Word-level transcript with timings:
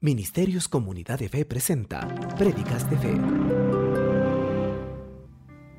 Ministerios 0.00 0.68
Comunidad 0.68 1.18
de 1.18 1.28
Fe 1.28 1.44
presenta 1.44 2.06
Prédicas 2.36 2.88
de 2.88 2.96
Fe. 2.98 3.20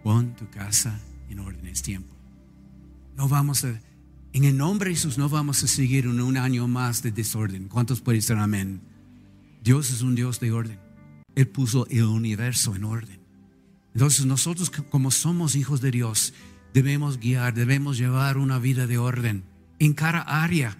Pon 0.03 0.35
tu 0.35 0.49
casa 0.49 0.99
en 1.29 1.39
orden, 1.39 1.65
es 1.67 1.81
tiempo. 1.81 2.13
No 3.15 3.29
vamos 3.29 3.63
a, 3.63 3.79
en 4.33 4.43
el 4.43 4.57
nombre 4.57 4.89
de 4.89 4.97
Jesús, 4.97 5.17
no 5.17 5.29
vamos 5.29 5.63
a 5.63 5.67
seguir 5.67 6.03
en 6.03 6.19
un 6.19 6.35
año 6.35 6.67
más 6.67 7.01
de 7.01 7.11
desorden. 7.11 7.69
¿Cuántos 7.69 8.01
pueden 8.01 8.19
decir 8.19 8.35
amén? 8.35 8.81
Dios 9.63 9.89
es 9.89 10.01
un 10.01 10.15
Dios 10.15 10.41
de 10.41 10.51
orden. 10.51 10.79
Él 11.35 11.47
puso 11.47 11.87
el 11.87 12.03
universo 12.03 12.75
en 12.75 12.83
orden. 12.83 13.21
Entonces 13.93 14.25
nosotros 14.25 14.69
como 14.69 15.11
somos 15.11 15.55
hijos 15.55 15.79
de 15.79 15.91
Dios, 15.91 16.33
debemos 16.73 17.19
guiar, 17.19 17.53
debemos 17.53 17.97
llevar 17.97 18.37
una 18.37 18.59
vida 18.59 18.85
de 18.85 18.97
orden 18.97 19.45
en 19.79 19.93
cada 19.93 20.19
área, 20.23 20.77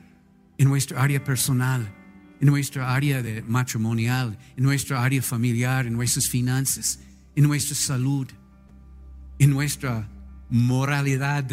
en 0.57 0.67
nuestra 0.67 1.01
área 1.01 1.23
personal, 1.23 1.95
en 2.39 2.47
nuestra 2.47 2.93
área 2.93 3.21
de 3.21 3.41
matrimonial, 3.41 4.37
en 4.55 4.63
nuestra 4.63 5.03
área 5.03 5.21
familiar, 5.21 5.85
en 5.85 5.93
nuestras 5.93 6.27
finanzas, 6.27 6.99
en 7.35 7.43
nuestra 7.43 7.75
salud, 7.75 8.27
en 9.39 9.49
nuestra 9.49 10.09
moralidad. 10.49 11.45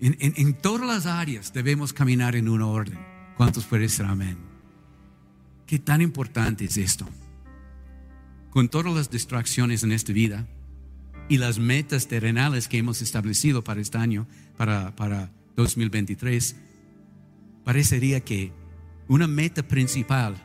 En, 0.00 0.16
en 0.18 0.54
todas 0.54 0.86
las 0.86 1.06
áreas 1.06 1.52
debemos 1.52 1.92
caminar 1.92 2.34
en 2.36 2.48
una 2.48 2.66
orden. 2.66 2.98
¿Cuántos 3.36 3.64
pueden 3.64 3.86
decir 3.86 4.04
amén? 4.04 4.38
¿Qué 5.66 5.78
tan 5.78 6.02
importante 6.02 6.64
es 6.64 6.76
esto? 6.76 7.08
Con 8.50 8.68
todas 8.68 8.94
las 8.94 9.10
distracciones 9.10 9.82
en 9.82 9.92
esta 9.92 10.12
vida 10.12 10.46
y 11.28 11.38
las 11.38 11.58
metas 11.58 12.08
terrenales 12.08 12.68
que 12.68 12.78
hemos 12.78 13.00
establecido 13.00 13.64
para 13.64 13.80
este 13.80 13.96
año, 13.98 14.26
para, 14.56 14.94
para 14.96 15.30
2023, 15.56 16.56
parecería 17.64 18.20
que 18.20 18.52
una 19.08 19.26
meta 19.26 19.62
principal 19.62 20.36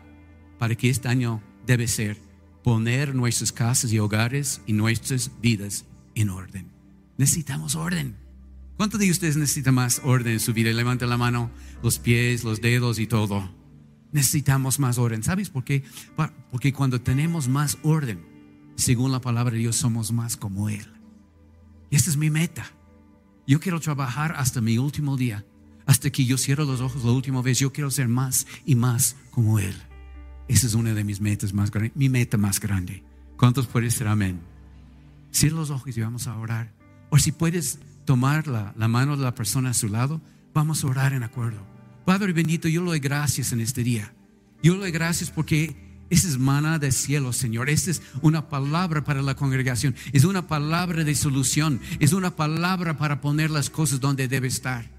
para 0.58 0.76
que 0.76 0.90
este 0.90 1.08
año 1.08 1.42
debe 1.66 1.88
ser 1.88 2.18
poner 2.64 3.16
nuestras 3.16 3.52
casas 3.52 3.92
y 3.94 4.00
hogares 4.00 4.62
y 4.66 4.74
nuestras 4.74 5.32
vidas 5.42 5.86
en 6.16 6.30
orden. 6.30 6.72
Necesitamos 7.18 7.76
orden. 7.76 8.16
¿Cuántos 8.76 9.00
de 9.00 9.10
ustedes 9.10 9.38
necesitan 9.38 9.74
más 9.74 10.02
orden 10.04 10.34
en 10.34 10.40
su 10.40 10.54
vida? 10.54 10.72
Levanten 10.72 11.10
la 11.10 11.18
mano, 11.18 11.50
los 11.82 11.98
pies, 11.98 12.44
los 12.44 12.62
dedos 12.62 13.00
y 13.00 13.08
todo. 13.08 13.50
Necesitamos 14.12 14.80
más 14.80 14.98
orden. 14.98 15.24
¿Sabes 15.24 15.50
por 15.50 15.64
qué? 15.64 15.84
Porque 16.52 16.74
cuando 16.74 17.02
tenemos 17.02 17.48
más 17.48 17.78
orden, 17.84 18.24
según 18.76 19.12
la 19.12 19.22
palabra 19.22 19.54
de 19.54 19.60
Dios, 19.60 19.76
somos 19.76 20.12
más 20.12 20.38
como 20.38 20.70
Él. 20.70 20.86
Y 21.90 21.96
esta 21.96 22.10
es 22.10 22.18
mi 22.18 22.30
meta. 22.30 22.72
Yo 23.48 23.60
quiero 23.60 23.80
trabajar 23.80 24.36
hasta 24.38 24.62
mi 24.62 24.78
último 24.78 25.18
día 25.18 25.46
hasta 25.88 26.10
que 26.12 26.26
yo 26.26 26.38
cierro 26.38 26.66
los 26.66 26.82
ojos 26.82 27.04
la 27.04 27.12
última 27.12 27.42
vez. 27.42 27.58
Yo 27.58 27.74
quiero 27.74 27.90
ser 27.90 28.08
más 28.08 28.46
y 28.66 28.76
más 28.76 29.16
como 29.32 29.58
Él. 29.58 29.74
Esa 30.48 30.68
es 30.68 30.74
una 30.76 30.94
de 30.94 31.04
mis 31.04 31.20
metas 31.20 31.54
más 31.54 31.72
grandes, 31.72 31.96
mi 31.96 32.10
meta 32.10 32.38
más 32.38 32.60
grande. 32.60 33.04
¿Cuántos 33.38 33.68
pueden 33.68 33.90
ser 33.90 34.08
amén? 34.08 34.40
Cierra 35.32 35.56
los 35.56 35.72
ojos 35.72 35.98
y 35.98 36.02
vamos 36.02 36.28
a 36.28 36.38
orar. 36.38 36.72
O 37.10 37.18
si 37.18 37.32
puedes 37.32 37.80
tomar 38.06 38.48
la, 38.48 38.74
la 38.78 38.88
mano 38.88 39.18
de 39.18 39.24
la 39.24 39.34
persona 39.34 39.72
a 39.72 39.74
su 39.74 39.88
lado, 39.88 40.22
vamos 40.54 40.84
a 40.84 40.88
orar 40.88 41.14
en 41.14 41.24
acuerdo. 41.24 41.66
Padre 42.06 42.34
bendito, 42.34 42.68
yo 42.68 42.82
le 42.82 42.88
doy 42.88 43.00
gracias 43.00 43.52
en 43.52 43.62
este 43.62 43.84
día. 43.84 44.14
Yo 44.64 44.74
le 44.74 44.80
doy 44.80 44.92
gracias 44.92 45.30
porque 45.30 45.76
esa 46.10 46.28
es 46.28 46.38
mana 46.38 46.80
del 46.80 46.94
cielo, 46.94 47.34
Señor. 47.34 47.70
Esta 47.70 47.92
es 47.92 48.02
una 48.22 48.50
palabra 48.50 49.04
para 49.04 49.22
la 49.22 49.36
congregación. 49.36 49.96
Es 50.14 50.24
una 50.24 50.48
palabra 50.48 51.04
de 51.04 51.16
solución. 51.16 51.82
Es 52.00 52.14
una 52.14 52.36
palabra 52.36 52.98
para 52.98 53.22
poner 53.22 53.52
las 53.52 53.70
cosas 53.70 54.00
donde 54.00 54.28
debe 54.28 54.48
estar. 54.48 54.97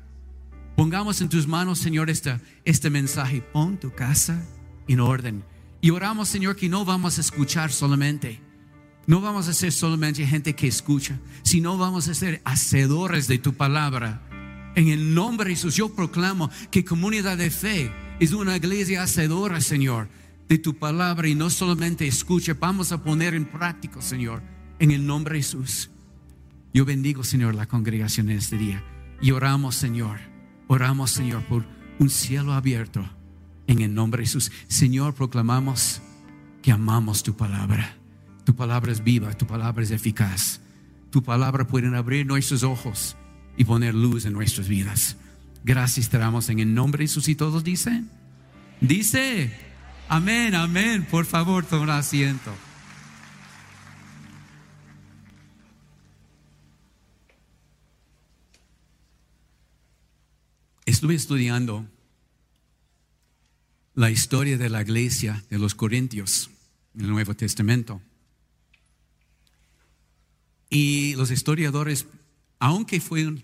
Pongamos 0.79 1.21
en 1.21 1.29
tus 1.29 1.48
manos, 1.48 1.81
Señor, 1.81 2.09
este, 2.09 2.39
este 2.65 2.89
mensaje. 2.89 3.43
Pon 3.43 3.81
tu 3.81 3.93
casa 3.93 4.41
en 4.87 5.01
orden. 5.01 5.43
Y 5.81 5.91
oramos, 5.91 6.29
Señor, 6.29 6.55
que 6.55 6.69
no 6.69 6.84
vamos 6.84 7.19
a 7.19 7.21
escuchar 7.21 7.73
solamente. 7.73 8.41
No 9.05 9.21
vamos 9.21 9.49
a 9.49 9.55
ser 9.55 9.73
solamente 9.73 10.25
gente 10.25 10.55
que 10.55 10.69
escucha, 10.69 11.19
sino 11.43 11.77
vamos 11.79 12.06
a 12.06 12.15
ser 12.15 12.41
hacedores 12.45 13.27
de 13.27 13.38
tu 13.38 13.55
palabra. 13.55 14.22
En 14.77 14.87
el 14.87 15.15
nombre 15.15 15.49
de 15.49 15.56
Jesús, 15.56 15.75
yo 15.75 15.97
proclamo 15.97 16.49
que 16.71 16.84
comunidad 16.84 17.37
de 17.37 17.50
fe 17.50 17.91
es 18.21 18.31
una 18.31 18.56
iglesia 18.56 19.03
hacedora, 19.03 19.61
Señor, 19.61 20.09
de 20.49 20.59
tu 20.59 20.78
palabra 20.78 21.27
y 21.27 21.34
no 21.34 21.50
solamente 21.50 22.06
escucha, 22.06 22.55
vamos 22.55 22.93
a 22.93 23.03
poner 23.03 23.34
en 23.34 23.47
práctica, 23.47 24.00
Señor, 24.00 24.44
en 24.78 24.93
el 24.93 25.05
nombre 25.05 25.34
de 25.34 25.43
Jesús. 25.43 25.91
Yo 26.72 26.84
bendigo, 26.84 27.25
Señor, 27.25 27.56
la 27.56 27.67
congregación 27.67 28.31
en 28.31 28.38
este 28.38 28.56
día 28.56 28.84
y 29.21 29.33
oramos, 29.33 29.75
Señor 29.75 30.38
Oramos, 30.69 31.11
Señor, 31.11 31.43
por 31.45 31.65
un 31.99 32.11
cielo 32.11 32.53
abierto 32.53 33.05
en 33.67 33.81
el 33.81 33.95
nombre 33.95 34.21
de 34.21 34.27
Jesús. 34.27 34.53
Señor, 34.69 35.15
proclamamos 35.15 36.03
que 36.62 36.71
amamos 36.71 37.23
tu 37.23 37.34
palabra. 37.34 37.97
Tu 38.45 38.55
palabra 38.55 38.93
es 38.93 39.03
viva, 39.03 39.33
tu 39.33 39.47
palabra 39.47 39.83
es 39.83 39.91
eficaz. 39.91 40.61
Tu 41.11 41.23
palabra 41.23 41.67
puede 41.67 41.95
abrir 41.97 42.27
nuestros 42.27 42.62
ojos 42.62 43.17
y 43.56 43.65
poner 43.65 43.95
luz 43.95 44.27
en 44.27 44.34
nuestras 44.34 44.69
vidas. 44.69 45.17
Gracias 45.65 46.11
te 46.11 46.19
damos 46.19 46.49
en 46.51 46.59
el 46.61 46.75
nombre 46.75 47.03
de 47.03 47.09
Jesús 47.09 47.29
y 47.29 47.35
todos 47.35 47.65
dicen. 47.65 48.11
Dice, 48.81 49.50
amén, 50.09 50.55
amén. 50.55 51.06
Por 51.11 51.25
favor, 51.25 51.65
toma 51.65 51.99
asiento. 51.99 52.53
Estuve 60.88 61.16
estudiando 61.16 61.87
la 63.94 64.10
historia 64.10 64.56
de 64.56 64.71
la 64.71 64.81
iglesia 64.81 65.44
de 65.50 65.59
los 65.59 65.75
Corintios 65.75 66.49
en 66.94 67.03
el 67.03 67.10
Nuevo 67.10 67.34
Testamento. 67.34 68.00
Y 70.71 71.15
los 71.16 71.31
historiadores, 71.31 72.06
aunque 72.59 73.03
fue 73.03 73.34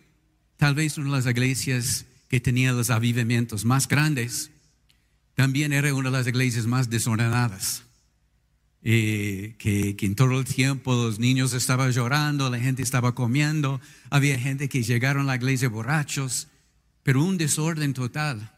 tal 0.56 0.74
vez 0.74 0.96
una 0.96 1.10
de 1.10 1.16
las 1.16 1.26
iglesias 1.26 2.06
que 2.30 2.40
tenía 2.40 2.72
los 2.72 2.88
avivamientos 2.88 3.66
más 3.66 3.88
grandes, 3.88 4.50
también 5.34 5.74
era 5.74 5.92
una 5.92 6.10
de 6.10 6.16
las 6.16 6.26
iglesias 6.26 6.66
más 6.66 6.88
desordenadas. 6.88 7.82
Eh, 8.80 9.54
que, 9.58 9.94
en 10.00 10.14
todo 10.14 10.38
el 10.38 10.46
tiempo 10.46 10.94
los 10.94 11.18
niños 11.18 11.52
estaban 11.52 11.92
llorando, 11.92 12.48
la 12.48 12.58
gente 12.58 12.82
estaba 12.82 13.14
comiendo, 13.14 13.82
había 14.08 14.38
gente 14.38 14.70
que 14.70 14.82
llegaron 14.82 15.24
a 15.24 15.32
la 15.32 15.36
iglesia 15.36 15.68
borrachos, 15.68 16.48
pero 17.04 17.22
un 17.22 17.38
desorden 17.38 17.94
total. 17.94 18.50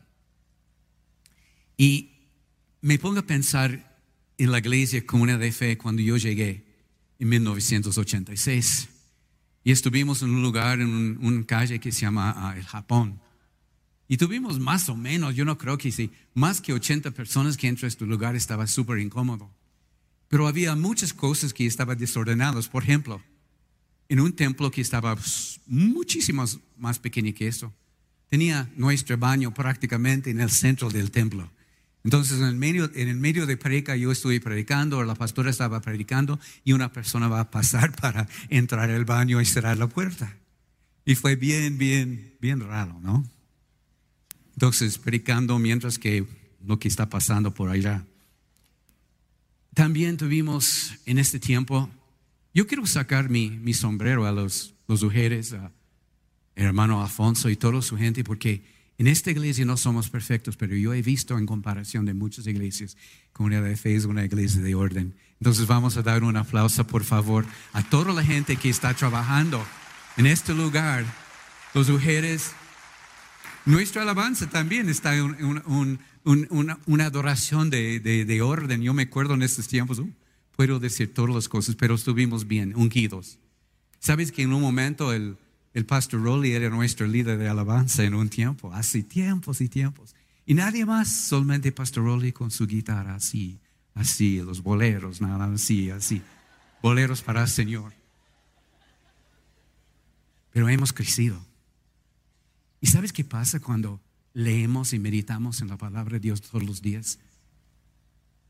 Y 1.77 2.13
me 2.81 2.99
pongo 2.99 3.19
a 3.19 3.27
pensar 3.27 4.01
en 4.39 4.51
la 4.51 4.59
iglesia 4.59 5.05
comunidad 5.05 5.41
de 5.41 5.53
fe 5.53 5.77
cuando 5.77 6.01
yo 6.01 6.17
llegué 6.17 6.65
en 7.19 7.29
1986. 7.29 8.89
Y 9.65 9.73
estuvimos 9.73 10.23
en 10.23 10.31
un 10.31 10.43
lugar, 10.43 10.81
en 10.81 11.19
una 11.21 11.45
calle 11.45 11.81
que 11.81 11.91
se 11.91 12.03
llama 12.03 12.33
ah, 12.37 12.57
El 12.57 12.65
Japón. 12.65 13.21
Y 14.09 14.17
tuvimos 14.17 14.61
más 14.61 14.89
o 14.89 14.97
menos, 14.97 15.35
yo 15.35 15.45
no 15.45 15.59
creo 15.59 15.77
que 15.77 15.91
sí, 15.91 16.13
más 16.33 16.61
que 16.61 16.73
80 16.73 17.11
personas 17.11 17.57
que 17.57 17.67
entró 17.67 17.87
a 17.87 17.89
este 17.89 18.07
lugar 18.07 18.37
estaba 18.37 18.69
súper 18.69 18.99
incómodo. 19.01 19.51
Pero 20.29 20.47
había 20.47 20.77
muchas 20.77 21.13
cosas 21.13 21.53
que 21.53 21.67
estaban 21.67 21.99
desordenadas. 21.99 22.69
Por 22.69 22.85
ejemplo, 22.85 23.21
en 24.09 24.21
un 24.21 24.33
templo 24.33 24.71
que 24.71 24.81
estaba 24.81 25.17
muchísimo 25.67 26.45
más 26.77 27.01
pequeño 27.01 27.35
que 27.35 27.49
eso, 27.49 27.75
tenía 28.29 28.71
nuestro 28.77 29.17
baño 29.17 29.53
prácticamente 29.55 30.31
en 30.31 30.41
el 30.41 30.51
centro 30.51 30.91
del 30.91 31.11
templo. 31.11 31.51
Entonces, 32.05 32.39
en 32.39 32.45
el 32.45 32.55
medio, 32.55 32.91
en 32.95 33.09
el 33.09 33.17
medio 33.17 33.47
de 33.47 33.57
predica, 33.57 33.97
yo 33.97 34.13
estuve 34.13 34.41
predicando, 34.41 34.99
o 34.99 35.05
la 35.05 35.17
pastora 35.17 35.51
estaba 35.51 35.81
predicando, 35.81 36.39
y 36.63 36.73
una 36.73 36.93
persona 36.93 37.27
va 37.27 37.41
a 37.41 37.51
pasar 37.51 37.95
para 38.01 38.29
entrar 38.49 38.91
al 38.91 39.05
baño 39.05 39.41
y 39.41 39.45
cerrar 39.45 39.77
la 39.77 39.89
puerta. 39.89 40.37
Y 41.05 41.17
fue 41.17 41.35
bien, 41.37 41.79
bien, 41.79 42.37
bien 42.41 42.61
raro, 42.61 42.99
¿no? 43.03 43.25
Entonces, 44.53 44.99
predicando 44.99 45.59
mientras 45.59 45.99
que 45.99 46.25
lo 46.65 46.79
que 46.79 46.89
está 46.89 47.09
pasando 47.09 47.53
por 47.53 47.71
allá. 47.71 48.05
También 49.75 50.17
tuvimos 50.17 50.95
en 51.07 51.19
este 51.19 51.39
tiempo, 51.39 51.91
yo 52.55 52.67
quiero 52.67 52.87
sacar 52.87 53.29
mi, 53.29 53.51
mi 53.51 53.75
sombrero 53.75 54.27
a 54.27 54.33
los, 54.33 54.75
los 54.89 55.03
mujeres, 55.03 55.53
a, 55.53 55.73
hermano 56.65 57.03
Alfonso 57.03 57.51
y 57.51 57.57
toda 57.57 57.83
su 57.83 57.97
gente, 57.97 58.25
porque 58.25 58.63
en 58.99 59.07
esta 59.07 59.31
iglesia 59.31 59.67
no 59.67 59.77
somos 59.77 60.09
perfectos, 60.09 60.57
pero 60.57 60.75
yo 60.75 60.95
he 60.95 61.03
visto 61.03 61.37
en 61.37 61.45
comparación 61.45 62.07
de 62.07 62.15
muchas 62.15 62.47
iglesias, 62.47 62.97
Comunidad 63.33 63.63
de 63.63 63.77
Fe 63.77 63.95
es 63.95 64.07
una 64.07 64.25
iglesia 64.25 64.63
de 64.63 64.75
orden. 64.75 65.15
Entonces 65.39 65.67
vamos 65.67 65.99
a 65.99 66.03
dar 66.03 66.25
un 66.25 66.37
aplauso, 66.39 66.87
por 66.87 67.05
favor, 67.05 67.45
a 67.75 67.83
toda 67.83 68.15
la 68.15 68.25
gente 68.25 68.57
que 68.57 68.71
está 68.71 68.95
trabajando 68.95 69.63
en 70.17 70.25
este 70.25 70.55
lugar, 70.55 71.05
los 71.75 71.91
mujeres. 71.91 72.53
Nuestra 73.67 74.03
alabanza 74.03 74.49
también 74.49 74.89
está 74.89 75.15
en 75.15 75.63
una, 76.25 77.05
adoración 77.05 77.69
de, 77.69 78.41
orden. 78.43 78.81
Yo 78.81 78.95
me 78.95 79.03
acuerdo 79.03 79.35
en 79.35 79.43
estos 79.43 79.69
tiempos, 79.69 79.99
uh, 79.99 80.11
puedo 80.57 80.81
decir 80.81 81.13
todas 81.13 81.35
las 81.35 81.49
cosas, 81.51 81.75
pero 81.75 81.97
estuvimos 81.97 82.47
bien, 82.49 82.75
ungidos. 82.75 83.39
¿Sabes 83.99 84.33
que 84.33 84.43
en 84.43 84.55
un 84.55 84.63
momento 84.63 85.13
el, 85.13 85.37
el 85.77 85.85
pastor 85.85 86.23
Rolly 86.23 86.53
era 86.53 86.71
nuestro 86.71 87.07
líder 87.07 87.37
de 87.37 87.51
alabanza 87.51 88.03
en 88.03 88.15
un 88.15 88.31
tiempo, 88.31 88.73
hace 88.73 89.03
tiempos 89.03 89.61
y 89.61 89.69
tiempos. 89.69 90.15
Y 90.47 90.55
nadie 90.55 90.87
más, 90.87 91.27
solamente 91.29 91.71
Pastor 91.71 92.03
Rolly 92.03 92.33
con 92.33 92.51
su 92.51 92.67
guitarra 92.67 93.15
así, 93.15 93.61
así, 93.93 94.39
los 94.39 94.63
boleros, 94.63 95.21
nada 95.21 95.53
así, 95.53 95.91
así. 95.91 96.23
Boleros 96.81 97.21
para 97.21 97.43
el 97.43 97.49
Señor. 97.49 97.93
Pero 100.51 100.67
hemos 100.71 100.95
crecido. 100.95 101.45
¿Y 102.81 102.87
sabes 102.87 103.13
qué 103.13 103.25
pasa 103.25 103.61
cuando 103.61 104.01
leemos 104.33 104.95
y 104.95 104.99
meditamos 104.99 105.61
en 105.61 105.69
la 105.69 105.77
palabra 105.77 106.15
de 106.15 106.21
Dios 106.21 106.41
todos 106.41 106.65
los 106.65 106.81
días? 106.81 107.19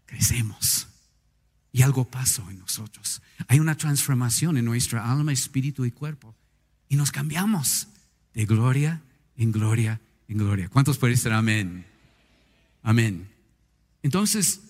Crecemos. 0.05 0.87
Y 1.73 1.82
algo 1.82 2.08
pasó 2.08 2.49
en 2.50 2.61
nosotros. 2.61 3.20
Hay 3.49 3.58
una 3.58 3.76
transformación 3.76 4.58
en 4.58 4.64
nuestra 4.64 5.11
alma, 5.11 5.32
espíritu 5.32 5.84
y 5.84 5.90
cuerpo. 5.90 6.37
Y 6.88 6.97
nos 6.97 7.11
cambiamos 7.11 7.88
de 8.35 8.47
gloria 8.47 9.03
en 9.37 9.53
gloria 9.53 10.00
en 10.29 10.38
gloria. 10.38 10.69
¿Cuántos 10.69 10.99
pueden 10.99 11.17
decir 11.17 11.33
amén? 11.33 11.87
Amén. 12.83 13.29
Entonces, 14.03 14.61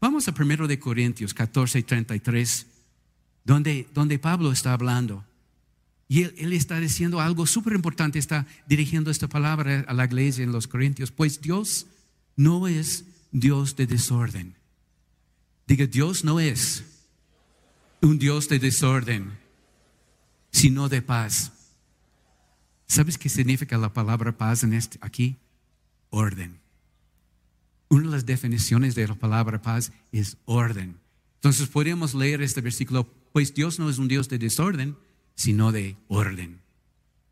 vamos 0.00 0.28
a 0.28 0.34
primero 0.34 0.66
de 0.66 0.78
Corintios 0.78 1.34
14 1.34 1.78
y 1.78 1.82
33, 1.82 2.66
donde, 3.44 3.88
donde 3.94 4.18
Pablo 4.18 4.52
está 4.52 4.72
hablando. 4.72 5.24
Y 6.08 6.24
él, 6.24 6.52
está 6.52 6.78
diciendo 6.78 7.20
algo 7.20 7.46
súper 7.46 7.72
importante, 7.72 8.18
está 8.18 8.46
dirigiendo 8.66 9.10
esta 9.10 9.28
palabra 9.28 9.84
a 9.88 9.94
la 9.94 10.04
iglesia 10.04 10.44
en 10.44 10.52
los 10.52 10.66
Corintios. 10.66 11.10
Pues 11.10 11.40
Dios 11.40 11.86
no 12.36 12.68
es 12.68 13.04
Dios 13.30 13.76
de 13.76 13.86
desorden. 13.86 14.54
Diga, 15.66 15.86
Dios 15.86 16.24
no 16.24 16.38
es 16.38 16.84
un 18.02 18.18
Dios 18.18 18.48
de 18.48 18.58
desorden, 18.58 19.38
sino 20.50 20.90
de 20.90 21.00
paz. 21.00 21.52
¿Sabes 22.92 23.16
qué 23.16 23.30
significa 23.30 23.78
la 23.78 23.94
palabra 23.94 24.36
paz 24.36 24.64
en 24.64 24.74
este, 24.74 24.98
aquí? 25.00 25.38
Orden. 26.10 26.60
Una 27.88 28.02
de 28.02 28.10
las 28.10 28.26
definiciones 28.26 28.94
de 28.94 29.08
la 29.08 29.14
palabra 29.14 29.62
paz 29.62 29.92
es 30.12 30.36
orden. 30.44 30.98
Entonces 31.36 31.68
podríamos 31.68 32.12
leer 32.12 32.42
este 32.42 32.60
versículo, 32.60 33.10
pues 33.32 33.54
Dios 33.54 33.78
no 33.78 33.88
es 33.88 33.96
un 33.96 34.08
Dios 34.08 34.28
de 34.28 34.36
desorden, 34.36 34.94
sino 35.34 35.72
de 35.72 35.96
orden. 36.08 36.60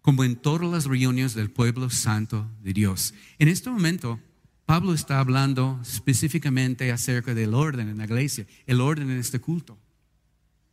Como 0.00 0.24
en 0.24 0.36
todas 0.36 0.66
las 0.66 0.86
reuniones 0.86 1.34
del 1.34 1.50
pueblo 1.50 1.90
santo 1.90 2.50
de 2.62 2.72
Dios. 2.72 3.12
En 3.38 3.48
este 3.48 3.68
momento, 3.68 4.18
Pablo 4.64 4.94
está 4.94 5.20
hablando 5.20 5.78
específicamente 5.82 6.90
acerca 6.90 7.34
del 7.34 7.52
orden 7.52 7.90
en 7.90 7.98
la 7.98 8.04
iglesia, 8.04 8.46
el 8.64 8.80
orden 8.80 9.10
en 9.10 9.18
este 9.18 9.40
culto. 9.40 9.76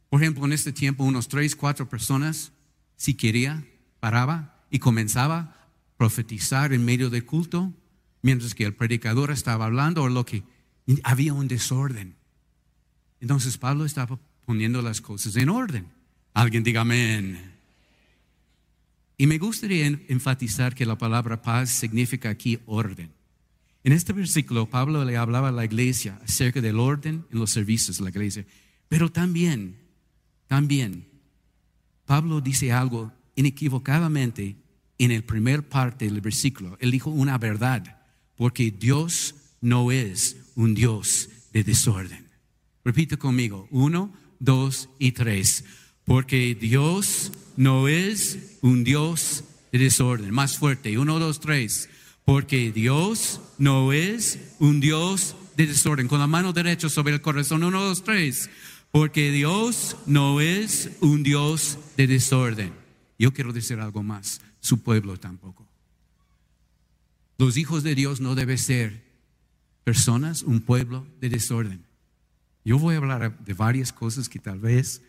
Por 0.09 0.21
ejemplo, 0.21 0.45
en 0.45 0.53
este 0.53 0.71
tiempo, 0.71 1.03
unos 1.03 1.27
tres, 1.27 1.57
cuatro 1.57 1.89
personas, 1.89 2.53
si 2.95 3.15
quería, 3.15 3.67
paraba 3.99 4.56
y 4.69 4.79
comenzaba 4.79 5.37
a 5.37 5.67
profetizar 5.97 6.73
en 6.73 6.85
medio 6.85 7.09
del 7.09 7.25
culto, 7.25 7.73
mientras 8.21 8.53
que 8.53 8.65
el 8.65 8.75
predicador 8.75 9.31
estaba 9.31 9.65
hablando 9.65 10.03
o 10.03 10.09
lo 10.09 10.25
que 10.25 10.43
había 11.03 11.33
un 11.33 11.47
desorden. 11.47 12.15
Entonces 13.19 13.57
Pablo 13.57 13.85
estaba 13.85 14.19
poniendo 14.45 14.81
las 14.81 15.01
cosas 15.01 15.35
en 15.35 15.49
orden. 15.49 15.87
Alguien 16.33 16.63
diga 16.63 16.81
amén. 16.81 17.53
Y 19.17 19.25
me 19.25 19.39
gustaría 19.39 19.87
enfatizar 19.87 20.75
que 20.75 20.85
la 20.85 20.97
palabra 20.97 21.41
paz 21.41 21.71
significa 21.71 22.29
aquí 22.29 22.59
orden. 22.67 23.11
En 23.83 23.93
este 23.93 24.13
versículo 24.13 24.69
Pablo 24.69 25.03
le 25.03 25.17
hablaba 25.17 25.49
a 25.49 25.51
la 25.51 25.65
iglesia 25.65 26.19
acerca 26.23 26.61
del 26.61 26.79
orden 26.79 27.25
en 27.31 27.39
los 27.39 27.51
servicios 27.51 27.97
de 27.97 28.03
la 28.03 28.09
iglesia, 28.09 28.45
pero 28.89 29.11
también, 29.11 29.77
también, 30.47 31.07
Pablo 32.05 32.41
dice 32.41 32.71
algo 32.71 33.11
inequivocadamente 33.37 34.57
en 34.97 35.11
el 35.11 35.23
primer 35.23 35.69
parte 35.69 36.05
del 36.05 36.19
versículo. 36.19 36.77
Él 36.81 36.91
dijo 36.91 37.09
una 37.09 37.37
verdad, 37.37 38.01
porque 38.35 38.71
Dios 38.71 39.35
no 39.61 39.91
es 39.91 40.35
un 40.55 40.73
Dios 40.73 41.29
de 41.53 41.63
desorden. 41.63 42.27
Repite 42.83 43.17
conmigo, 43.17 43.67
uno, 43.71 44.13
dos 44.39 44.89
y 44.99 45.11
tres. 45.11 45.63
Porque 46.03 46.55
Dios 46.55 47.31
no 47.57 47.87
es 47.87 48.57
un 48.61 48.83
Dios 48.83 49.43
de 49.71 49.79
desorden. 49.79 50.33
Más 50.33 50.57
fuerte, 50.57 50.97
uno, 50.97 51.19
dos, 51.19 51.39
tres. 51.39 51.89
Porque 52.25 52.71
Dios 52.71 53.41
no 53.57 53.93
es 53.93 54.39
un 54.59 54.79
Dios 54.79 55.35
de 55.57 55.67
desorden. 55.67 56.07
Con 56.07 56.19
la 56.19 56.27
mano 56.27 56.53
derecha 56.53 56.89
sobre 56.89 57.13
el 57.13 57.21
corazón, 57.21 57.63
uno, 57.63 57.83
dos, 57.83 58.03
tres. 58.03 58.49
Porque 58.91 59.31
Dios 59.31 59.97
no 60.05 60.39
es 60.39 60.91
un 61.01 61.23
Dios 61.23 61.77
de 61.97 62.07
desorden. 62.07 62.86
Yo 63.17 63.33
quiero 63.33 63.53
decir 63.53 63.79
algo 63.79 64.03
más, 64.03 64.41
su 64.59 64.81
pueblo 64.81 65.17
tampoco. 65.17 65.67
Los 67.37 67.57
hijos 67.57 67.83
de 67.83 67.95
Dios 67.95 68.19
no 68.19 68.35
deben 68.35 68.57
ser 68.57 69.03
personas, 69.83 70.43
un 70.43 70.61
pueblo 70.61 71.07
de 71.19 71.29
desorden. 71.29 71.85
Yo 72.65 72.77
voy 72.77 72.95
a 72.95 72.97
hablar 72.97 73.39
de 73.39 73.53
varias 73.53 73.93
cosas 73.93 74.27
que 74.27 74.39
tal 74.39 74.59
vez 74.59 75.01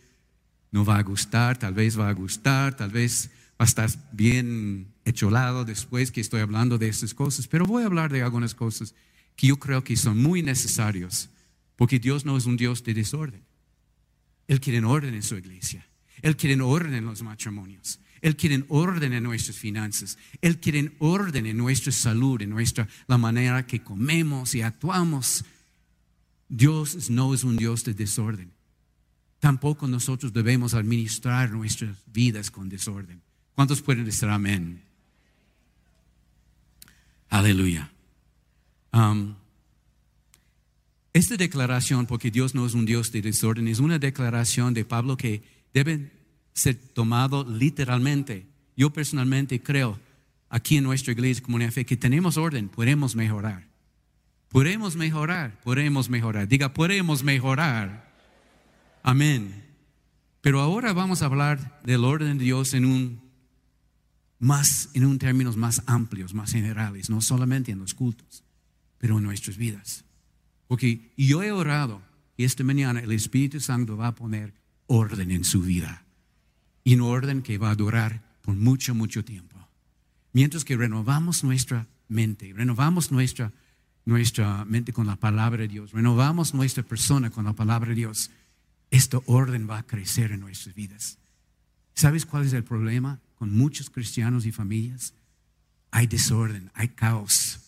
no 0.71 0.85
va 0.85 0.99
a 0.99 1.03
gustar, 1.03 1.59
tal 1.59 1.75
vez 1.75 1.99
va 1.99 2.09
a 2.09 2.15
gustar, 2.15 2.77
tal 2.77 2.91
vez 2.91 3.31
va 3.61 3.65
a 3.65 3.65
estar 3.65 3.91
bien 4.13 4.87
lado 5.31 5.65
después 5.65 6.13
que 6.13 6.21
estoy 6.21 6.41
hablando 6.41 6.79
de 6.79 6.89
estas 6.89 7.15
cosas, 7.15 7.49
pero 7.49 7.67
voy 7.67 7.83
a 7.83 7.87
hablar 7.87 8.13
de 8.13 8.23
algunas 8.23 8.55
cosas 8.55 8.95
que 9.35 9.49
yo 9.49 9.59
creo 9.59 9.83
que 9.83 9.97
son 9.97 10.23
muy 10.23 10.43
necesarias, 10.43 11.31
porque 11.75 11.99
Dios 11.99 12.25
no 12.25 12.37
es 12.37 12.47
un 12.47 12.57
Dios 12.57 12.85
de 12.85 12.95
desorden. 12.95 13.43
Él 14.47 14.61
quiere 14.61 14.79
orden 14.85 15.15
en 15.15 15.23
su 15.23 15.37
iglesia. 15.37 15.88
Él 16.23 16.37
quiere 16.37 16.61
orden 16.61 16.95
en 16.95 17.05
los 17.05 17.23
matrimonios. 17.23 18.01
Él 18.21 18.37
quiere 18.37 18.65
orden 18.69 19.13
en 19.13 19.23
nuestras 19.23 19.57
finanzas. 19.57 20.19
Él 20.41 20.59
quiere 20.59 20.93
orden 20.99 21.47
en 21.47 21.57
nuestra 21.57 21.93
salud, 21.93 22.43
en 22.43 22.51
nuestra, 22.51 22.89
la 23.07 23.19
manera 23.19 23.67
que 23.67 23.83
comemos 23.83 24.55
y 24.55 24.63
actuamos. 24.63 25.45
Dios 26.49 27.11
no 27.11 27.35
es 27.35 27.45
un 27.45 27.57
Dios 27.57 27.85
de 27.85 27.95
desorden. 27.95 28.51
Tampoco 29.39 29.87
nosotros 29.87 30.33
debemos 30.33 30.75
administrar 30.75 31.51
nuestras 31.51 31.97
vidas 32.07 32.51
con 32.51 32.69
desorden. 32.69 33.21
¿Cuántos 33.55 33.83
pueden 33.83 34.05
decir 34.05 34.29
amén? 34.29 34.83
Aleluya. 37.29 37.91
Um, 38.93 39.35
esta 41.13 41.37
declaración, 41.37 42.07
porque 42.07 42.31
Dios 42.31 42.55
no 42.55 42.67
es 42.67 42.75
un 42.75 42.85
Dios 42.85 43.13
de 43.13 43.23
desorden, 43.23 43.69
es 43.69 43.79
una 43.79 43.99
declaración 43.99 44.75
de 44.75 44.85
Pablo 44.85 45.17
que 45.17 45.43
deben 45.73 46.13
ser 46.53 46.77
tomado 46.77 47.45
literalmente. 47.45 48.47
Yo 48.77 48.91
personalmente 48.91 49.63
creo 49.63 49.99
aquí 50.49 50.77
en 50.77 50.85
nuestra 50.85 51.13
iglesia 51.13 51.43
Comunidad 51.43 51.73
Fe 51.73 51.85
que 51.85 51.97
tenemos 51.97 52.37
orden, 52.37 52.69
podemos 52.69 53.15
mejorar. 53.17 53.69
Podemos 54.49 54.97
mejorar, 54.97 55.61
podemos 55.63 56.09
mejorar. 56.09 56.49
Diga, 56.49 56.73
podemos 56.73 57.23
mejorar. 57.23 58.13
Amén. 59.03 59.65
Pero 60.41 60.61
ahora 60.61 60.93
vamos 60.93 61.23
a 61.23 61.27
hablar 61.27 61.81
del 61.85 62.05
orden 62.05 62.39
de 62.39 62.45
Dios 62.45 62.73
en 62.73 62.85
un 62.85 63.29
más 64.39 64.91
en 64.95 65.05
un 65.05 65.19
términos 65.19 65.57
más 65.57 65.83
amplios, 65.87 66.33
más 66.33 66.53
generales, 66.53 67.11
no 67.11 67.21
solamente 67.21 67.73
en 67.73 67.81
los 67.81 67.93
cultos, 67.93 68.45
pero 68.99 69.19
en 69.19 69.25
nuestras 69.25 69.57
vidas. 69.57 70.05
Porque 70.69 71.13
yo 71.17 71.43
he 71.43 71.51
orado 71.51 72.03
y 72.37 72.45
esta 72.45 72.63
mañana 72.63 73.01
el 73.01 73.13
Espíritu 73.13 73.61
Santo 73.61 73.97
va 73.97 74.09
a 74.09 74.15
poner 74.15 74.55
orden 74.89 75.31
en 75.31 75.45
su 75.45 75.63
vida. 75.63 76.05
Y 76.83 76.97
un 76.97 77.03
orden 77.03 77.43
que 77.43 77.59
va 77.59 77.71
a 77.71 77.77
durar 77.77 78.23
por 78.43 78.57
mucho, 78.57 78.95
mucho 78.95 79.25
tiempo. 79.25 79.57
Mientras 80.33 80.65
que 80.65 80.77
renovamos 80.77 81.45
nuestra 81.45 81.87
mente, 82.09 82.53
renovamos 82.55 83.13
nuestra, 83.13 83.53
nuestra 84.05 84.65
mente 84.65 84.93
con 84.93 85.07
la 85.07 85.17
palabra 85.17 85.63
de 85.63 85.69
Dios, 85.69 85.93
renovamos 85.93 86.55
nuestra 86.55 86.83
persona 86.83 87.31
con 87.31 87.45
la 87.45 87.53
palabra 87.53 87.91
de 87.91 87.95
Dios, 87.95 88.31
este 88.91 89.19
orden 89.27 89.69
va 89.69 89.79
a 89.79 89.87
crecer 89.87 90.33
en 90.33 90.41
nuestras 90.41 90.75
vidas. 90.75 91.19
¿Sabes 91.95 92.25
cuál 92.25 92.47
es 92.47 92.53
el 92.53 92.65
problema 92.65 93.21
con 93.35 93.53
muchos 93.53 93.91
cristianos 93.91 94.47
y 94.47 94.53
familias? 94.53 95.15
Hay 95.91 96.07
desorden, 96.07 96.71
hay 96.75 96.89
caos. 96.89 97.61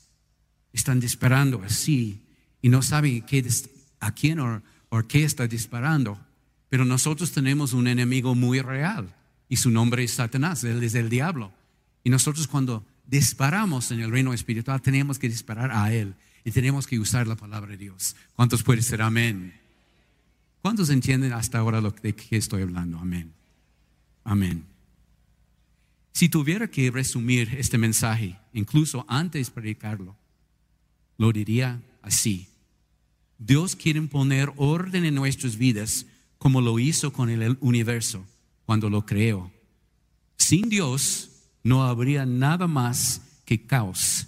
Están 0.72 1.00
disparando 1.00 1.62
así 1.62 2.22
y 2.62 2.68
no 2.68 2.80
saben 2.80 3.24
a 4.00 4.14
quién 4.14 4.40
o, 4.40 4.62
o 4.88 5.02
qué 5.06 5.24
está 5.24 5.46
disparando. 5.46 6.18
Pero 6.70 6.84
nosotros 6.86 7.32
tenemos 7.32 7.74
un 7.74 7.88
enemigo 7.88 8.34
muy 8.34 8.60
real 8.60 9.14
y 9.48 9.56
su 9.56 9.70
nombre 9.70 10.04
es 10.04 10.12
Satanás, 10.12 10.64
él 10.64 10.82
es 10.82 10.94
el 10.94 11.10
diablo. 11.10 11.52
Y 12.04 12.10
nosotros 12.10 12.46
cuando 12.46 12.86
disparamos 13.06 13.90
en 13.90 14.00
el 14.00 14.10
reino 14.10 14.32
espiritual 14.32 14.80
tenemos 14.80 15.18
que 15.18 15.28
disparar 15.28 15.72
a 15.72 15.92
él 15.92 16.14
y 16.44 16.52
tenemos 16.52 16.86
que 16.86 16.98
usar 16.98 17.26
la 17.26 17.36
palabra 17.36 17.72
de 17.72 17.76
Dios. 17.76 18.16
¿Cuántos 18.36 18.62
pueden 18.62 18.84
ser 18.84 19.02
amén? 19.02 19.52
¿Cuántos 20.62 20.90
entienden 20.90 21.32
hasta 21.32 21.58
ahora 21.58 21.80
lo 21.80 21.90
de 21.90 22.14
qué 22.14 22.36
estoy 22.36 22.62
hablando? 22.62 22.98
Amén. 22.98 23.32
Amén. 24.22 24.64
Si 26.12 26.28
tuviera 26.28 26.68
que 26.68 26.90
resumir 26.90 27.56
este 27.58 27.78
mensaje, 27.78 28.38
incluso 28.52 29.04
antes 29.08 29.48
de 29.48 29.52
predicarlo, 29.52 30.16
lo 31.18 31.32
diría 31.32 31.80
así. 32.02 32.46
Dios 33.38 33.74
quiere 33.74 34.00
poner 34.02 34.52
orden 34.56 35.04
en 35.04 35.14
nuestras 35.14 35.56
vidas 35.56 36.06
como 36.40 36.62
lo 36.62 36.78
hizo 36.78 37.12
con 37.12 37.28
el 37.28 37.58
universo 37.60 38.26
cuando 38.64 38.88
lo 38.88 39.04
creó. 39.04 39.52
Sin 40.38 40.70
Dios 40.70 41.28
no 41.62 41.84
habría 41.84 42.24
nada 42.24 42.66
más 42.66 43.20
que 43.44 43.66
caos 43.66 44.26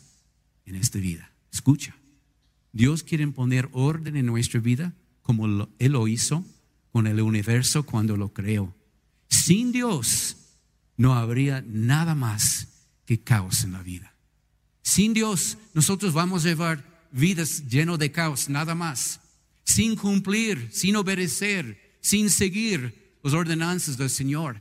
en 0.67 0.75
esta 0.75 0.99
vida. 0.99 1.33
Escucha, 1.51 1.97
Dios 2.71 3.03
quiere 3.03 3.27
poner 3.29 3.71
orden 3.73 4.17
en 4.19 4.27
nuestra 4.27 4.61
vida 4.61 4.93
como 5.23 5.49
lo- 5.49 5.71
Él 5.79 5.93
lo 5.93 6.07
hizo 6.07 6.45
con 6.93 7.07
el 7.07 7.19
universo 7.23 7.85
cuando 7.85 8.15
lo 8.19 8.35
creó. 8.35 8.75
Sin 9.29 9.73
Dios 9.73 10.37
no 10.99 11.15
habría 11.15 11.65
nada 11.67 12.15
más 12.15 12.69
que 13.07 13.23
caos 13.23 13.65
en 13.65 13.73
la 13.73 13.83
vida. 13.83 14.15
Sin 14.83 15.15
Dios 15.15 15.57
nosotros 15.73 16.13
vamos 16.13 16.45
a 16.45 16.49
llevar 16.49 17.09
vidas 17.11 17.67
llenas 17.71 17.99
de 17.99 18.13
caos, 18.13 18.51
nada 18.51 18.75
más. 18.75 19.19
Sin 19.65 19.97
cumplir, 19.97 20.69
sin 20.73 20.97
obedecer, 20.97 21.82
sin 22.03 22.29
seguir 22.29 23.17
las 23.23 23.33
ordenanzas 23.33 23.97
del 23.97 24.11
Señor, 24.11 24.61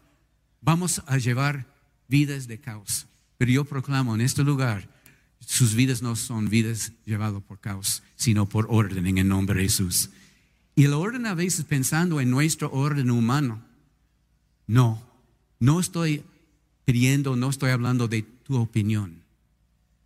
vamos 0.62 1.02
a 1.08 1.18
llevar 1.18 1.66
vidas 2.08 2.48
de 2.48 2.60
caos. 2.60 3.08
Pero 3.38 3.52
yo 3.52 3.66
proclamo 3.66 4.16
en 4.16 4.22
este 4.22 4.44
lugar, 4.44 4.88
sus 5.40 5.74
vidas 5.74 6.02
no 6.02 6.16
son 6.16 6.48
vidas 6.48 6.94
llevadas 7.06 7.42
por 7.42 7.60
caos, 7.60 8.04
sino 8.16 8.48
por 8.48 8.68
orden 8.70 9.08
en 9.08 9.18
el 9.18 9.28
nombre 9.28 9.60
de 9.60 9.66
Jesús. 9.66 10.12
Y 10.76 10.86
el 10.86 10.94
orden 10.94 11.26
a 11.26 11.34
veces 11.34 11.66
pensando 11.66 12.22
en 12.22 12.30
nuestro 12.30 12.72
orden 12.72 13.10
humano. 13.10 13.62
No, 14.68 15.04
no 15.60 15.80
estoy 15.80 16.24
pidiendo, 16.86 17.36
no 17.36 17.50
estoy 17.50 17.72
hablando 17.72 18.08
de 18.08 18.22
tu 18.22 18.58
opinión 18.58 19.22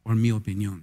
o 0.04 0.16
mi 0.16 0.32
opinión. 0.32 0.82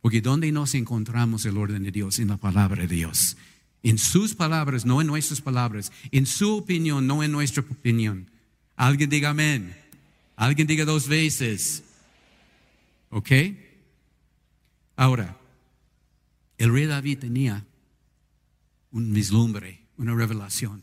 Porque 0.00 0.20
¿dónde 0.20 0.50
nos 0.52 0.74
encontramos 0.74 1.44
el 1.44 1.56
orden 1.56 1.82
de 1.82 1.92
Dios? 1.92 2.18
En 2.18 2.28
la 2.28 2.36
palabra 2.36 2.82
de 2.82 2.94
Dios. 2.94 3.36
En 3.84 3.98
sus 3.98 4.34
palabras, 4.34 4.86
no 4.86 5.02
en 5.02 5.06
nuestras 5.06 5.42
palabras. 5.42 5.92
En 6.10 6.24
su 6.24 6.56
opinión, 6.56 7.06
no 7.06 7.22
en 7.22 7.30
nuestra 7.30 7.62
opinión. 7.62 8.30
Alguien 8.76 9.10
diga 9.10 9.28
amén. 9.28 9.76
Alguien 10.36 10.66
diga 10.66 10.86
dos 10.86 11.06
veces. 11.06 11.84
¿Ok? 13.10 13.30
Ahora, 14.96 15.38
el 16.56 16.72
rey 16.72 16.86
David 16.86 17.18
tenía 17.18 17.62
un 18.90 19.12
vislumbre, 19.12 19.82
una 19.98 20.14
revelación. 20.14 20.82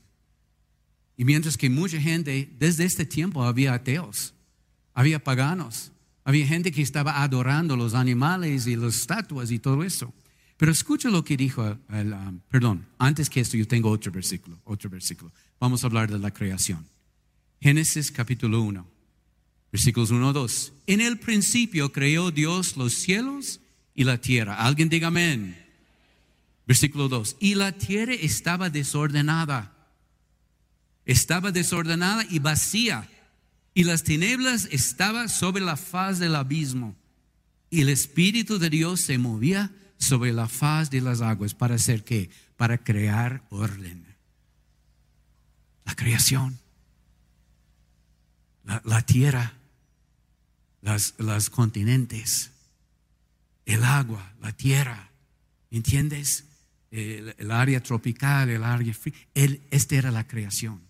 Y 1.17 1.25
mientras 1.25 1.57
que 1.57 1.71
mucha 1.71 1.99
gente, 1.99 2.53
desde 2.59 2.85
este 2.85 3.05
tiempo 3.05 3.43
había 3.43 3.73
ateos, 3.73 4.35
había 4.93 5.23
paganos, 5.23 5.91
había 6.23 6.45
gente 6.45 6.71
que 6.71 6.83
estaba 6.83 7.23
adorando 7.23 7.75
los 7.75 7.95
animales 7.95 8.67
y 8.67 8.75
las 8.75 8.95
estatuas 8.95 9.49
y 9.49 9.57
todo 9.57 9.83
eso. 9.83 10.13
Pero 10.61 10.73
escucha 10.73 11.09
lo 11.09 11.23
que 11.23 11.35
dijo, 11.35 11.63
um, 11.63 12.39
perdón, 12.47 12.85
antes 12.99 13.31
que 13.31 13.39
esto 13.39 13.57
yo 13.57 13.67
tengo 13.67 13.89
otro 13.89 14.11
versículo, 14.11 14.59
otro 14.63 14.91
versículo. 14.91 15.31
Vamos 15.59 15.83
a 15.83 15.87
hablar 15.87 16.11
de 16.11 16.19
la 16.19 16.29
creación. 16.29 16.85
Génesis 17.59 18.11
capítulo 18.11 18.61
1, 18.61 18.87
versículos 19.71 20.11
1 20.11 20.33
2. 20.33 20.73
En 20.85 21.01
el 21.01 21.17
principio 21.17 21.91
creó 21.91 22.29
Dios 22.29 22.77
los 22.77 22.93
cielos 22.93 23.59
y 23.95 24.03
la 24.03 24.21
tierra. 24.21 24.53
Alguien 24.53 24.87
diga 24.87 25.07
amén. 25.07 25.57
Versículo 26.67 27.09
2. 27.09 27.37
Y 27.39 27.55
la 27.55 27.71
tierra 27.71 28.13
estaba 28.13 28.69
desordenada. 28.69 29.75
Estaba 31.05 31.51
desordenada 31.51 32.23
y 32.29 32.37
vacía. 32.37 33.09
Y 33.73 33.83
las 33.83 34.03
tinieblas 34.03 34.67
estaban 34.69 35.27
sobre 35.27 35.63
la 35.63 35.75
faz 35.75 36.19
del 36.19 36.35
abismo. 36.35 36.95
Y 37.71 37.81
el 37.81 37.89
Espíritu 37.89 38.59
de 38.59 38.69
Dios 38.69 39.01
se 39.01 39.17
movía 39.17 39.71
sobre 40.01 40.33
la 40.33 40.47
faz 40.47 40.89
de 40.89 40.99
las 40.99 41.21
aguas. 41.21 41.53
¿Para 41.53 41.75
hacer 41.75 42.03
qué? 42.03 42.29
Para 42.57 42.79
crear 42.79 43.43
orden. 43.49 44.03
La 45.85 45.95
creación. 45.95 46.59
La, 48.63 48.81
la 48.83 49.05
tierra. 49.05 49.53
Las, 50.81 51.13
las 51.19 51.49
continentes. 51.51 52.51
El 53.65 53.83
agua, 53.83 54.33
la 54.41 54.51
tierra. 54.51 55.11
¿Entiendes? 55.69 56.45
El, 56.89 57.51
área 57.51 57.81
tropical, 57.81 58.49
el 58.49 58.63
área 58.63 58.93
fría. 58.93 59.15
El, 59.35 59.61
esta 59.69 59.95
era 59.95 60.11
la 60.11 60.27
creación. 60.27 60.81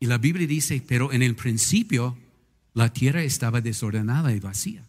Y 0.00 0.06
la 0.06 0.18
Biblia 0.18 0.48
dice, 0.48 0.82
pero 0.86 1.12
en 1.12 1.22
el 1.22 1.36
principio 1.36 2.18
la 2.74 2.92
tierra 2.92 3.22
estaba 3.22 3.60
desordenada 3.60 4.34
y 4.34 4.40
vacía. 4.40 4.88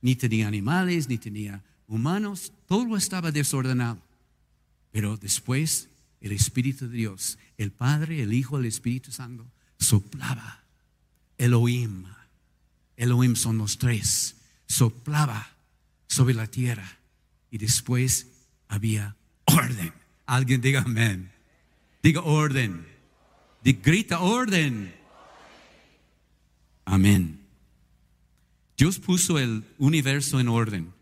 Ni 0.00 0.14
tenía 0.14 0.46
animales, 0.46 1.08
ni 1.08 1.18
tenía 1.18 1.64
humanos, 1.88 2.52
todo 2.66 2.96
estaba 2.96 3.32
desordenado. 3.32 3.98
Pero 4.92 5.16
después 5.16 5.88
el 6.20 6.32
Espíritu 6.32 6.88
de 6.88 6.96
Dios, 6.96 7.38
el 7.56 7.72
Padre, 7.72 8.22
el 8.22 8.32
Hijo, 8.32 8.58
el 8.58 8.66
Espíritu 8.66 9.10
Santo, 9.10 9.46
soplaba. 9.78 10.62
Elohim, 11.38 12.04
Elohim 12.96 13.36
son 13.36 13.58
los 13.58 13.78
tres, 13.78 14.36
soplaba 14.66 15.48
sobre 16.08 16.34
la 16.34 16.46
tierra 16.46 16.98
y 17.50 17.58
después 17.58 18.26
había 18.68 19.16
orden. 19.44 19.92
Alguien 20.26 20.60
diga 20.60 20.82
amén. 20.82 21.30
Diga 22.02 22.22
orden. 22.22 22.86
Diga, 23.62 23.80
grita 23.82 24.20
orden. 24.20 24.94
Amén. 26.84 27.40
Dios 28.76 28.98
puso 28.98 29.38
el 29.38 29.64
universo 29.78 30.40
en 30.40 30.48
orden. 30.48 30.92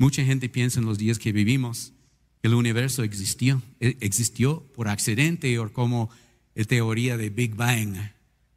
Mucha 0.00 0.24
gente 0.24 0.48
piensa 0.48 0.80
en 0.80 0.86
los 0.86 0.96
días 0.96 1.18
que 1.18 1.30
vivimos 1.30 1.92
que 2.40 2.48
el 2.48 2.54
universo 2.54 3.02
existió, 3.02 3.60
eh, 3.80 3.98
existió 4.00 4.62
por 4.72 4.88
accidente 4.88 5.58
o 5.58 5.70
como 5.74 6.08
la 6.54 6.64
teoría 6.64 7.18
de 7.18 7.28
Big 7.28 7.54
Bang. 7.54 7.98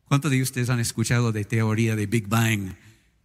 ¿Cuántos 0.05 0.31
de 0.31 0.41
ustedes 0.41 0.69
han 0.69 0.79
escuchado 0.79 1.33
de 1.33 1.43
teoría 1.43 1.97
de 1.97 2.05
Big 2.05 2.29
Bang? 2.29 2.75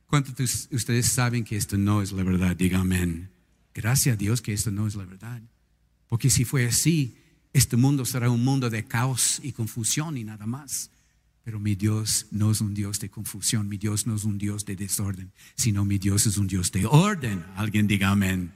¿Cuántos 0.08 0.34
de 0.34 0.42
ustedes 0.74 1.06
saben 1.06 1.44
que 1.44 1.56
esto 1.56 1.78
no 1.78 2.02
es 2.02 2.10
la 2.10 2.24
verdad? 2.24 2.56
Diga 2.56 2.80
amén. 2.80 3.30
Gracias 3.72 4.14
a 4.14 4.16
Dios 4.16 4.42
que 4.42 4.52
esto 4.52 4.72
no 4.72 4.88
es 4.88 4.96
la 4.96 5.04
verdad. 5.04 5.40
Porque 6.08 6.28
si 6.28 6.44
fue 6.44 6.66
así, 6.66 7.18
este 7.52 7.76
mundo 7.76 8.04
será 8.04 8.30
un 8.30 8.42
mundo 8.42 8.68
de 8.68 8.84
caos 8.84 9.38
y 9.44 9.52
confusión 9.52 10.16
y 10.16 10.24
nada 10.24 10.44
más. 10.44 10.90
Pero 11.48 11.60
mi 11.60 11.76
Dios 11.76 12.26
no 12.30 12.50
es 12.50 12.60
un 12.60 12.74
Dios 12.74 13.00
de 13.00 13.08
confusión, 13.08 13.70
mi 13.70 13.78
Dios 13.78 14.06
no 14.06 14.14
es 14.14 14.24
un 14.24 14.36
Dios 14.36 14.66
de 14.66 14.76
desorden, 14.76 15.32
sino 15.54 15.86
mi 15.86 15.96
Dios 15.96 16.26
es 16.26 16.36
un 16.36 16.46
Dios 16.46 16.70
de 16.72 16.84
orden. 16.84 17.42
Alguien 17.56 17.86
diga 17.86 18.10
amén. 18.10 18.52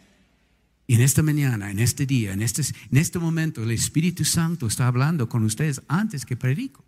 Y 0.86 0.96
en 0.96 1.00
esta 1.00 1.22
mañana, 1.22 1.70
en 1.70 1.78
este 1.78 2.04
día, 2.04 2.34
en 2.34 2.42
este, 2.42 2.60
en 2.60 2.98
este 2.98 3.18
momento, 3.18 3.62
el 3.62 3.70
Espíritu 3.70 4.26
Santo 4.26 4.66
está 4.66 4.88
hablando 4.88 5.26
con 5.26 5.42
ustedes 5.42 5.80
antes 5.88 6.26
que 6.26 6.36
predico. 6.36 6.84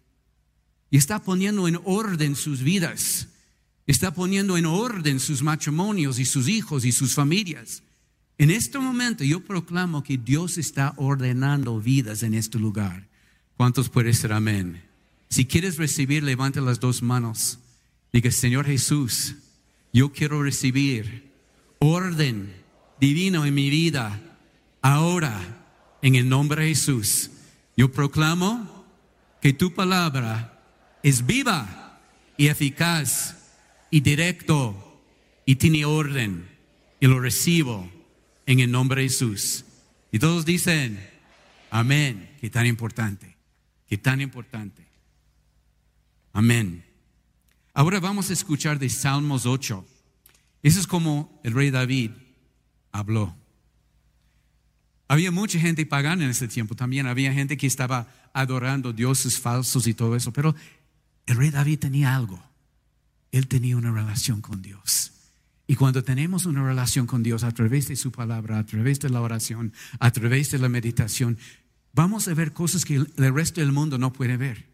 Y 0.90 0.98
está 0.98 1.22
poniendo 1.22 1.66
en 1.68 1.80
orden 1.84 2.36
sus 2.36 2.62
vidas. 2.62 3.28
Está 3.86 4.12
poniendo 4.12 4.58
en 4.58 4.66
orden 4.66 5.18
sus 5.18 5.42
matrimonios 5.42 6.18
y 6.18 6.26
sus 6.26 6.48
hijos 6.48 6.84
y 6.84 6.92
sus 6.92 7.14
familias. 7.14 7.82
En 8.36 8.50
este 8.50 8.78
momento 8.78 9.24
yo 9.24 9.42
proclamo 9.42 10.02
que 10.02 10.18
Dios 10.18 10.58
está 10.58 10.92
ordenando 10.98 11.80
vidas 11.80 12.22
en 12.22 12.34
este 12.34 12.58
lugar. 12.58 13.08
¿Cuántos 13.56 13.88
pueden 13.88 14.12
ser 14.12 14.34
amén? 14.34 14.92
Si 15.28 15.46
quieres 15.46 15.76
recibir, 15.76 16.22
levanta 16.22 16.60
las 16.60 16.80
dos 16.80 17.02
manos. 17.02 17.58
Diga, 18.12 18.30
Señor 18.30 18.66
Jesús, 18.66 19.34
yo 19.92 20.12
quiero 20.12 20.42
recibir 20.42 21.32
orden 21.78 22.54
divino 23.00 23.44
en 23.44 23.54
mi 23.54 23.70
vida 23.70 24.20
ahora, 24.80 25.66
en 26.02 26.14
el 26.14 26.28
nombre 26.28 26.62
de 26.62 26.68
Jesús. 26.68 27.30
Yo 27.76 27.90
proclamo 27.90 28.84
que 29.40 29.52
tu 29.52 29.74
palabra 29.74 30.62
es 31.02 31.26
viva 31.26 32.00
y 32.36 32.48
eficaz 32.48 33.36
y 33.90 34.00
directo 34.00 35.02
y 35.44 35.56
tiene 35.56 35.84
orden 35.84 36.48
y 37.00 37.06
lo 37.06 37.20
recibo 37.20 37.90
en 38.46 38.60
el 38.60 38.70
nombre 38.70 39.02
de 39.02 39.08
Jesús. 39.08 39.64
Y 40.12 40.18
todos 40.18 40.44
dicen, 40.44 40.98
amén, 41.70 42.30
que 42.40 42.50
tan 42.50 42.66
importante, 42.66 43.36
que 43.88 43.98
tan 43.98 44.20
importante. 44.20 44.83
Amén. 46.34 46.84
Ahora 47.72 48.00
vamos 48.00 48.28
a 48.28 48.32
escuchar 48.32 48.80
de 48.80 48.90
Salmos 48.90 49.46
8. 49.46 49.86
Eso 50.64 50.80
es 50.80 50.86
como 50.86 51.40
el 51.44 51.54
rey 51.54 51.70
David 51.70 52.10
habló. 52.90 53.36
Había 55.06 55.30
mucha 55.30 55.60
gente 55.60 55.86
pagana 55.86 56.24
en 56.24 56.30
ese 56.30 56.48
tiempo 56.48 56.74
también. 56.74 57.06
Había 57.06 57.32
gente 57.32 57.56
que 57.56 57.68
estaba 57.68 58.08
adorando 58.32 58.92
dioses 58.92 59.38
falsos 59.38 59.86
y 59.86 59.94
todo 59.94 60.16
eso. 60.16 60.32
Pero 60.32 60.56
el 61.26 61.36
rey 61.36 61.50
David 61.50 61.78
tenía 61.78 62.16
algo. 62.16 62.42
Él 63.30 63.46
tenía 63.46 63.76
una 63.76 63.92
relación 63.92 64.40
con 64.40 64.60
Dios. 64.60 65.12
Y 65.68 65.76
cuando 65.76 66.02
tenemos 66.02 66.46
una 66.46 66.64
relación 66.64 67.06
con 67.06 67.22
Dios 67.22 67.44
a 67.44 67.52
través 67.52 67.86
de 67.86 67.94
su 67.94 68.10
palabra, 68.10 68.58
a 68.58 68.66
través 68.66 68.98
de 68.98 69.08
la 69.08 69.20
oración, 69.20 69.72
a 70.00 70.10
través 70.10 70.50
de 70.50 70.58
la 70.58 70.68
meditación, 70.68 71.38
vamos 71.92 72.26
a 72.26 72.34
ver 72.34 72.52
cosas 72.52 72.84
que 72.84 72.96
el 72.96 73.34
resto 73.34 73.60
del 73.60 73.70
mundo 73.70 73.98
no 73.98 74.12
puede 74.12 74.36
ver. 74.36 74.73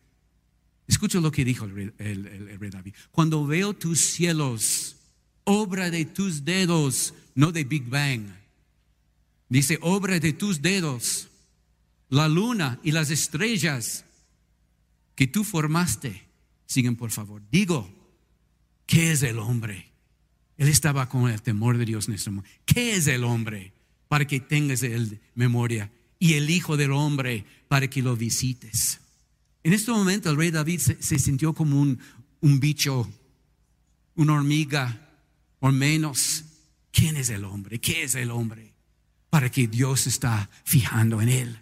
Escucha 0.91 1.21
lo 1.21 1.31
que 1.31 1.45
dijo 1.45 1.67
el 1.67 1.95
el, 1.99 2.27
el, 2.27 2.59
rey 2.59 2.69
David. 2.69 2.95
Cuando 3.13 3.47
veo 3.47 3.75
tus 3.75 4.01
cielos, 4.01 4.97
obra 5.45 5.89
de 5.89 6.05
tus 6.05 6.45
dedos, 6.45 7.15
no 7.37 7.53
de 7.53 7.63
Big 7.63 7.85
Bang. 7.89 8.27
Dice, 9.49 9.79
obra 9.83 10.19
de 10.19 10.33
tus 10.33 10.61
dedos, 10.61 11.29
la 12.09 12.27
luna 12.27 12.81
y 12.83 12.91
las 12.91 13.11
estrellas 13.11 14.05
que 15.15 15.29
tú 15.29 15.45
formaste. 15.45 16.25
Sigan 16.67 16.97
por 16.97 17.13
favor. 17.13 17.41
Digo, 17.53 17.89
¿qué 18.85 19.13
es 19.13 19.23
el 19.23 19.39
hombre? 19.39 19.93
Él 20.59 20.67
estaba 20.67 21.09
con 21.09 21.31
el 21.31 21.41
temor 21.41 21.79
de 21.79 21.85
Dios 21.85 22.09
en 22.09 22.15
este 22.15 22.31
momento. 22.31 22.51
¿Qué 22.67 22.97
es 22.97 23.07
el 23.07 23.23
hombre 23.23 23.73
para 24.09 24.27
que 24.27 24.41
tengas 24.41 24.83
el 24.83 25.21
memoria? 25.37 25.93
Y 26.19 26.35
el 26.35 26.51
Hijo 26.51 26.77
del 26.77 26.91
Hombre 26.91 27.45
para 27.69 27.89
que 27.89 28.03
lo 28.03 28.17
visites. 28.17 29.01
En 29.63 29.73
este 29.73 29.91
momento 29.91 30.31
el 30.31 30.37
rey 30.37 30.51
David 30.51 30.81
se, 30.81 31.19
sintió 31.19 31.53
como 31.53 31.81
un, 31.81 31.99
un 32.41 32.61
bicho, 32.61 33.09
una 34.15 34.35
hormiga, 34.35 35.11
o 35.61 35.71
menos. 35.71 36.45
¿Quién 36.91 37.17
es 37.17 37.31
el 37.31 37.45
hombre? 37.45 37.79
¿Qué 37.79 38.03
es 38.03 38.15
el 38.17 38.31
hombre? 38.31 38.73
Para 39.29 39.51
que 39.51 39.69
Dios 39.69 40.07
está 40.07 40.51
fijando 40.65 41.23
en 41.23 41.29
él. 41.29 41.59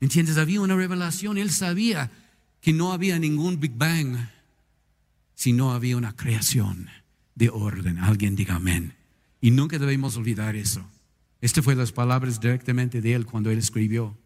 ¿Entiendes? 0.00 0.38
Había 0.38 0.60
una 0.60 0.74
revelación. 0.74 1.38
Él 1.38 1.50
sabía 1.50 2.10
que 2.60 2.72
no 2.72 2.92
había 2.92 3.18
ningún 3.18 3.60
Big 3.60 3.72
Bang, 3.76 4.16
sino 5.34 5.72
había 5.72 5.96
una 5.96 6.16
creación 6.16 6.88
de 7.34 7.48
orden. 7.48 7.98
Alguien 7.98 8.34
diga 8.34 8.56
amén. 8.56 8.94
Y 9.40 9.50
nunca 9.50 9.78
debemos 9.78 10.16
olvidar 10.16 10.56
eso. 10.56 10.84
Estas 11.40 11.64
fue 11.64 11.74
las 11.74 11.92
palabras 11.92 12.40
directamente 12.40 13.00
de 13.00 13.14
él 13.14 13.24
cuando 13.24 13.50
él 13.50 13.58
escribió. 13.58 14.16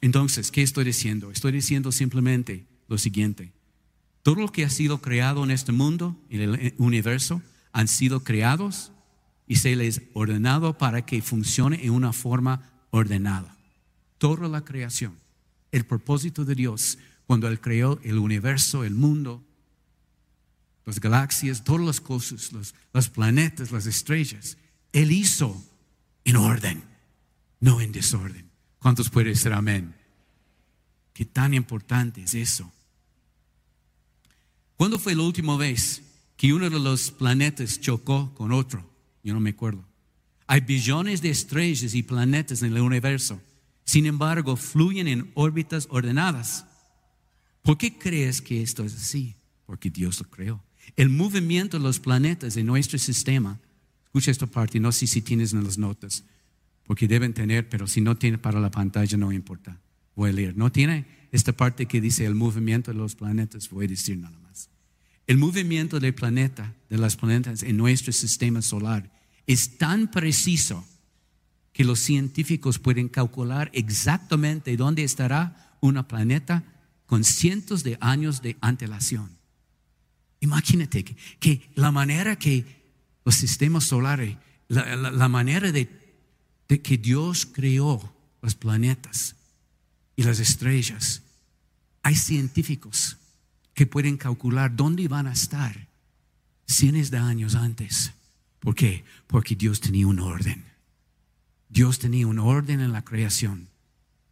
Entonces, 0.00 0.50
¿qué 0.50 0.62
estoy 0.62 0.84
diciendo? 0.84 1.30
Estoy 1.30 1.52
diciendo 1.52 1.92
simplemente 1.92 2.66
lo 2.88 2.98
siguiente. 2.98 3.52
Todo 4.22 4.36
lo 4.36 4.52
que 4.52 4.64
ha 4.64 4.70
sido 4.70 5.00
creado 5.00 5.44
en 5.44 5.50
este 5.50 5.72
mundo, 5.72 6.16
en 6.28 6.40
el 6.40 6.74
universo, 6.78 7.42
han 7.72 7.88
sido 7.88 8.24
creados 8.24 8.92
y 9.46 9.56
se 9.56 9.74
les 9.76 10.02
ordenado 10.12 10.78
para 10.78 11.04
que 11.04 11.22
funcione 11.22 11.84
en 11.84 11.90
una 11.90 12.12
forma 12.12 12.70
ordenada. 12.90 13.56
Toda 14.18 14.48
la 14.48 14.64
creación, 14.64 15.18
el 15.72 15.84
propósito 15.84 16.44
de 16.44 16.54
Dios 16.54 16.98
cuando 17.26 17.46
Él 17.46 17.60
creó 17.60 18.00
el 18.02 18.18
universo, 18.18 18.82
el 18.82 18.94
mundo, 18.94 19.40
las 20.84 20.98
galaxias, 20.98 21.62
todas 21.62 21.86
las 21.86 22.00
cosas, 22.00 22.50
los, 22.92 23.08
planetas, 23.08 23.70
las 23.70 23.86
estrellas, 23.86 24.56
Él 24.92 25.12
hizo 25.12 25.64
en 26.24 26.34
orden, 26.34 26.82
no 27.60 27.80
en 27.80 27.92
desorden. 27.92 28.49
¿Cuántos 28.80 29.10
pueden 29.10 29.32
decir 29.32 29.52
amén? 29.52 29.94
Qué 31.12 31.24
tan 31.24 31.54
importante 31.54 32.22
es 32.22 32.34
eso. 32.34 32.70
¿Cuándo 34.76 34.98
fue 34.98 35.14
la 35.14 35.22
última 35.22 35.56
vez 35.56 36.02
que 36.36 36.54
uno 36.54 36.70
de 36.70 36.80
los 36.80 37.10
planetas 37.10 37.78
chocó 37.78 38.34
con 38.34 38.52
otro? 38.52 38.88
Yo 39.22 39.34
no 39.34 39.40
me 39.40 39.50
acuerdo. 39.50 39.84
Hay 40.46 40.62
billones 40.62 41.20
de 41.20 41.28
estrellas 41.28 41.94
y 41.94 42.02
planetas 42.02 42.62
en 42.62 42.74
el 42.74 42.80
universo. 42.80 43.40
Sin 43.84 44.06
embargo, 44.06 44.56
fluyen 44.56 45.06
en 45.08 45.30
órbitas 45.34 45.86
ordenadas. 45.90 46.64
¿Por 47.62 47.76
qué 47.76 47.98
crees 47.98 48.40
que 48.40 48.62
esto 48.62 48.82
es 48.84 48.94
así? 48.94 49.36
Porque 49.66 49.90
Dios 49.90 50.18
lo 50.20 50.30
creó. 50.30 50.64
El 50.96 51.10
movimiento 51.10 51.76
de 51.76 51.84
los 51.84 52.00
planetas 52.00 52.56
en 52.56 52.66
nuestro 52.66 52.98
sistema, 52.98 53.60
escucha 54.06 54.30
esta 54.30 54.46
parte, 54.46 54.80
no 54.80 54.90
sé 54.90 55.06
si 55.06 55.20
tienes 55.20 55.52
en 55.52 55.64
las 55.64 55.76
notas, 55.76 56.24
porque 56.90 57.06
deben 57.06 57.32
tener, 57.34 57.68
pero 57.68 57.86
si 57.86 58.00
no 58.00 58.16
tiene 58.16 58.36
para 58.36 58.58
la 58.58 58.72
pantalla 58.72 59.16
no 59.16 59.30
importa. 59.30 59.78
Voy 60.16 60.30
a 60.30 60.32
leer. 60.32 60.56
No 60.56 60.72
tiene 60.72 61.06
esta 61.30 61.52
parte 61.52 61.86
que 61.86 62.00
dice 62.00 62.26
el 62.26 62.34
movimiento 62.34 62.90
de 62.90 62.98
los 62.98 63.14
planetas, 63.14 63.70
voy 63.70 63.84
a 63.84 63.88
decir 63.90 64.18
nada 64.18 64.36
más. 64.40 64.70
El 65.28 65.38
movimiento 65.38 66.00
del 66.00 66.16
planeta, 66.16 66.74
de 66.88 66.98
las 66.98 67.14
planetas 67.14 67.62
en 67.62 67.76
nuestro 67.76 68.12
sistema 68.12 68.60
solar 68.60 69.08
es 69.46 69.78
tan 69.78 70.10
preciso 70.10 70.84
que 71.72 71.84
los 71.84 72.00
científicos 72.00 72.80
pueden 72.80 73.08
calcular 73.08 73.70
exactamente 73.72 74.76
dónde 74.76 75.04
estará 75.04 75.76
una 75.80 76.08
planeta 76.08 76.64
con 77.06 77.22
cientos 77.22 77.84
de 77.84 77.98
años 78.00 78.42
de 78.42 78.56
antelación. 78.60 79.30
Imagínate 80.40 81.04
que, 81.04 81.70
la 81.76 81.92
manera 81.92 82.36
que 82.36 82.64
los 83.24 83.36
sistemas 83.36 83.84
solares, 83.84 84.36
la, 84.66 85.28
manera 85.28 85.70
de, 85.70 85.99
de 86.70 86.80
que 86.80 86.96
Dios 86.96 87.46
creó 87.46 88.00
los 88.40 88.54
planetas 88.54 89.34
y 90.14 90.22
las 90.22 90.38
estrellas, 90.38 91.20
hay 92.00 92.14
científicos 92.14 93.16
que 93.74 93.86
pueden 93.86 94.16
calcular 94.16 94.76
dónde 94.76 95.08
van 95.08 95.26
a 95.26 95.32
estar 95.32 95.88
cientos 96.68 97.10
de 97.10 97.18
años 97.18 97.56
antes. 97.56 98.12
¿Por 98.60 98.76
qué? 98.76 99.04
Porque 99.26 99.56
Dios 99.56 99.80
tenía 99.80 100.06
un 100.06 100.20
orden. 100.20 100.64
Dios 101.68 101.98
tenía 101.98 102.28
un 102.28 102.38
orden 102.38 102.80
en 102.80 102.92
la 102.92 103.04
creación 103.04 103.66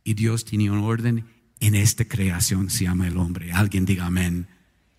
y 0.05 0.15
Dios 0.15 0.45
tenía 0.45 0.71
un 0.71 0.85
orden 0.85 1.25
en 1.59 1.75
esta 1.75 2.05
creación, 2.05 2.71
se 2.71 2.85
llama 2.85 3.09
el 3.09 3.17
hombre. 3.17 3.51
Alguien 3.51 3.85
diga 3.85 4.07
amén. 4.07 4.47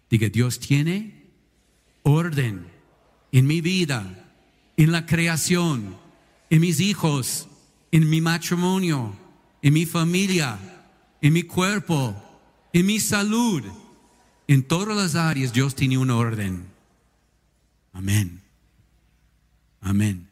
Diga, 0.09 0.27
Dios 0.27 0.59
tiene 0.59 1.23
orden 2.03 2.67
en 3.31 3.47
mi 3.47 3.61
vida, 3.61 4.29
en 4.75 4.91
la 4.91 5.05
creación, 5.05 6.08
en 6.49 6.61
mis 6.61 6.79
hijos, 6.79 7.47
en 7.91 8.09
mi 8.09 8.21
matrimonio, 8.21 9.15
en 9.61 9.73
mi 9.73 9.85
familia, 9.85 10.59
en 11.21 11.33
mi 11.33 11.43
cuerpo, 11.43 12.15
en 12.73 12.85
mi 12.85 12.99
salud 12.99 13.63
en 14.49 14.63
todas 14.63 14.97
las 14.97 15.13
áreas 15.13 15.53
Dios 15.53 15.75
tiene 15.75 15.99
un 15.99 16.09
orden. 16.09 16.65
Amén. 17.93 18.41
Amén. 19.79 20.27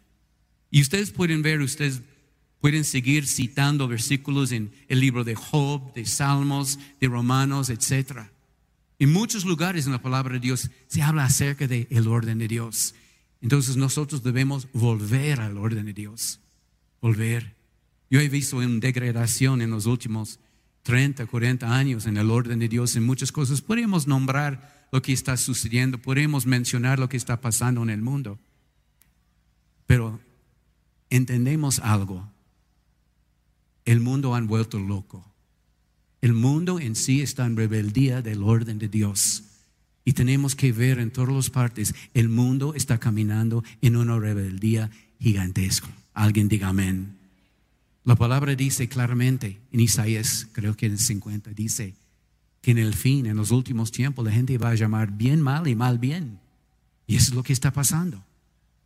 Y 0.71 0.82
ustedes 0.82 1.12
pueden 1.12 1.43
ver, 1.43 1.62
ustedes 1.62 2.01
pueden 2.60 2.84
seguir 2.84 3.27
citando 3.27 3.88
versículos 3.88 4.51
en 4.51 4.71
el 4.88 5.01
libro 5.01 5.23
de 5.23 5.36
Job, 5.36 5.93
de 5.93 6.08
Salmos, 6.08 6.80
de 6.99 7.08
Romanos, 7.08 7.69
etc. 7.69 8.21
En 8.97 9.13
muchos 9.13 9.45
lugares 9.45 9.86
en 9.86 9.91
la 9.91 10.01
palabra 10.01 10.34
de 10.34 10.39
Dios 10.39 10.71
se 10.88 11.03
habla 11.03 11.25
acerca 11.25 11.67
del 11.67 11.86
el 11.91 12.08
orden 12.08 12.39
de 12.39 12.47
Dios. 12.47 12.95
Entonces 13.41 13.78
nosotros 13.78 14.23
debemos 14.23 14.67
volver 14.73 15.41
al 15.41 15.58
orden 15.58 15.86
de 15.86 15.93
Dios. 15.93 16.39
Volver. 17.02 17.56
Yo 18.10 18.19
he 18.19 18.30
visto 18.30 18.58
una 18.58 18.80
degradación 18.80 19.62
en 19.62 19.69
los 19.69 19.86
últimos 19.86 20.39
30, 20.84 21.26
40 21.26 21.76
años 21.76 22.06
en 22.06 22.17
el 22.17 22.32
orden 22.32 22.60
de 22.60 22.69
Dios 22.69 22.95
en 22.95 23.04
muchas 23.04 23.32
cosas. 23.32 23.62
Podemos 23.62 24.08
nombrar 24.08 24.88
lo 24.91 25.02
que 25.02 25.12
está 25.12 25.36
sucediendo, 25.36 25.97
podemos 25.97 26.45
mencionar 26.45 26.97
lo 26.97 27.10
que 27.10 27.17
está 27.17 27.41
pasando 27.41 27.84
en 27.84 27.89
el 27.89 28.02
mundo. 28.02 28.39
Pero 29.86 30.19
entendemos 31.10 31.80
algo. 31.80 32.32
El 33.86 34.00
mundo 34.00 34.34
han 34.36 34.47
vuelto 34.47 34.80
loco. 34.80 35.26
El 36.21 36.34
mundo 36.34 36.80
en 36.80 36.95
sí 36.95 37.21
está 37.21 37.45
en 37.45 37.56
rebeldía 37.56 38.21
del 38.21 38.43
orden 38.43 38.80
de 38.80 38.88
Dios. 38.88 39.43
Y 40.08 40.13
tenemos 40.13 40.56
que 40.56 40.72
ver 40.72 41.00
en 41.00 41.12
todas 41.12 41.36
las 41.36 41.50
partes, 41.50 41.93
el 42.13 42.30
mundo 42.30 42.74
está 42.76 42.98
caminando 42.98 43.65
en 43.82 43.98
una 43.98 44.17
rebeldía 44.17 44.89
gigantesca. 45.20 45.89
Alguien 46.13 46.48
diga 46.48 46.70
amén. 46.70 47.17
La 48.06 48.15
palabra 48.15 48.56
dice 48.56 48.88
claramente 48.88 49.60
en 49.70 49.82
Isaías, 49.82 50.48
creo 50.54 50.78
que 50.78 50.86
en 50.86 50.93
el 50.93 51.00
50, 51.00 51.50
dice 51.50 51.93
que 52.62 52.72
en 52.72 52.78
el 52.78 52.93
fin, 52.93 53.26
en 53.26 53.36
los 53.36 53.52
últimos 53.52 53.91
tiempos, 53.91 54.24
la 54.24 54.32
gente 54.32 54.58
va 54.58 54.70
a 54.70 54.76
llamar 54.76 55.12
bien 55.12 55.41
mal 55.41 55.67
y 55.67 55.76
mal 55.76 56.00
bien. 56.00 56.39
Y 57.06 57.17
eso 57.17 57.32
es 57.32 57.36
lo 57.36 57.43
que 57.43 57.52
está 57.52 57.74
pasando. 57.74 58.24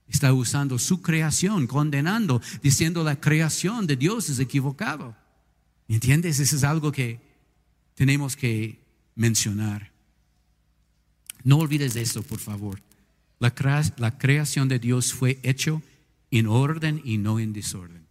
Está 0.08 0.34
usando 0.34 0.80
su 0.80 1.04
creación, 1.04 1.68
condenando, 1.68 2.42
diciendo 2.64 3.04
la 3.04 3.22
creación 3.22 3.86
de 3.86 3.96
Dios 3.96 4.28
es 4.32 4.40
equivocado. 4.40 5.16
¿Entiendes? 5.88 6.40
Eso 6.40 6.56
es 6.56 6.64
algo 6.64 6.92
que 6.92 7.20
tenemos 7.94 8.36
que 8.36 8.80
mencionar. 9.14 9.91
No 11.44 11.58
olvides 11.58 11.94
de 11.94 12.02
eso, 12.02 12.24
por 12.24 12.40
favor. 12.40 12.82
La, 13.40 13.52
creación 14.18 14.68
de 14.68 14.78
Dios 14.78 15.14
fue 15.14 15.40
hecho 15.42 15.82
en 16.30 16.46
orden 16.46 17.02
y 17.04 17.18
no 17.18 17.40
en 17.40 17.54
desorden. 17.54 18.06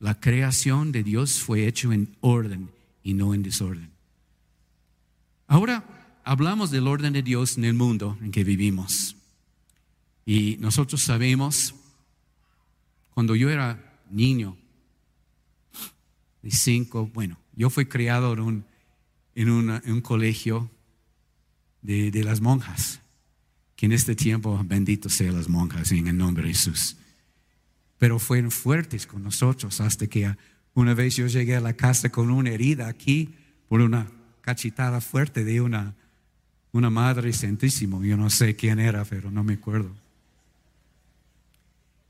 La 0.00 0.18
creación 0.18 0.92
de 0.92 1.02
Dios 1.02 1.40
fue 1.40 1.66
hecho 1.66 1.92
en 1.92 2.16
orden 2.20 2.70
y 3.02 3.14
no 3.14 3.34
en 3.34 3.42
desorden. 3.42 3.90
Ahora 5.46 5.84
hablamos 6.24 6.70
del 6.70 6.88
orden 6.88 7.12
de 7.12 7.22
Dios 7.22 7.58
en 7.58 7.64
el 7.64 7.74
mundo 7.74 8.16
en 8.22 8.32
que 8.32 8.44
vivimos. 8.44 9.14
Y 10.24 10.56
nosotros 10.58 11.02
sabemos, 11.02 11.74
cuando 13.12 13.36
yo 13.36 13.50
era 13.50 13.98
niño, 14.10 14.56
de 16.40 16.50
cinco, 16.50 17.10
bueno, 17.12 17.36
yo 17.54 17.68
fui 17.68 17.84
criado 17.84 18.32
en 19.34 19.50
un 19.50 20.00
colegio 20.00 20.70
de, 21.82 22.10
de, 22.10 22.24
las 22.24 22.40
monjas, 22.40 23.00
que 23.76 23.86
en 23.86 23.92
este 23.92 24.14
tiempo, 24.14 24.60
bendito 24.64 25.08
sea 25.08 25.32
las 25.32 25.48
monjas 25.48 25.92
en 25.92 26.06
el 26.06 26.16
nombre 26.16 26.44
de 26.44 26.54
Jesús 26.54 26.96
pero 28.02 28.18
fueron 28.18 28.50
fuertes 28.50 29.06
con 29.06 29.22
nosotros 29.22 29.80
hasta 29.80 30.08
que 30.08 30.34
una 30.74 30.92
vez 30.92 31.14
yo 31.14 31.28
llegué 31.28 31.54
a 31.54 31.60
la 31.60 31.74
casa 31.74 32.08
con 32.08 32.32
una 32.32 32.50
herida 32.50 32.88
aquí 32.88 33.32
por 33.68 33.80
una 33.80 34.08
cachetada 34.40 35.00
fuerte 35.00 35.44
de 35.44 35.60
una, 35.60 35.94
una 36.72 36.90
madre 36.90 37.32
santísimo. 37.32 38.02
Yo 38.02 38.16
no 38.16 38.28
sé 38.28 38.56
quién 38.56 38.80
era, 38.80 39.04
pero 39.04 39.30
no 39.30 39.44
me 39.44 39.52
acuerdo. 39.52 39.94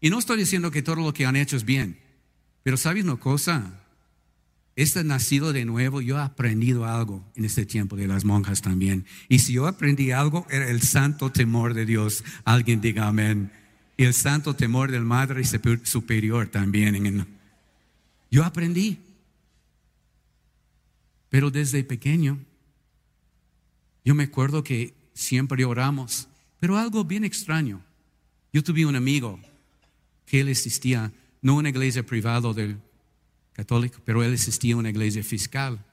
Y 0.00 0.08
no 0.08 0.18
estoy 0.18 0.38
diciendo 0.38 0.70
que 0.70 0.80
todo 0.80 0.96
lo 0.96 1.12
que 1.12 1.26
han 1.26 1.36
hecho 1.36 1.58
es 1.58 1.64
bien, 1.66 1.98
pero 2.62 2.78
¿sabes 2.78 3.04
una 3.04 3.16
cosa? 3.16 3.81
Este 4.74 5.04
nacido 5.04 5.52
de 5.52 5.64
nuevo, 5.64 6.00
yo 6.00 6.16
he 6.16 6.20
aprendido 6.22 6.86
algo 6.86 7.30
en 7.34 7.44
este 7.44 7.66
tiempo 7.66 7.96
de 7.96 8.06
las 8.06 8.24
monjas 8.24 8.62
también. 8.62 9.04
Y 9.28 9.40
si 9.40 9.52
yo 9.52 9.66
aprendí 9.66 10.12
algo, 10.12 10.46
era 10.50 10.68
el 10.68 10.80
santo 10.80 11.30
temor 11.30 11.74
de 11.74 11.84
Dios. 11.84 12.24
Alguien 12.44 12.80
diga 12.80 13.06
amén. 13.06 13.52
Y 13.98 14.04
el 14.04 14.14
santo 14.14 14.54
temor 14.54 14.90
del 14.90 15.04
Madre 15.04 15.42
Superior 15.44 16.48
también. 16.48 17.26
Yo 18.30 18.44
aprendí. 18.44 18.98
Pero 21.28 21.50
desde 21.50 21.84
pequeño, 21.84 22.38
yo 24.04 24.14
me 24.14 24.24
acuerdo 24.24 24.64
que 24.64 24.94
siempre 25.14 25.64
oramos, 25.64 26.28
pero 26.60 26.78
algo 26.78 27.04
bien 27.04 27.24
extraño. 27.24 27.82
Yo 28.52 28.62
tuve 28.62 28.86
un 28.86 28.96
amigo 28.96 29.38
que 30.26 30.40
él 30.40 30.48
existía, 30.48 31.12
no 31.40 31.56
una 31.56 31.70
iglesia 31.70 32.04
privada 32.04 32.52
del 32.52 32.78
católico, 33.52 34.00
pero 34.04 34.22
él 34.22 34.32
existía 34.32 34.76
una 34.76 34.90
iglesia 34.90 35.22
fiscal 35.22 35.84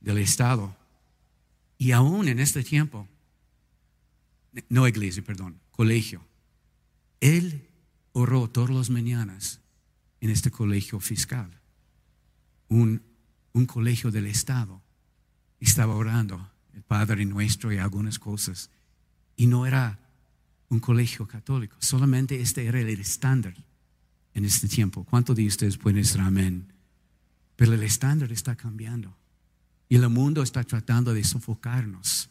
del 0.00 0.18
Estado. 0.18 0.76
Y 1.78 1.92
aún 1.92 2.28
en 2.28 2.38
este 2.38 2.62
tiempo, 2.62 3.08
no 4.68 4.86
iglesia, 4.88 5.22
perdón, 5.22 5.60
colegio, 5.70 6.24
él 7.20 7.68
oró 8.12 8.48
todas 8.48 8.70
las 8.70 8.90
mañanas 8.90 9.60
en 10.20 10.30
este 10.30 10.50
colegio 10.50 11.00
fiscal, 11.00 11.50
un, 12.68 13.02
un 13.52 13.66
colegio 13.66 14.10
del 14.10 14.26
Estado. 14.26 14.82
Estaba 15.58 15.94
orando 15.94 16.50
el 16.74 16.82
Padre 16.82 17.24
Nuestro 17.24 17.72
y 17.72 17.78
algunas 17.78 18.18
cosas. 18.18 18.70
Y 19.36 19.46
no 19.46 19.66
era 19.66 19.98
un 20.68 20.80
colegio 20.80 21.26
católico, 21.26 21.76
solamente 21.80 22.40
este 22.40 22.64
era 22.64 22.80
el 22.80 22.88
estándar 22.88 23.54
en 24.34 24.44
este 24.44 24.68
tiempo. 24.68 25.04
¿Cuántos 25.04 25.36
de 25.36 25.46
ustedes 25.46 25.76
pueden 25.76 26.02
decir 26.02 26.20
amén? 26.20 26.72
Pero 27.56 27.74
el 27.74 27.82
estándar 27.82 28.32
está 28.32 28.56
cambiando. 28.56 29.16
Y 29.88 29.96
el 29.96 30.08
mundo 30.08 30.42
está 30.42 30.62
tratando 30.64 31.12
de 31.12 31.24
sofocarnos, 31.24 32.30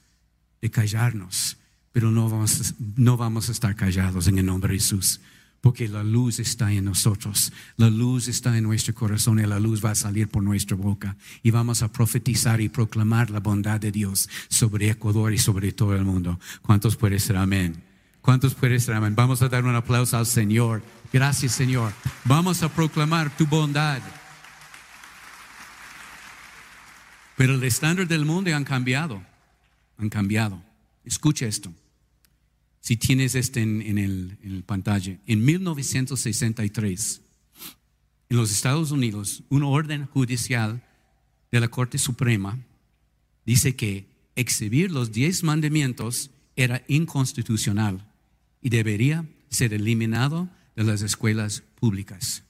de 0.61 0.71
callarnos. 0.71 1.57
Pero 1.91 2.09
no 2.09 2.29
vamos, 2.29 2.73
no 2.95 3.17
vamos 3.17 3.49
a 3.49 3.51
estar 3.51 3.75
callados 3.75 4.27
en 4.27 4.37
el 4.39 4.45
nombre 4.45 4.73
de 4.73 4.79
Jesús. 4.79 5.19
Porque 5.61 5.89
la 5.89 6.03
luz 6.03 6.39
está 6.39 6.71
en 6.71 6.85
nosotros, 6.85 7.51
la 7.75 7.89
luz 7.89 8.29
está 8.29 8.57
en 8.57 8.63
nuestro 8.63 8.95
corazón 8.95 9.39
y 9.39 9.45
la 9.45 9.59
luz 9.59 9.83
va 9.83 9.91
a 9.91 9.95
salir 9.95 10.29
por 10.29 10.41
nuestra 10.41 10.77
boca. 10.77 11.17
Y 11.43 11.51
vamos 11.51 11.83
a 11.83 11.91
profetizar 11.91 12.61
y 12.61 12.69
proclamar 12.69 13.29
la 13.29 13.41
bondad 13.41 13.81
de 13.81 13.91
Dios 13.91 14.29
sobre 14.47 14.89
Ecuador 14.89 15.33
y 15.33 15.37
sobre 15.37 15.73
todo 15.73 15.95
el 15.97 16.05
mundo. 16.05 16.39
¿Cuántos 16.61 16.95
pueden 16.95 17.19
ser 17.19 17.35
amén? 17.35 17.88
¿Cuántos 18.21 18.53
pueden 18.53 18.79
ser 18.79 18.95
amén? 18.95 19.15
Vamos 19.15 19.41
a 19.41 19.49
dar 19.49 19.63
un 19.63 19.75
aplauso 19.75 20.17
al 20.17 20.25
Señor. 20.25 20.83
Gracias, 21.11 21.53
Señor. 21.53 21.93
Vamos 22.25 22.61
a 22.61 22.69
proclamar 22.69 23.35
tu 23.35 23.45
bondad. 23.47 24.01
Pero 27.37 27.55
el 27.55 27.63
estándar 27.63 28.07
del 28.07 28.25
mundo 28.25 28.53
han 28.55 28.65
cambiado. 28.65 29.23
Han 29.97 30.09
cambiado. 30.09 30.61
Escucha 31.05 31.47
esto. 31.47 31.73
Si 32.81 32.97
tienes 32.97 33.35
este 33.35 33.61
en, 33.61 33.97
el, 33.97 34.37
en 34.43 34.55
el 34.55 34.63
pantalla. 34.63 35.17
En 35.25 35.43
1963, 35.43 37.21
en 38.29 38.37
los 38.37 38.51
Estados 38.51 38.91
Unidos, 38.91 39.43
una 39.49 39.67
orden 39.67 40.05
judicial 40.07 40.83
de 41.51 41.59
la 41.59 41.69
Corte 41.69 41.97
Suprema 41.97 42.59
dice 43.45 43.75
que 43.75 44.07
exhibir 44.35 44.91
los 44.91 45.11
diez 45.11 45.43
mandamientos 45.43 46.29
era 46.55 46.83
inconstitucional 46.87 48.08
y 48.61 48.69
debería 48.69 49.25
ser 49.49 49.73
eliminado 49.73 50.49
de 50.75 50.83
las 50.83 51.01
escuelas 51.01 51.63
públicas. 51.79 52.43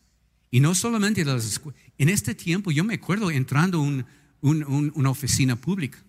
Y 0.52 0.60
no 0.60 0.76
solamente 0.76 1.24
las 1.26 1.46
escuelas. 1.46 1.82
En 1.98 2.10
este 2.10 2.36
tiempo 2.36 2.72
yo 2.72 2.84
me 2.84 2.96
acuerdo 2.96 3.32
entrando 3.32 3.84
a 3.84 4.04
una 4.42 5.10
oficina 5.10 5.56
pública 5.56 6.00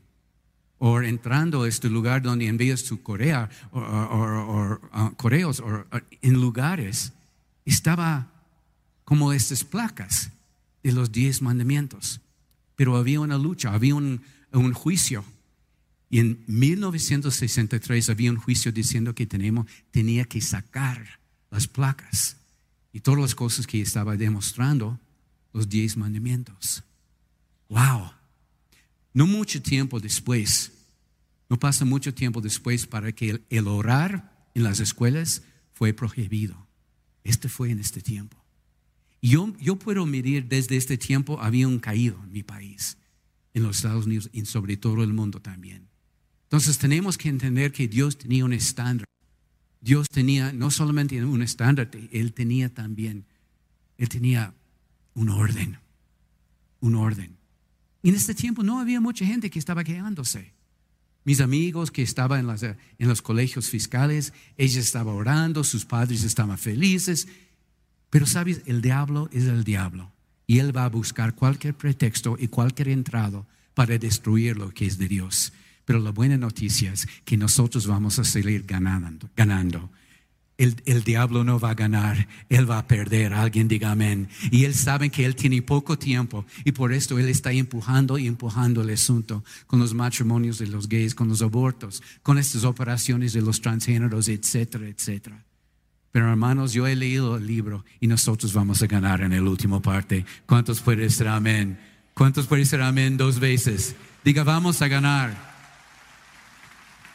o 0.79 1.01
entrando 1.03 1.63
a 1.63 1.69
este 1.69 1.91
lugar 1.91 2.23
donde 2.23 2.47
envías 2.47 2.85
tu 2.85 3.03
correa 3.03 3.51
o, 3.71 3.81
uh, 3.81 5.15
correos 5.17 5.61
o 5.61 5.85
en 6.23 6.35
lugares 6.35 7.13
estaba 7.67 8.33
como 9.05 9.33
estas 9.33 9.65
placas 9.65 10.31
de 10.83 10.93
los 10.93 11.13
diez 11.13 11.43
mandamientos. 11.43 12.21
Pero 12.77 12.97
había 12.97 13.21
una 13.21 13.37
lucha, 13.37 13.75
había 13.75 13.95
un 13.95 14.73
juicio 14.73 15.25
y 16.11 16.19
en 16.19 16.43
1963 16.49 18.11
había 18.11 18.33
un 18.33 18.37
juicio 18.37 18.73
diciendo 18.73 19.15
que 19.15 19.27
tenemos, 19.27 19.67
tenía 19.93 20.25
que 20.25 20.41
sacar 20.41 21.21
las 21.51 21.69
placas 21.69 22.37
y 22.93 23.01
todas 23.01 23.21
las 23.21 23.35
cosas 23.37 23.69
que 23.69 23.81
estaba 23.81 24.17
demostrando 24.17 24.99
los 25.53 25.69
diez 25.69 25.97
mandamientos. 25.97 26.83
Wow. 27.69 28.11
No 29.15 29.29
mucho 29.29 29.63
tiempo 29.63 30.01
después, 30.01 30.73
no 31.49 31.59
pasa 31.61 31.85
mucho 31.85 32.13
tiempo 32.13 32.41
después 32.41 32.87
para 32.87 33.13
que 33.13 33.41
el, 33.49 33.69
orar 33.69 34.49
en 34.57 34.65
las 34.65 34.81
escuelas 34.81 35.43
fue 35.75 35.93
prohibido. 35.93 36.67
Este 37.23 37.49
fue 37.49 37.71
en 37.71 37.79
este 37.79 38.01
tiempo. 38.01 38.37
Yo, 39.23 39.55
yo 39.61 39.77
puedo 39.77 40.07
medir 40.07 40.49
desde 40.49 40.77
este 40.77 40.99
tiempo 40.99 41.41
había 41.41 41.69
un 41.69 41.79
caído 41.79 42.19
en 42.25 42.33
mi 42.33 42.43
país, 42.43 42.97
en 43.55 43.63
los 43.63 43.77
Estados 43.77 44.07
Unidos 44.07 44.29
y 44.33 44.45
sobre 44.47 44.77
todo 44.77 45.05
el 45.05 45.13
mundo 45.13 45.41
también. 45.41 45.90
Entonces 46.51 46.79
tenemos 46.79 47.17
que 47.17 47.29
entender 47.29 47.71
que 47.71 47.87
Dios 47.87 48.19
tenía 48.19 48.45
un 48.45 48.53
estándar. 48.53 49.07
Dios 49.81 50.09
tenía 50.09 50.53
no 50.53 50.73
solamente 50.73 51.25
un 51.25 51.43
estándar, 51.43 51.89
Él 52.11 52.33
tenía 52.33 52.75
también, 52.75 53.25
Él 53.97 54.09
tenía 54.09 54.53
un 55.15 55.29
orden, 55.29 55.79
un 56.81 56.97
orden. 56.97 57.37
Y 58.03 58.09
en 58.09 58.17
este 58.17 58.35
tiempo 58.35 58.65
no 58.65 58.81
había 58.81 59.01
mucha 59.01 59.25
gente 59.25 59.49
que 59.49 59.61
estaba 59.61 59.85
quejándose. 59.85 60.53
Mis 61.23 61.41
amigos 61.41 61.93
que 61.93 62.03
estaban 62.03 62.51
en, 62.51 62.77
en 62.99 63.09
los 63.09 63.23
colegios 63.23 63.69
fiscales, 63.69 64.33
ella 64.57 64.81
estaba 64.81 65.15
orando, 65.15 65.63
sus 65.63 65.85
padres 65.85 66.25
estaban 66.25 66.59
felices. 66.59 67.29
Pero 68.11 68.27
sabes, 68.27 68.63
el 68.67 68.83
diablo 68.83 69.29
es 69.33 69.45
el 69.45 69.63
diablo. 69.63 70.11
Y 70.49 70.59
él 70.59 70.77
va 70.77 70.87
a 70.87 70.89
buscar 70.89 71.37
cualquier 71.37 71.75
pretexto 71.77 72.37
y 72.37 72.49
cualquier 72.49 72.89
entrado 72.89 73.47
para 73.75 73.97
destruir 73.99 74.57
lo 74.57 74.75
que 74.75 74.87
es 74.87 74.99
de 74.99 75.07
Dios. 75.07 75.53
Pero 75.91 75.99
la 75.99 76.13
buena 76.13 76.37
noticia 76.37 76.93
es 76.93 77.09
que 77.25 77.37
nosotros 77.37 77.89
vamos 77.89 78.21
a 78.21 78.23
seguir 78.23 78.63
ganando. 78.65 79.29
ganando. 79.35 79.91
El, 80.57 80.81
el, 80.87 81.03
diablo 81.03 81.43
no 81.43 81.59
va 81.59 81.71
a 81.71 81.75
ganar, 81.75 82.29
él 82.49 82.71
va 82.71 82.79
a 82.79 82.87
perder. 82.87 83.35
Alguien 83.35 83.67
diga 83.67 83.91
amén. 83.91 84.29
Y 84.53 84.67
él 84.67 84.77
sabe 84.77 85.11
que 85.11 85.25
él 85.25 85.35
tiene 85.35 85.63
poco 85.63 85.99
tiempo 85.99 86.47
y 86.65 86.71
por 86.71 86.93
esto 86.93 87.19
él 87.19 87.29
está 87.29 87.51
empujando 87.51 88.19
y 88.19 88.29
empujando 88.29 88.83
el 88.83 88.91
asunto 88.91 89.43
con 89.67 89.81
los 89.81 89.93
matrimonios 89.93 90.59
de 90.59 90.69
los 90.69 90.89
gays, 90.89 91.13
con 91.13 91.29
los 91.29 91.43
abortos, 91.43 92.05
con 92.23 92.39
estas 92.39 92.63
operaciones 92.63 93.33
de 93.33 93.43
los 93.43 93.61
transgéneros, 93.61 94.29
etcétera, 94.29 94.87
etcétera. 94.87 95.45
Pero 96.13 96.31
hermanos, 96.31 96.73
yo 96.73 96.87
he 96.87 96.95
leído 96.95 97.37
el 97.37 97.49
libro 97.49 97.85
y 97.99 98.07
nosotros 98.07 98.53
vamos 98.53 98.81
a 98.81 98.87
ganar 98.87 99.23
en 99.23 99.33
el 99.33 99.43
último 99.43 99.83
parte. 99.83 100.25
¿Cuántos 100.47 100.83
pueden 100.83 101.01
decir 101.01 101.27
amén? 101.27 101.81
¿Cuántos 102.15 102.47
pueden 102.47 102.63
decir 102.63 102.81
amén 102.81 103.17
dos 103.17 103.41
veces? 103.41 103.97
Diga, 104.23 104.45
vamos 104.45 104.83
a 104.83 104.87
ganar. 104.87 105.50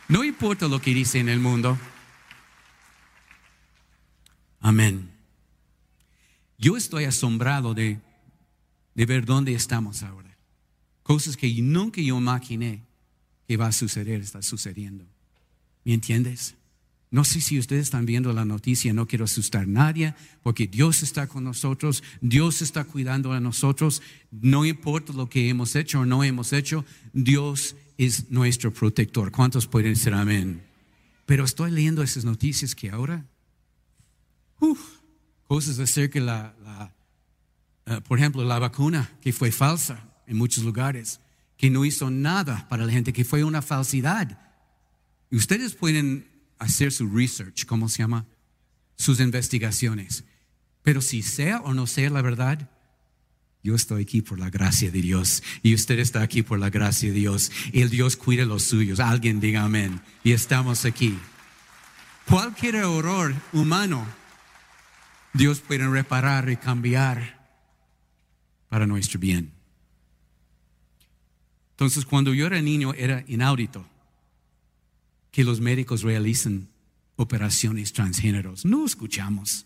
No 0.07 0.23
importa 0.23 0.67
lo 0.67 0.79
que 0.79 0.93
dice 0.93 1.19
en 1.19 1.29
el 1.29 1.39
mundo. 1.39 1.77
Amén. 4.59 5.09
Yo 6.57 6.77
estoy 6.77 7.05
asombrado 7.05 7.73
de, 7.73 7.99
de 8.93 9.05
ver 9.05 9.25
dónde 9.25 9.53
estamos 9.53 10.03
ahora. 10.03 10.37
Cosas 11.03 11.37
que 11.37 11.53
nunca 11.61 12.01
yo 12.01 12.17
imaginé 12.17 12.83
que 13.47 13.57
va 13.57 13.67
a 13.67 13.71
suceder, 13.71 14.21
está 14.21 14.41
sucediendo. 14.41 15.05
¿Me 15.83 15.93
entiendes? 15.93 16.55
No 17.11 17.23
sé 17.23 17.41
si 17.41 17.59
ustedes 17.59 17.83
están 17.83 18.05
viendo 18.05 18.33
la 18.33 18.43
noticia, 18.43 18.91
no 18.91 19.07
quiero 19.07 19.25
asustar 19.25 19.63
a 19.63 19.67
nadie, 19.67 20.15
porque 20.43 20.67
Dios 20.67 21.03
está 21.03 21.27
con 21.27 21.43
nosotros, 21.43 22.03
Dios 22.21 22.61
está 22.61 22.83
cuidando 22.83 23.31
a 23.31 23.39
nosotros, 23.39 24.01
no 24.31 24.65
importa 24.65 25.13
lo 25.13 25.29
que 25.29 25.47
hemos 25.47 25.75
hecho 25.75 26.01
o 26.01 26.05
no 26.05 26.23
hemos 26.23 26.51
hecho, 26.51 26.83
Dios 27.13 27.75
es 27.97 28.29
nuestro 28.29 28.71
protector. 28.71 29.31
¿Cuántos 29.31 29.67
pueden 29.67 29.93
decir 29.93 30.13
amén? 30.13 30.63
Pero 31.25 31.43
estoy 31.43 31.71
leyendo 31.71 32.03
esas 32.03 32.25
noticias 32.25 32.75
que 32.75 32.89
ahora, 32.89 33.25
cosas 35.47 35.79
acerca 35.79 36.19
de 36.19 36.25
la, 36.25 36.55
la 36.63 36.95
eh, 37.85 38.01
por 38.07 38.17
ejemplo, 38.17 38.43
la 38.43 38.59
vacuna 38.59 39.11
que 39.21 39.31
fue 39.31 39.51
falsa 39.51 40.11
en 40.27 40.37
muchos 40.37 40.63
lugares, 40.63 41.19
que 41.57 41.69
no 41.69 41.85
hizo 41.85 42.09
nada 42.09 42.67
para 42.67 42.85
la 42.85 42.91
gente, 42.91 43.13
que 43.13 43.25
fue 43.25 43.43
una 43.43 43.61
falsidad. 43.61 44.39
Y 45.29 45.37
ustedes 45.37 45.73
pueden 45.73 46.27
hacer 46.57 46.91
su 46.91 47.07
research, 47.07 47.65
¿cómo 47.65 47.87
se 47.89 47.99
llama? 47.99 48.25
Sus 48.95 49.19
investigaciones. 49.19 50.23
Pero 50.81 51.01
si 51.01 51.21
sea 51.21 51.61
o 51.61 51.73
no 51.73 51.87
sea 51.87 52.09
la 52.09 52.21
verdad, 52.21 52.69
yo 53.65 53.73
estoy 53.73 54.03
aquí 54.03 54.21
por 54.21 54.37
la 54.37 54.51
gracia 54.51 54.91
de 54.91 55.01
Dios 55.01 55.41
y 55.63 55.73
usted 55.73 55.97
está 55.97 56.21
aquí 56.21 56.43
por 56.43 56.59
la 56.59 56.69
gracia 56.69 57.09
de 57.09 57.15
Dios. 57.15 57.51
Y 57.73 57.81
el 57.81 57.89
Dios 57.89 58.15
cuida 58.15 58.45
los 58.45 58.61
suyos. 58.61 58.99
Alguien 58.99 59.39
diga 59.39 59.63
amén. 59.63 60.01
Y 60.23 60.33
estamos 60.33 60.85
aquí. 60.85 61.17
Cualquier 62.29 62.75
error 62.75 63.33
humano, 63.53 64.05
Dios 65.33 65.61
puede 65.61 65.87
reparar 65.87 66.47
y 66.51 66.57
cambiar 66.57 67.49
para 68.69 68.85
nuestro 68.85 69.19
bien. 69.19 69.51
Entonces, 71.71 72.05
cuando 72.05 72.35
yo 72.35 72.45
era 72.45 72.61
niño, 72.61 72.93
era 72.93 73.23
inaudito 73.27 73.83
que 75.31 75.43
los 75.43 75.59
médicos 75.59 76.03
realicen 76.03 76.69
operaciones 77.15 77.93
transgéneros. 77.93 78.63
No 78.63 78.85
escuchamos. 78.85 79.65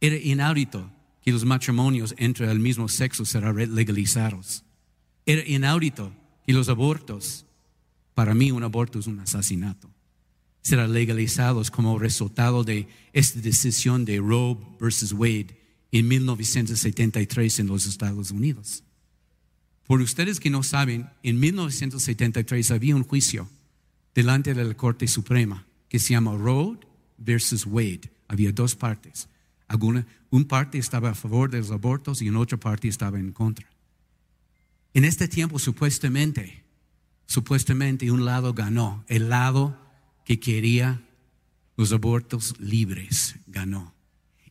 Era 0.00 0.16
inaudito 0.16 0.90
que 1.22 1.32
los 1.32 1.44
matrimonios 1.44 2.14
entre 2.18 2.50
el 2.50 2.58
mismo 2.58 2.88
sexo 2.88 3.24
serán 3.24 3.74
legalizados. 3.74 4.64
Era 5.26 5.46
inaudito 5.46 6.12
que 6.46 6.52
los 6.52 6.68
abortos, 6.68 7.46
para 8.14 8.34
mí 8.34 8.50
un 8.50 8.62
aborto 8.62 8.98
es 8.98 9.06
un 9.06 9.20
asesinato, 9.20 9.90
serán 10.62 10.92
legalizados 10.92 11.70
como 11.70 11.98
resultado 11.98 12.64
de 12.64 12.88
esta 13.12 13.40
decisión 13.40 14.04
de 14.04 14.18
Roe 14.18 14.56
versus 14.80 15.12
Wade 15.12 15.58
en 15.92 16.08
1973 16.08 17.60
en 17.60 17.66
los 17.66 17.86
Estados 17.86 18.30
Unidos. 18.30 18.82
Por 19.86 20.00
ustedes 20.00 20.38
que 20.38 20.50
no 20.50 20.62
saben, 20.62 21.10
en 21.22 21.40
1973 21.40 22.70
había 22.70 22.94
un 22.94 23.04
juicio 23.04 23.48
delante 24.14 24.54
de 24.54 24.64
la 24.64 24.74
Corte 24.74 25.08
Suprema 25.08 25.66
que 25.88 25.98
se 25.98 26.10
llama 26.10 26.36
Roe 26.36 26.78
versus 27.18 27.66
Wade. 27.66 28.10
Había 28.28 28.52
dos 28.52 28.76
partes. 28.76 29.28
Alguna, 29.66 30.06
un 30.30 30.44
parte 30.44 30.78
estaba 30.78 31.10
a 31.10 31.14
favor 31.14 31.50
de 31.50 31.58
los 31.58 31.70
abortos 31.70 32.22
y 32.22 32.28
en 32.28 32.36
otra 32.36 32.58
parte 32.58 32.88
estaba 32.88 33.18
en 33.18 33.32
contra. 33.32 33.68
En 34.94 35.04
este 35.04 35.28
tiempo, 35.28 35.58
supuestamente, 35.58 36.64
supuestamente 37.26 38.10
un 38.10 38.24
lado 38.24 38.54
ganó. 38.54 39.04
El 39.08 39.28
lado 39.28 39.78
que 40.24 40.40
quería 40.40 41.02
los 41.76 41.92
abortos 41.92 42.54
libres 42.58 43.36
ganó. 43.46 43.94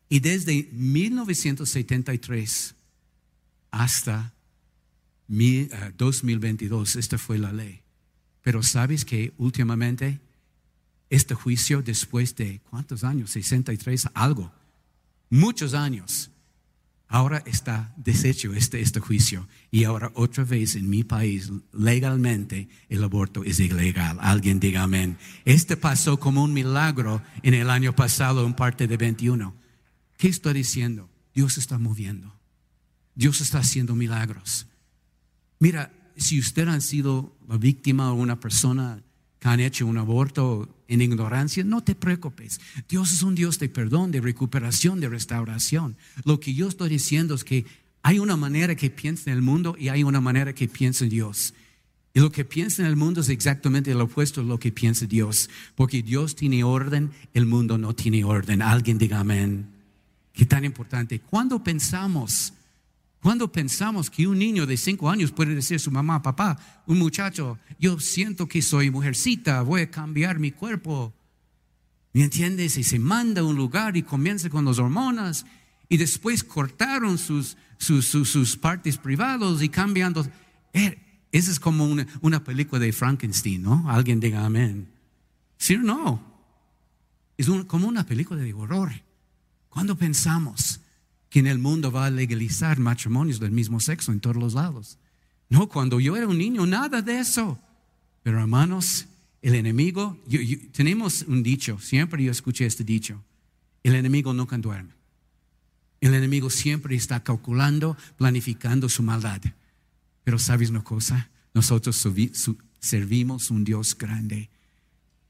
Y 0.10 0.20
desde 0.20 0.70
1973 0.72 2.76
hasta 3.72 4.34
2022, 5.28 6.96
esta 6.96 7.18
fue 7.18 7.38
la 7.38 7.54
ley. 7.54 7.82
Pero 8.42 8.63
sabes 8.63 9.06
que 9.06 9.34
últimamente 9.38 10.20
este 11.10 11.36
juicio, 11.36 11.82
después 11.82 12.36
de 12.36 12.62
cuántos 12.70 13.04
años, 13.04 13.32
63, 13.32 14.10
algo, 14.13 14.52
muchos 15.30 15.74
años, 15.74 16.32
ahora 17.08 17.44
está 17.46 17.94
deshecho 17.98 18.54
este, 18.54 18.82
este 18.82 19.00
juicio. 19.00 19.48
Y 19.72 19.84
ahora 19.84 20.12
otra 20.15 20.44
vez 20.44 20.76
en 20.76 20.89
mi 20.89 21.04
país, 21.04 21.52
legalmente, 21.74 22.70
el 22.88 23.04
aborto 23.04 23.44
es 23.44 23.60
ilegal. 23.60 24.18
Alguien 24.22 24.60
diga 24.60 24.84
amén. 24.84 25.18
Este 25.46 25.76
pasó 25.76 26.20
como 26.20 26.44
un 26.44 26.54
milagro 26.54 27.22
en 27.44 27.54
el 27.54 27.70
año 27.70 27.96
pasado, 27.96 28.46
en 28.46 28.54
parte 28.54 28.88
de 28.88 28.98
21. 28.98 29.56
¿Qué 30.18 30.28
estoy 30.28 30.54
diciendo? 30.54 31.10
Dios 31.34 31.58
está 31.58 31.78
moviendo. 31.78 32.34
Dios 33.15 33.42
está 33.42 33.60
haciendo 33.60 33.96
milagros. 33.96 34.68
Mira, 35.60 35.92
si 36.15 36.39
usted 36.39 36.68
ha 36.68 36.80
sido 36.82 37.36
la 37.48 37.58
víctima 37.58 38.12
o 38.12 38.15
una 38.15 38.39
persona 38.39 39.04
que 39.39 39.48
han 39.48 39.60
hecho 39.60 39.86
un 39.86 39.98
aborto 39.98 40.79
en 40.89 41.02
ignorancia, 41.02 41.63
no 41.63 41.82
te 41.82 41.95
preocupes. 41.95 42.60
Dios 42.89 43.13
es 43.13 43.23
un 43.23 43.36
Dios 43.36 43.60
de 43.60 43.69
perdón, 43.69 44.12
de 44.12 44.19
recuperación, 44.19 44.99
de 44.99 45.08
restauración. 45.08 45.95
Lo 46.25 46.39
que 46.39 46.54
yo 46.54 46.67
estoy 46.67 46.89
diciendo 46.89 47.36
es 47.36 47.43
que 47.43 47.65
hay 48.02 48.19
una 48.19 48.36
manera 48.36 48.75
que 48.75 48.89
piensa 48.89 49.30
en 49.30 49.38
el 49.38 49.43
mundo 49.43 49.75
y 49.80 49.89
hay 49.89 50.04
una 50.04 50.19
manera 50.19 50.54
que 50.54 50.67
piensa 50.67 51.06
en 51.06 51.12
Dios. 51.12 51.54
Y 52.13 52.21
lo 52.21 52.32
que 52.32 52.43
piensa 52.43 52.82
en 52.82 52.88
el 52.88 52.95
mundo 52.95 53.21
es 53.21 53.30
exactamente 53.30 53.93
lo 53.93 54.06
opuesto 54.06 54.41
a 54.41 54.43
lo 54.43 54.60
que 54.60 54.71
piensa 54.71 55.06
Dios. 55.06 55.49
Porque 55.75 56.02
Dios 56.02 56.36
tiene 56.36 56.63
orden, 56.63 57.12
el 57.34 57.45
mundo 57.45 57.78
no 57.78 57.93
tiene 57.93 58.23
orden. 58.23 58.63
Alguien 58.63 58.97
diga 58.97 59.19
amén. 59.19 59.67
Qué 60.34 60.45
tan 60.45 60.65
importante. 60.65 61.19
Cuando 61.19 61.63
pensamos 61.63 62.54
cuando 63.21 63.51
pensamos 63.51 64.10
que 64.10 64.27
un 64.27 64.39
niño 64.39 64.65
de 64.65 64.77
cinco 64.77 65.10
años 65.10 65.32
puede 65.32 65.53
decir 65.53 65.75
a 65.75 65.79
su 65.79 65.91
mamá, 65.91 66.21
papá, 66.21 66.58
un 66.86 66.97
muchacho, 66.99 67.60
yo 67.77 67.99
siento 67.99 68.47
que 68.47 68.62
soy 68.62 68.91
mujercita, 68.91 69.62
voy 69.62 69.82
a 69.82 69.91
cambiar 69.91 70.39
mi 70.39 70.51
cuerpo. 70.51 71.13
¿Me 72.13 72.23
entiendes? 72.23 72.77
Y 72.77 72.84
se 72.84 72.97
manda 72.97 73.41
a 73.41 73.43
un 73.43 73.58
lugar 73.58 73.97
y 73.97 74.03
comienza 74.03 74.49
con 74.49 74.63
las 74.63 74.79
hormonas 74.79 75.45
y 75.89 75.97
después 75.97 76.43
cortaron 76.43 77.17
sus, 77.17 77.58
sus, 77.77 78.08
sus, 78.08 78.55
partes 78.55 78.97
privadas 78.97 79.62
y 79.62 79.69
cambiando. 79.69 80.25
Eh, 80.73 80.97
esa 81.32 81.51
es 81.51 81.60
como 81.60 81.86
una, 81.86 82.08
una, 82.21 82.43
película 82.43 82.79
de 82.79 82.93
Frankenstein, 82.93 83.62
¿no? 83.62 83.89
Alguien 83.89 84.19
diga 84.19 84.45
amén. 84.45 84.88
¿Sí 85.58 85.75
o 85.75 85.79
no? 85.79 86.23
Es 87.38 87.49
como 87.67 87.88
una 87.88 88.05
película 88.05 88.41
de 88.41 88.53
horror. 88.53 88.91
Cuando 89.67 89.97
pensamos 89.97 90.79
que 91.30 91.39
en 91.39 91.48
el 91.48 91.60
mundo 91.60 91.92
va 91.92 92.06
a 92.06 92.12
legalizar 92.12 92.80
matrimonios 92.80 93.39
del 93.39 93.52
mismo 93.52 93.80
sexo 93.80 94.12
en 94.12 94.20
todos 94.20 94.36
los 94.36 94.54
lados. 94.54 94.98
No, 95.50 95.68
cuando 95.68 96.00
yo 96.00 96.18
era 96.18 96.28
un 96.28 96.38
niño, 96.38 96.65
nada 96.65 97.02
de 97.02 97.20
eso. 97.20 97.60
Pero 98.24 98.39
hermanos, 98.39 99.08
el 99.42 99.56
enemigo, 99.56 100.18
tenemos 100.72 101.24
un 101.24 101.44
dicho, 101.44 101.80
siempre 101.80 102.24
yo 102.24 102.32
escuché 102.32 102.65
este 102.65 102.84
dicho, 102.84 103.24
el 103.84 103.96
enemigo 103.96 104.34
nunca 104.34 104.58
duerme. 104.58 104.94
El 106.02 106.13
enemigo 106.13 106.50
siempre 106.50 106.96
está 106.96 107.24
calculando, 107.24 107.98
planificando 108.18 108.89
su 108.89 109.04
maldad. 109.04 109.42
Pero 110.24 110.39
sabes 110.39 110.70
una 110.70 110.84
cosa, 110.84 111.30
nosotros 111.54 112.08
servimos 112.80 113.52
un 113.52 113.63
Dios 113.63 113.98
grande 113.98 114.50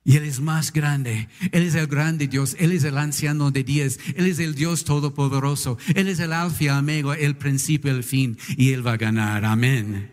y 0.09 0.17
Él 0.17 0.23
es 0.23 0.39
más 0.39 0.73
grande. 0.73 1.29
Él 1.51 1.61
es 1.61 1.75
el 1.75 1.85
grande 1.85 2.27
Dios. 2.27 2.55
Él 2.57 2.71
es 2.71 2.83
el 2.83 2.97
anciano 2.97 3.51
de 3.51 3.63
días. 3.63 3.99
Él 4.15 4.25
es 4.25 4.39
el 4.39 4.55
Dios 4.55 4.83
todopoderoso. 4.83 5.77
Él 5.93 6.07
es 6.07 6.19
el 6.19 6.33
alfa 6.33 6.63
y 6.63 7.23
el 7.23 7.37
principio 7.37 7.91
el 7.91 8.03
fin. 8.03 8.35
Y 8.57 8.71
Él 8.71 8.85
va 8.85 8.93
a 8.93 8.97
ganar. 8.97 9.45
Amén. 9.45 10.11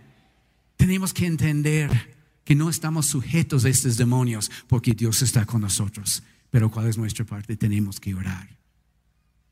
Tenemos 0.77 1.15
que 1.15 1.25
entender 1.25 2.15
que 2.45 2.55
no 2.55 2.69
estamos 2.69 3.07
sujetos 3.07 3.65
a 3.65 3.71
estos 3.71 3.97
demonios 3.97 4.51
porque 4.67 4.93
Dios 4.93 5.23
está 5.23 5.47
con 5.47 5.63
nosotros. 5.63 6.23
Pero 6.51 6.71
¿cuál 6.71 6.89
es 6.89 6.99
nuestra 6.99 7.25
parte? 7.25 7.57
Tenemos 7.57 7.99
que 7.99 8.15
orar. 8.15 8.51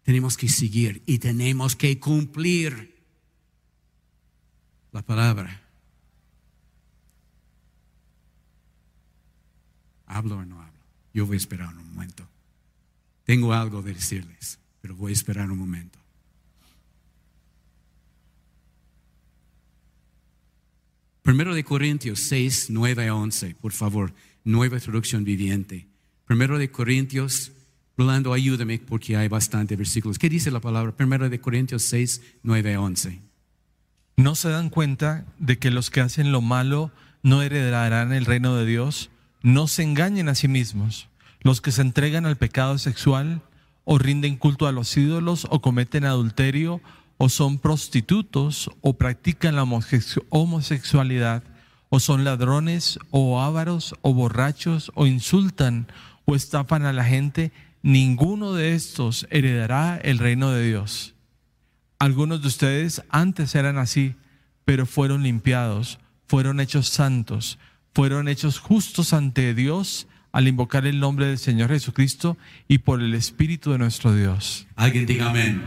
Tenemos 0.02 0.36
que 0.36 0.50
seguir 0.50 1.02
y 1.06 1.20
tenemos 1.20 1.74
que 1.74 1.98
cumplir 1.98 3.02
la 4.92 5.00
palabra. 5.00 5.63
¿Hablo 10.14 10.36
o 10.36 10.44
no 10.44 10.62
hablo? 10.62 10.78
Yo 11.12 11.26
voy 11.26 11.34
a 11.34 11.38
esperar 11.38 11.74
un 11.76 11.92
momento. 11.92 12.24
Tengo 13.24 13.52
algo 13.52 13.82
de 13.82 13.94
decirles, 13.94 14.60
pero 14.80 14.94
voy 14.94 15.10
a 15.10 15.12
esperar 15.12 15.50
un 15.50 15.58
momento. 15.58 15.98
Primero 21.22 21.52
de 21.52 21.64
Corintios 21.64 22.20
6, 22.20 22.66
9 22.70 23.08
a 23.08 23.14
11, 23.16 23.56
por 23.56 23.72
favor, 23.72 24.14
nueva 24.44 24.78
traducción 24.78 25.24
viviente. 25.24 25.88
Primero 26.26 26.58
de 26.58 26.70
Corintios, 26.70 27.50
Rolando, 27.98 28.32
ayúdame 28.32 28.78
porque 28.78 29.16
hay 29.16 29.26
bastantes 29.26 29.76
versículos. 29.76 30.20
¿Qué 30.20 30.28
dice 30.28 30.52
la 30.52 30.60
palabra? 30.60 30.96
Primero 30.96 31.28
de 31.28 31.40
Corintios 31.40 31.82
6, 31.82 32.22
9 32.44 32.74
a 32.74 32.80
11. 32.80 33.20
¿No 34.16 34.36
se 34.36 34.48
dan 34.48 34.70
cuenta 34.70 35.26
de 35.40 35.58
que 35.58 35.72
los 35.72 35.90
que 35.90 36.02
hacen 36.02 36.30
lo 36.30 36.40
malo 36.40 36.92
no 37.24 37.42
heredarán 37.42 38.12
el 38.12 38.26
reino 38.26 38.54
de 38.54 38.64
Dios? 38.64 39.10
No 39.44 39.68
se 39.68 39.82
engañen 39.82 40.30
a 40.30 40.34
sí 40.34 40.48
mismos. 40.48 41.10
Los 41.40 41.60
que 41.60 41.70
se 41.70 41.82
entregan 41.82 42.24
al 42.24 42.36
pecado 42.36 42.78
sexual 42.78 43.42
o 43.84 43.98
rinden 43.98 44.36
culto 44.36 44.66
a 44.66 44.72
los 44.72 44.96
ídolos 44.96 45.46
o 45.50 45.60
cometen 45.60 46.06
adulterio 46.06 46.80
o 47.18 47.28
son 47.28 47.58
prostitutos 47.58 48.70
o 48.80 48.94
practican 48.94 49.54
la 49.54 49.64
homosexualidad 50.30 51.42
o 51.90 52.00
son 52.00 52.24
ladrones 52.24 52.98
o 53.10 53.42
ávaros 53.42 53.94
o 54.00 54.14
borrachos 54.14 54.90
o 54.94 55.06
insultan 55.06 55.88
o 56.24 56.34
estafan 56.34 56.86
a 56.86 56.94
la 56.94 57.04
gente, 57.04 57.52
ninguno 57.82 58.54
de 58.54 58.74
estos 58.74 59.26
heredará 59.28 59.98
el 59.98 60.16
reino 60.16 60.52
de 60.52 60.66
Dios. 60.66 61.12
Algunos 61.98 62.40
de 62.40 62.48
ustedes 62.48 63.02
antes 63.10 63.54
eran 63.54 63.76
así, 63.76 64.14
pero 64.64 64.86
fueron 64.86 65.22
limpiados, 65.22 65.98
fueron 66.28 66.60
hechos 66.60 66.88
santos, 66.88 67.58
fueron 67.94 68.28
hechos 68.28 68.58
justos 68.58 69.12
ante 69.12 69.54
Dios 69.54 70.08
al 70.32 70.48
invocar 70.48 70.84
el 70.84 70.98
nombre 70.98 71.26
del 71.26 71.38
Señor 71.38 71.70
Jesucristo 71.70 72.36
y 72.66 72.78
por 72.78 73.00
el 73.00 73.14
Espíritu 73.14 73.70
de 73.70 73.78
nuestro 73.78 74.14
Dios. 74.14 74.66
Alguien 74.74 75.06
diga 75.06 75.30
amén. 75.30 75.62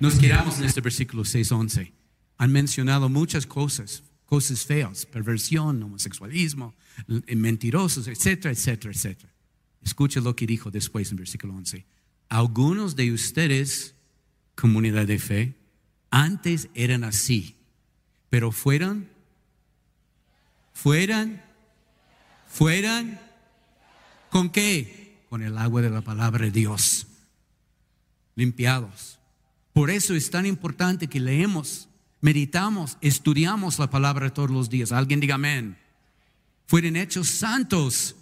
Nos 0.00 0.18
quedamos 0.18 0.58
en 0.58 0.64
este 0.64 0.80
versículo 0.80 1.22
6.11. 1.22 1.92
Han 2.36 2.52
mencionado 2.52 3.08
muchas 3.08 3.46
cosas, 3.46 4.02
cosas 4.26 4.66
feas, 4.66 5.06
perversión, 5.06 5.80
homosexualismo, 5.80 6.74
mentirosos, 7.28 8.08
etcétera, 8.08 8.52
etcétera, 8.52 8.92
etcétera. 8.92 9.32
Escucha 9.84 10.20
lo 10.20 10.34
que 10.34 10.46
dijo 10.46 10.72
después 10.72 11.12
en 11.12 11.18
versículo 11.18 11.54
11. 11.54 11.86
Algunos 12.28 12.96
de 12.96 13.12
ustedes, 13.12 13.94
comunidad 14.56 15.06
de 15.06 15.20
fe, 15.20 15.54
antes 16.10 16.68
eran 16.74 17.04
así, 17.04 17.54
pero 18.30 18.50
fueron, 18.50 19.08
fueran 20.72 21.47
fueran 22.48 23.20
con 24.30 24.50
qué? 24.50 25.24
Con 25.28 25.42
el 25.42 25.56
agua 25.58 25.82
de 25.82 25.90
la 25.90 26.00
palabra 26.00 26.46
de 26.46 26.50
Dios, 26.50 27.06
limpiados. 28.34 29.18
Por 29.72 29.90
eso 29.90 30.14
es 30.14 30.30
tan 30.30 30.46
importante 30.46 31.06
que 31.06 31.20
leemos 31.20 31.88
meditamos, 32.20 32.98
estudiamos 33.00 33.78
la 33.78 33.90
palabra 33.90 34.32
todos 34.32 34.50
los 34.50 34.68
días. 34.68 34.92
Alguien 34.92 35.20
diga 35.20 35.36
amén. 35.36 35.76
Fueron 36.66 36.96
hechos 36.96 37.28
santos, 37.28 38.16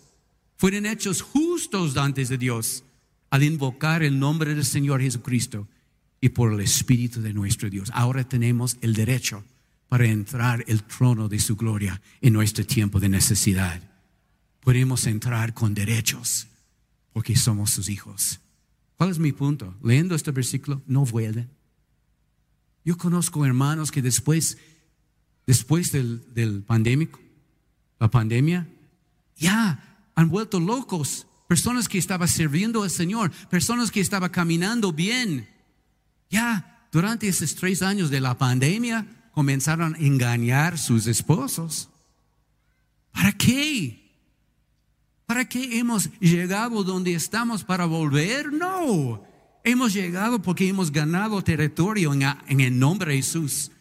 fueron 0.56 0.86
hechos 0.86 1.22
justos 1.22 1.96
antes 1.96 2.28
de 2.28 2.38
Dios 2.38 2.84
al 3.30 3.42
invocar 3.42 4.02
el 4.02 4.18
nombre 4.18 4.54
del 4.54 4.64
Señor 4.64 5.00
Jesucristo 5.00 5.66
y 6.20 6.28
por 6.28 6.52
el 6.52 6.60
Espíritu 6.60 7.20
de 7.20 7.32
nuestro 7.32 7.68
Dios. 7.68 7.90
Ahora 7.92 8.24
tenemos 8.24 8.76
el 8.82 8.94
derecho 8.94 9.44
para 9.88 10.06
entrar 10.06 10.64
el 10.68 10.84
trono 10.84 11.28
de 11.28 11.40
su 11.40 11.56
gloria 11.56 12.00
en 12.20 12.32
nuestro 12.32 12.64
tiempo 12.64 13.00
de 13.00 13.08
necesidad. 13.08 13.80
Podemos 14.66 15.06
entrar 15.06 15.54
con 15.54 15.74
derechos 15.74 16.48
porque 17.12 17.36
somos 17.36 17.70
sus 17.70 17.88
hijos. 17.88 18.40
¿Cuál 18.96 19.10
es 19.10 19.20
mi 19.20 19.30
punto? 19.30 19.72
Leyendo 19.80 20.16
este 20.16 20.32
versículo, 20.32 20.82
no 20.88 21.04
vuelven. 21.04 21.48
Yo 22.84 22.98
conozco 22.98 23.46
hermanos 23.46 23.92
que 23.92 24.02
después, 24.02 24.58
después 25.46 25.92
del, 25.92 26.34
del 26.34 26.64
pandémico, 26.64 27.20
la 28.00 28.10
pandemia, 28.10 28.66
ya 29.36 30.10
han 30.16 30.28
vuelto 30.30 30.58
locos. 30.58 31.28
Personas 31.46 31.88
que 31.88 31.98
estaban 31.98 32.26
sirviendo 32.26 32.82
al 32.82 32.90
Señor, 32.90 33.30
personas 33.48 33.92
que 33.92 34.00
estaban 34.00 34.30
caminando 34.30 34.92
bien. 34.92 35.48
Ya 36.28 36.88
durante 36.90 37.28
esos 37.28 37.54
tres 37.54 37.82
años 37.82 38.10
de 38.10 38.20
la 38.20 38.36
pandemia 38.36 39.28
comenzaron 39.30 39.94
a 39.94 39.98
engañar 39.98 40.76
sus 40.76 41.06
esposos. 41.06 41.88
¿Para 43.12 43.30
qué? 43.30 44.05
¿Para 45.26 45.48
qué 45.48 45.78
hemos 45.78 46.08
llegado 46.20 46.84
donde 46.84 47.12
estamos 47.12 47.64
para 47.64 47.84
volver? 47.84 48.52
No. 48.52 49.24
Hemos 49.64 49.92
llegado 49.92 50.40
porque 50.40 50.68
hemos 50.68 50.92
ganado 50.92 51.42
territorio 51.42 52.14
en, 52.14 52.60
el 52.60 52.78
nombre 52.78 53.10
de 53.10 53.16
Jesús. 53.18 53.72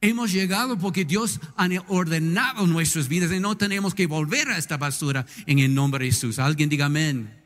Hemos 0.00 0.32
llegado 0.32 0.78
porque 0.78 1.04
Dios 1.04 1.38
ha 1.56 1.68
ordenado 1.88 2.66
nuestras 2.66 3.08
vidas 3.08 3.30
y 3.30 3.40
no 3.40 3.58
tenemos 3.58 3.94
que 3.94 4.06
volver 4.06 4.48
a 4.48 4.56
esta 4.56 4.78
basura 4.78 5.26
en 5.44 5.58
el 5.58 5.74
nombre 5.74 6.06
de 6.06 6.12
Jesús. 6.12 6.38
Alguien 6.38 6.70
diga 6.70 6.86
amén. 6.86 7.44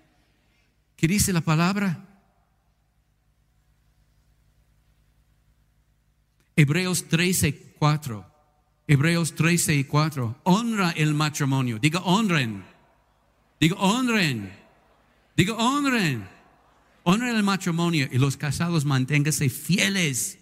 ¿Qué 0.94 1.08
dice 1.08 1.32
la 1.32 1.40
palabra? 1.40 2.06
Hebreos 6.54 7.08
13, 7.08 7.74
4. 7.80 8.26
Hebreos 8.86 9.34
13 9.34 9.74
y 9.74 9.84
4. 9.84 10.40
Honra 10.44 10.90
el 10.90 11.14
matrimonio. 11.14 11.80
Diga 11.80 12.00
honren. 12.00 12.69
Diga 13.60 13.76
honren. 13.76 14.50
Diga 15.36 15.54
honren. 15.54 16.26
Honren 17.04 17.36
el 17.36 17.42
matrimonio 17.42 18.08
y 18.10 18.18
los 18.18 18.36
casados 18.36 18.84
manténganse 18.84 19.50
fieles. 19.50 20.38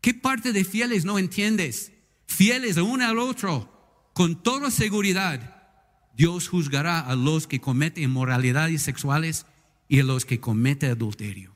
¿Qué 0.00 0.14
parte 0.14 0.52
de 0.52 0.64
fieles 0.64 1.04
no 1.04 1.18
entiendes? 1.18 1.92
Fieles 2.26 2.76
uno 2.76 3.04
al 3.04 3.18
otro. 3.18 3.68
Con 4.14 4.42
toda 4.42 4.70
seguridad, 4.70 5.56
Dios 6.16 6.48
juzgará 6.48 7.00
a 7.00 7.16
los 7.16 7.46
que 7.46 7.60
cometen 7.60 8.04
inmoralidades 8.04 8.82
sexuales 8.82 9.46
y 9.88 10.00
a 10.00 10.04
los 10.04 10.24
que 10.24 10.40
cometen 10.40 10.92
adulterio. 10.92 11.54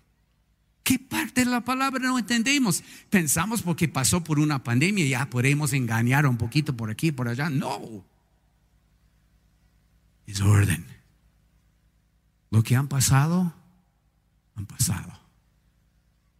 ¿Qué 0.83 0.99
parte 0.99 1.45
de 1.45 1.51
la 1.51 1.65
palabra 1.65 2.01
no 2.07 2.19
entendemos? 2.19 2.83
Pensamos 3.11 3.63
porque 3.63 3.89
pasó 3.89 4.23
por 4.23 4.39
una 4.39 4.63
pandemia 4.63 5.07
ya 5.07 5.31
podemos 5.31 5.73
engañar 5.73 6.27
un 6.27 6.37
poquito 6.37 6.77
por 6.77 6.91
aquí, 6.91 7.13
por 7.13 7.29
allá. 7.29 7.51
No. 7.51 8.05
Es 10.27 10.41
orden. 10.41 10.87
Lo 12.51 12.63
que 12.63 12.77
han 12.77 12.89
pasado, 12.89 13.55
han 14.55 14.67
pasado. 14.67 15.13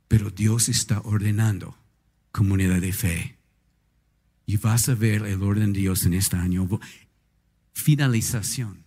Pero 0.09 0.31
Dios 0.31 0.69
está 0.69 1.01
ordenando 1.01 1.77
comunidad 2.33 2.81
de 2.81 2.93
fe. 2.93 3.39
Y 4.45 4.59
vas 4.59 4.89
a 4.89 4.95
ver 4.95 5.25
el 5.25 5.43
orden 5.43 5.73
de 5.73 5.81
Dios 5.81 6.05
en 6.05 6.15
este 6.15 6.37
año. 6.37 6.69
Finalización. 7.73 8.85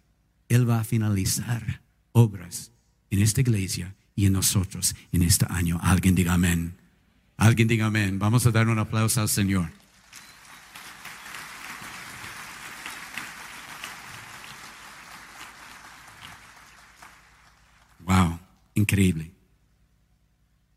Él 0.47 0.69
va 0.69 0.79
a 0.79 0.83
finalizar 0.83 1.81
obras 2.11 2.71
en 3.09 3.19
esta 3.19 3.41
iglesia 3.41 3.95
y 4.15 4.25
en 4.25 4.33
nosotros 4.33 4.95
en 5.11 5.21
este 5.21 5.45
año. 5.49 5.79
Alguien 5.81 6.15
diga 6.15 6.33
amén. 6.33 6.77
Alguien 7.37 7.67
diga 7.67 7.85
amén. 7.85 8.19
Vamos 8.19 8.45
a 8.45 8.51
dar 8.51 8.67
un 8.67 8.79
aplauso 8.79 9.21
al 9.21 9.29
Señor. 9.29 9.71
Wow, 17.99 18.39
increíble. 18.89 19.31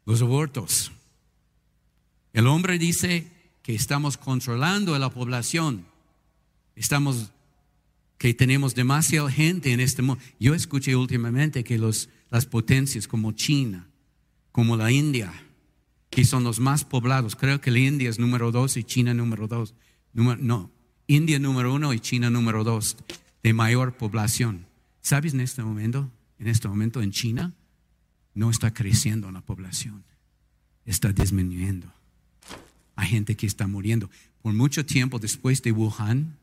Los 0.04 0.20
abortos. 0.20 0.92
El 2.34 2.46
hombre 2.46 2.78
dice 2.78 3.26
que 3.62 3.74
estamos 3.74 4.18
controlando 4.18 4.94
a 4.94 4.98
la 4.98 5.08
población. 5.08 5.86
Estamos 6.76 7.30
que 8.18 8.34
tenemos 8.34 8.74
demasiada 8.74 9.30
gente 9.30 9.72
en 9.72 9.80
este 9.80 10.02
mundo. 10.02 10.22
Yo 10.38 10.54
escuché 10.54 10.94
últimamente 10.94 11.64
que 11.64 11.78
los, 11.78 12.10
las 12.30 12.44
potencias 12.44 13.08
como 13.08 13.32
China, 13.32 13.88
como 14.52 14.76
la 14.76 14.92
India, 14.92 15.32
que 16.10 16.24
son 16.24 16.44
los 16.44 16.60
más 16.60 16.84
poblados, 16.84 17.34
creo 17.34 17.60
que 17.60 17.70
la 17.70 17.78
India 17.78 18.10
es 18.10 18.18
número 18.18 18.52
dos 18.52 18.76
y 18.76 18.84
China 18.84 19.14
número 19.14 19.48
dos. 19.48 19.74
no, 20.12 20.70
India 21.06 21.38
número 21.38 21.72
uno 21.74 21.94
y 21.94 22.00
China 22.00 22.28
número 22.28 22.62
dos 22.62 22.96
de 23.42 23.54
mayor 23.54 23.96
población. 23.96 24.66
¿Sabes 25.00 25.32
en 25.32 25.40
este 25.40 25.62
momento? 25.62 26.10
En 26.38 26.48
este 26.48 26.68
momento 26.68 27.00
en 27.00 27.10
China 27.10 27.54
no 28.34 28.50
está 28.50 28.72
creciendo 28.72 29.30
la 29.30 29.40
población, 29.40 30.04
está 30.84 31.12
disminuyendo. 31.12 31.92
Hay 32.96 33.08
gente 33.08 33.36
que 33.36 33.46
está 33.46 33.66
muriendo. 33.66 34.10
Por 34.42 34.52
mucho 34.52 34.84
tiempo 34.84 35.18
después 35.18 35.62
de 35.62 35.72
Wuhan, 35.72 36.36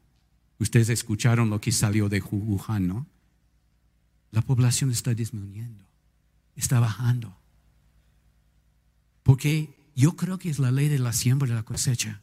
ustedes 0.57 0.89
escucharon 0.89 1.49
lo 1.49 1.61
que 1.61 1.71
salió 1.71 2.09
de 2.09 2.21
Wuhan, 2.21 2.87
¿no? 2.87 3.07
La 4.31 4.41
población 4.41 4.91
está 4.91 5.13
disminuyendo, 5.13 5.83
está 6.55 6.79
bajando. 6.79 7.35
Porque 9.23 9.75
yo 9.95 10.15
creo 10.15 10.37
que 10.37 10.49
es 10.49 10.59
la 10.59 10.71
ley 10.71 10.87
de 10.87 10.99
la 10.99 11.13
siembra 11.13 11.49
y 11.49 11.53
la 11.53 11.63
cosecha. 11.63 12.21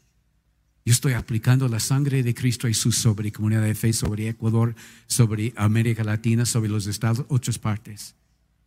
Yo 0.85 0.93
estoy 0.93 1.15
aplicando 1.15 1.69
la 1.69 1.81
sangre 1.81 2.23
de 2.23 2.33
Cristo 2.35 2.69
Jesús 2.69 2.97
sobre 2.97 3.33
comunidad 3.33 3.63
de 3.63 3.75
fe, 3.75 3.93
sobre 3.93 4.29
Ecuador, 4.29 4.77
sobre 5.09 5.53
América 5.57 6.05
Latina, 6.05 6.47
sobre 6.47 6.69
los 6.69 6.87
estados, 6.87 7.27
otras 7.29 7.59
partes, 7.59 8.15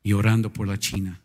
y 0.04 0.14
orando 0.14 0.52
por 0.52 0.68
la 0.68 0.78
China. 0.78 1.22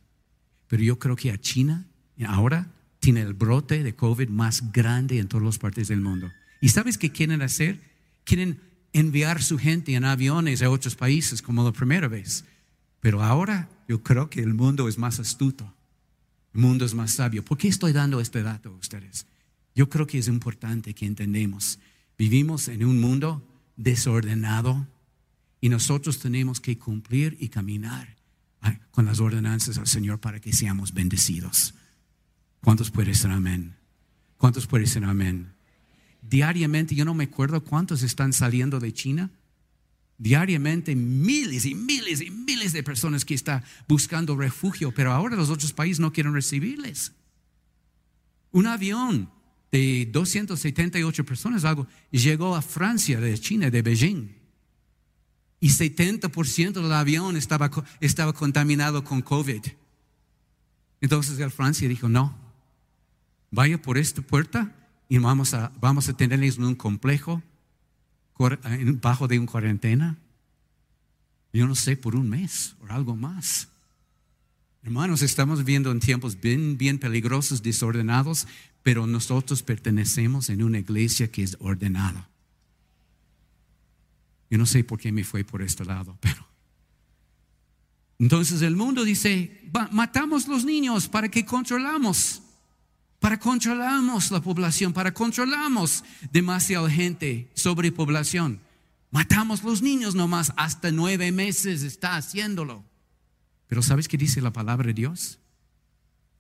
Pero 0.69 0.83
yo 0.83 0.99
creo 0.99 1.17
que 1.17 1.31
a 1.31 1.39
China 1.39 1.87
ahora 2.27 2.71
tiene 3.01 3.21
el 3.21 3.35
brote 3.35 3.83
de 3.83 3.95
COVID 3.95 4.29
más 4.29 4.73
grande 4.73 5.19
en 5.19 5.29
todas 5.29 5.45
las 5.45 5.59
partes 5.59 5.89
del 5.89 6.01
mundo. 6.01 6.31
¿Y 6.61 6.71
sabes 6.71 6.97
qué 6.97 7.11
quieren 7.11 7.43
hacer? 7.43 7.81
Quieren 8.25 8.61
enviar 8.93 9.43
su 9.43 9.59
gente 9.59 9.95
en 9.95 10.05
aviones 10.05 10.63
a 10.63 10.71
otros 10.71 10.95
países 10.95 11.43
como 11.43 11.65
la 11.65 11.73
primera 11.73 12.09
vez. 12.09 12.45
Pero 13.01 13.23
ahora 13.23 13.69
yo 13.89 14.03
creo 14.03 14.31
que 14.31 14.41
el 14.41 14.55
mundo 14.55 14.89
es 14.89 14.97
más 14.97 15.21
astuto. 15.21 15.71
El 16.55 16.61
mundo 16.61 16.85
es 16.85 16.95
más 16.95 17.13
sabio. 17.13 17.45
¿Por 17.45 17.59
qué 17.59 17.69
estoy 17.69 17.93
dando 17.93 18.21
este 18.21 18.43
dato 18.43 18.71
a 18.71 18.77
ustedes? 18.77 19.27
Yo 19.75 19.89
creo 19.89 20.07
que 20.07 20.19
es 20.19 20.29
importante 20.29 20.95
que 20.95 21.05
entendamos. 21.05 21.79
Vivimos 22.17 22.69
en 22.69 22.85
un 22.85 23.01
mundo 23.01 23.47
desordenado 23.77 24.87
y 25.61 25.69
nosotros 25.69 26.21
tenemos 26.21 26.61
que 26.61 26.79
cumplir 26.79 27.37
y 27.41 27.49
caminar 27.49 28.14
con 28.91 29.07
las 29.07 29.21
ordenanzas 29.21 29.77
del 29.77 29.87
Señor 29.87 30.21
para 30.21 30.41
que 30.41 30.53
seamos 30.53 30.95
bendecidos. 30.95 31.75
¿Cuántos 32.63 32.91
pueden 32.91 33.13
decir 33.13 33.31
amén? 33.31 33.75
¿Cuántos 34.39 34.67
pueden 34.67 34.87
decir 34.87 35.05
amén? 35.05 35.53
Diariamente, 36.23 36.95
yo 36.95 37.05
no 37.05 37.15
me 37.15 37.25
acuerdo 37.25 37.63
cuántos 37.63 38.03
están 38.03 38.33
saliendo 38.33 38.81
de 38.81 38.93
China. 38.93 39.31
Diariamente 40.17 40.95
miles 40.95 41.67
y 41.67 41.75
miles 41.75 42.21
y 42.21 42.31
miles 42.31 42.73
de 42.73 42.83
personas 42.83 43.25
que 43.25 43.35
están 43.35 43.63
buscando 43.89 44.37
refugio, 44.37 44.93
pero 44.95 45.13
ahora 45.13 45.37
los 45.37 45.51
otros 45.51 45.73
países 45.73 46.01
no 46.01 46.13
quieren 46.13 46.33
recibirles. 46.33 47.13
Un 48.53 48.67
avión 48.67 49.29
de 49.73 50.09
278 50.13 51.27
personas 51.27 51.65
algo, 51.65 51.89
llegó 52.13 52.55
a 52.55 52.63
Francia 52.63 53.19
de 53.19 53.37
China, 53.37 53.71
de 53.71 53.83
Beijing. 53.83 54.44
Y 55.65 55.69
70% 55.69 56.75
del 56.75 56.93
avión 56.93 57.39
estaba, 57.39 57.71
estaba 58.01 58.35
contaminado 58.35 59.03
con 59.03 59.23
COVID. 59.23 59.63
Entonces 61.01 61.39
el 61.39 61.51
Francia 61.51 61.89
dijo, 61.89 62.07
no, 62.07 62.37
vaya 63.51 63.81
por 63.81 63.97
esta 63.97 64.21
puerta 64.21 64.77
y 65.09 65.17
vamos 65.17 65.55
a, 65.55 65.73
vamos 65.81 66.11
a 66.11 66.13
tenerles 66.19 66.59
un 66.59 66.75
complejo 66.75 67.43
bajo 69.01 69.27
de 69.27 69.39
un 69.39 69.47
cuarentena. 69.47 70.19
Yo 71.55 71.67
no 71.67 71.75
sé, 71.75 71.97
por 71.97 72.15
un 72.15 72.29
mes 72.29 72.77
o 72.83 72.93
algo 72.93 73.17
más. 73.17 73.69
Hermanos, 74.83 75.23
estamos 75.23 75.65
viendo 75.65 75.91
en 75.93 76.01
tiempos 76.01 76.39
bien, 76.39 76.77
bien 76.77 76.99
peligrosos, 76.99 77.63
desordenados, 77.63 78.47
pero 78.83 79.07
nosotros 79.07 79.63
pertenecemos 79.63 80.51
en 80.51 80.63
una 80.63 80.81
iglesia 80.81 81.33
que 81.33 81.43
es 81.43 81.57
ordenada. 81.59 82.29
Yo 84.55 84.59
no 84.59 84.67
sé 84.67 84.85
por 84.85 85.01
qué 85.01 85.11
me 85.11 85.25
fue 85.25 85.43
por 85.43 85.63
este 85.63 85.85
lado, 85.85 86.17
pero. 86.21 86.47
Entonces 88.21 88.63
el 88.63 88.77
mundo 88.77 89.03
dice, 89.03 89.69
matamos 89.91 90.47
los 90.47 90.65
niños 90.65 91.09
para 91.09 91.29
que 91.29 91.45
controlamos. 91.45 92.41
para 93.19 93.37
controlamos 93.41 94.31
la 94.31 94.41
población, 94.41 94.93
para 94.93 95.13
controlamos 95.13 96.05
demasiada 96.31 96.89
gente, 96.89 97.51
sobrepoblación. 97.55 98.61
Matamos 99.11 99.65
los 99.65 99.83
niños 99.83 100.15
nomás, 100.15 100.53
hasta 100.57 100.93
nueve 100.93 101.33
meses 101.33 101.83
está 101.83 102.15
haciéndolo. 102.15 102.85
Pero 103.67 103.83
¿sabes 103.83 104.07
qué 104.07 104.17
dice 104.17 104.41
la 104.41 104.53
palabra 104.53 104.87
de 104.87 104.95
Dios? 104.95 105.41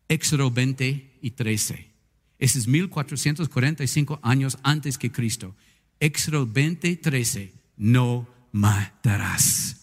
Éxodo 0.06 0.52
20 0.52 1.18
y 1.20 1.30
13. 1.32 1.90
Ese 2.38 2.58
es 2.60 2.68
1445 2.68 4.20
años 4.22 4.56
antes 4.62 4.98
que 4.98 5.10
Cristo. 5.10 5.56
Éxodo 5.98 6.46
20, 6.46 6.94
13. 6.98 7.63
No 7.76 8.28
matarás. 8.52 9.76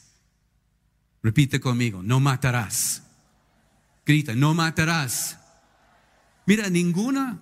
Repite 1.23 1.59
conmigo, 1.59 2.01
no 2.01 2.19
matarás. 2.19 3.03
Grita, 4.05 4.33
no 4.33 4.53
matarás. 4.53 5.37
Mira, 6.45 6.69
ninguna, 6.69 7.39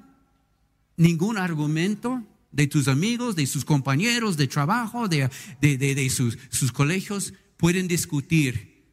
ningún 0.97 1.37
argumento 1.37 2.23
de 2.51 2.67
tus 2.67 2.87
amigos, 2.87 3.35
de 3.35 3.45
sus 3.45 3.63
compañeros 3.63 4.37
de 4.37 4.47
trabajo, 4.47 5.07
de, 5.07 5.29
de, 5.61 6.09
sus, 6.09 6.37
sus 6.49 6.71
colegios, 6.71 7.33
pueden 7.57 7.87
discutir 7.87 8.83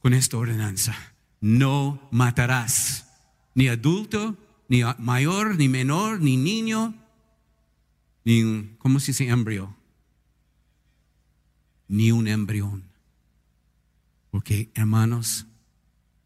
con 0.00 0.14
esta 0.14 0.36
ordenanza. 0.36 0.96
No 1.40 2.08
matarás, 2.10 3.06
ni 3.54 3.68
adulto, 3.68 4.38
ni 4.68 4.82
mayor, 4.98 5.56
ni 5.56 5.68
menor, 5.68 6.20
ni 6.20 6.36
niño, 6.36 6.94
ni, 8.24 8.74
¿cómo 8.78 9.00
se 9.00 9.08
dice 9.08 9.28
embrión? 9.28 9.76
Ni 11.88 12.12
un 12.12 12.28
embrión. 12.28 12.84
Porque, 14.30 14.70
hermanos, 14.74 15.46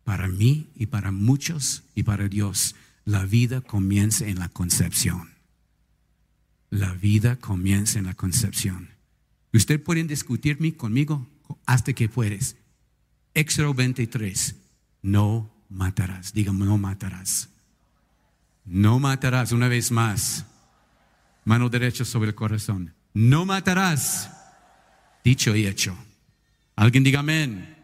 para 0.05 0.29
mí 0.29 0.69
y 0.75 0.87
para 0.87 1.13
muchos 1.13 1.83
y 1.95 2.05
para 2.05 2.29
Dios, 2.29 2.75
la 3.05 3.25
vida 3.25 3.61
comienza 3.61 4.27
en 4.27 4.39
la 4.39 4.49
concepción. 4.49 5.31
La 6.71 6.93
vida 6.93 7.37
comienza 7.37 7.99
en 7.99 8.07
la 8.07 8.15
concepción. 8.15 8.91
Usted 9.53 9.83
puede 9.83 10.05
discutirme 10.05 10.75
conmigo 10.75 11.27
hasta 11.67 11.93
que 11.93 12.09
puedes. 12.09 12.57
Éxodo 13.35 13.75
23. 13.75 14.57
No 15.03 15.51
matarás. 15.69 16.33
Dígame, 16.33 16.65
no 16.65 16.79
matarás. 16.79 17.49
No 18.65 18.99
matarás 18.99 19.53
una 19.53 19.69
vez 19.69 19.91
más. 19.91 20.45
Mano 21.45 21.69
derecha 21.71 22.05
sobre 22.05 22.29
el 22.29 22.35
corazón. 22.35 22.95
No 23.15 23.47
matarás. 23.47 24.31
Dicho 25.25 25.55
y 25.55 25.67
hecho. 25.67 25.97
Alguien 26.77 27.05
diga 27.05 27.21
amén. 27.21 27.77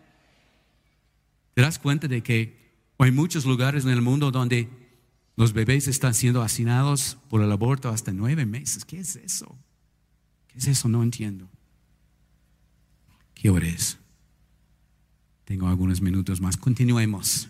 ¿Te 1.55 1.63
das 1.63 1.79
cuenta 1.79 2.09
de 2.09 2.23
que 2.23 2.57
hay 2.99 3.11
muchos 3.11 3.45
lugares 3.45 3.85
en 3.85 3.91
el 3.91 4.03
mundo 4.03 4.31
donde 4.31 4.69
los 5.37 5.53
bebés 5.53 5.89
están 5.89 6.15
siendo 6.15 6.43
asesinados 6.43 7.19
por 7.29 7.43
el 7.43 7.51
aborto 7.51 7.89
hasta 7.89 8.13
nueve 8.13 8.47
meses? 8.47 8.85
¿Qué 8.85 9.01
es 9.01 9.17
eso? 9.17 9.59
¿Qué 10.49 10.59
es 10.59 10.67
eso? 10.67 10.89
No 10.89 11.03
entiendo. 11.03 11.49
¿Qué 13.35 13.51
hora 13.51 13.67
es? 13.67 13.99
Tengo 15.45 15.69
algunos 15.69 16.01
minutos 16.01 16.41
más. 16.41 16.57
Continuemos. 16.57 17.49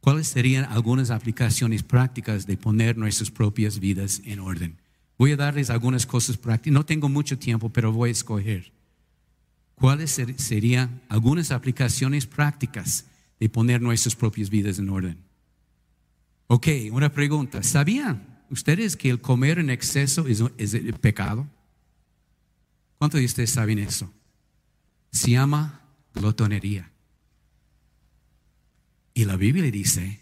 ¿Cuáles 0.00 0.28
serían 0.28 0.66
algunas 0.66 1.10
aplicaciones 1.10 1.82
prácticas 1.82 2.46
de 2.46 2.58
poner 2.58 2.98
nuestras 2.98 3.30
propias 3.30 3.78
vidas 3.80 4.20
en 4.26 4.40
orden? 4.40 4.76
Voy 5.16 5.32
a 5.32 5.36
darles 5.36 5.70
algunas 5.70 6.04
cosas 6.04 6.36
prácticas. 6.36 6.74
No 6.74 6.84
tengo 6.84 7.08
mucho 7.08 7.38
tiempo, 7.38 7.70
pero 7.70 7.92
voy 7.92 8.10
a 8.10 8.12
escoger. 8.12 8.72
¿Cuáles 9.74 10.20
serían 10.36 11.02
algunas 11.08 11.50
aplicaciones 11.50 12.26
prácticas 12.26 13.06
de 13.40 13.48
poner 13.48 13.82
nuestras 13.82 14.14
propias 14.14 14.50
vidas 14.50 14.78
en 14.78 14.88
orden? 14.88 15.18
Ok, 16.46 16.68
una 16.92 17.12
pregunta. 17.12 17.62
¿Sabían 17.62 18.44
ustedes 18.50 18.96
que 18.96 19.10
el 19.10 19.20
comer 19.20 19.58
en 19.58 19.70
exceso 19.70 20.26
es, 20.26 20.42
es 20.58 20.74
pecado? 21.00 21.48
¿Cuántos 22.98 23.20
de 23.20 23.26
ustedes 23.26 23.50
saben 23.50 23.78
eso? 23.78 24.12
Se 25.10 25.32
llama 25.32 25.82
glotonería. 26.14 26.90
Y 29.12 29.24
la 29.24 29.36
Biblia 29.36 29.70
dice 29.70 30.20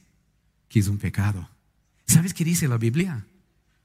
que 0.68 0.80
es 0.80 0.88
un 0.88 0.98
pecado. 0.98 1.48
¿Sabes 2.06 2.34
qué 2.34 2.44
dice 2.44 2.68
la 2.68 2.78
Biblia? 2.78 3.26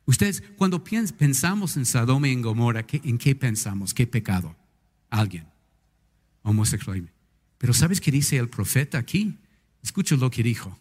Ustedes, 0.06 0.42
cuando 0.58 0.84
pensamos 0.84 1.76
en 1.78 1.86
Sodoma 1.86 2.30
y 2.30 2.32
en 2.32 2.42
Gomorra, 2.42 2.86
¿en 2.90 3.18
qué 3.18 3.36
pensamos? 3.36 3.94
¿Qué 3.94 4.08
pecado? 4.08 4.56
Alguien. 5.10 5.48
Homosexual. 6.44 7.10
Pero 7.58 7.74
¿sabes 7.74 8.02
qué 8.02 8.12
dice 8.12 8.38
el 8.38 8.50
profeta 8.50 8.98
aquí? 8.98 9.38
Escucha 9.84 10.16
lo 10.16 10.30
que 10.30 10.44
dijo. 10.44 10.78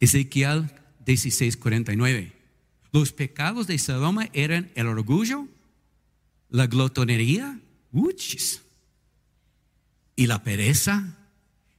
Ezequiel 0.00 0.70
16:49. 1.04 2.32
Los 2.92 3.12
pecados 3.12 3.66
de 3.66 3.78
Sodoma 3.78 4.28
eran 4.32 4.70
el 4.74 4.86
orgullo, 4.86 5.46
la 6.48 6.66
glotonería, 6.66 7.60
uchis, 7.92 8.62
y 10.16 10.26
la 10.26 10.42
pereza, 10.42 11.16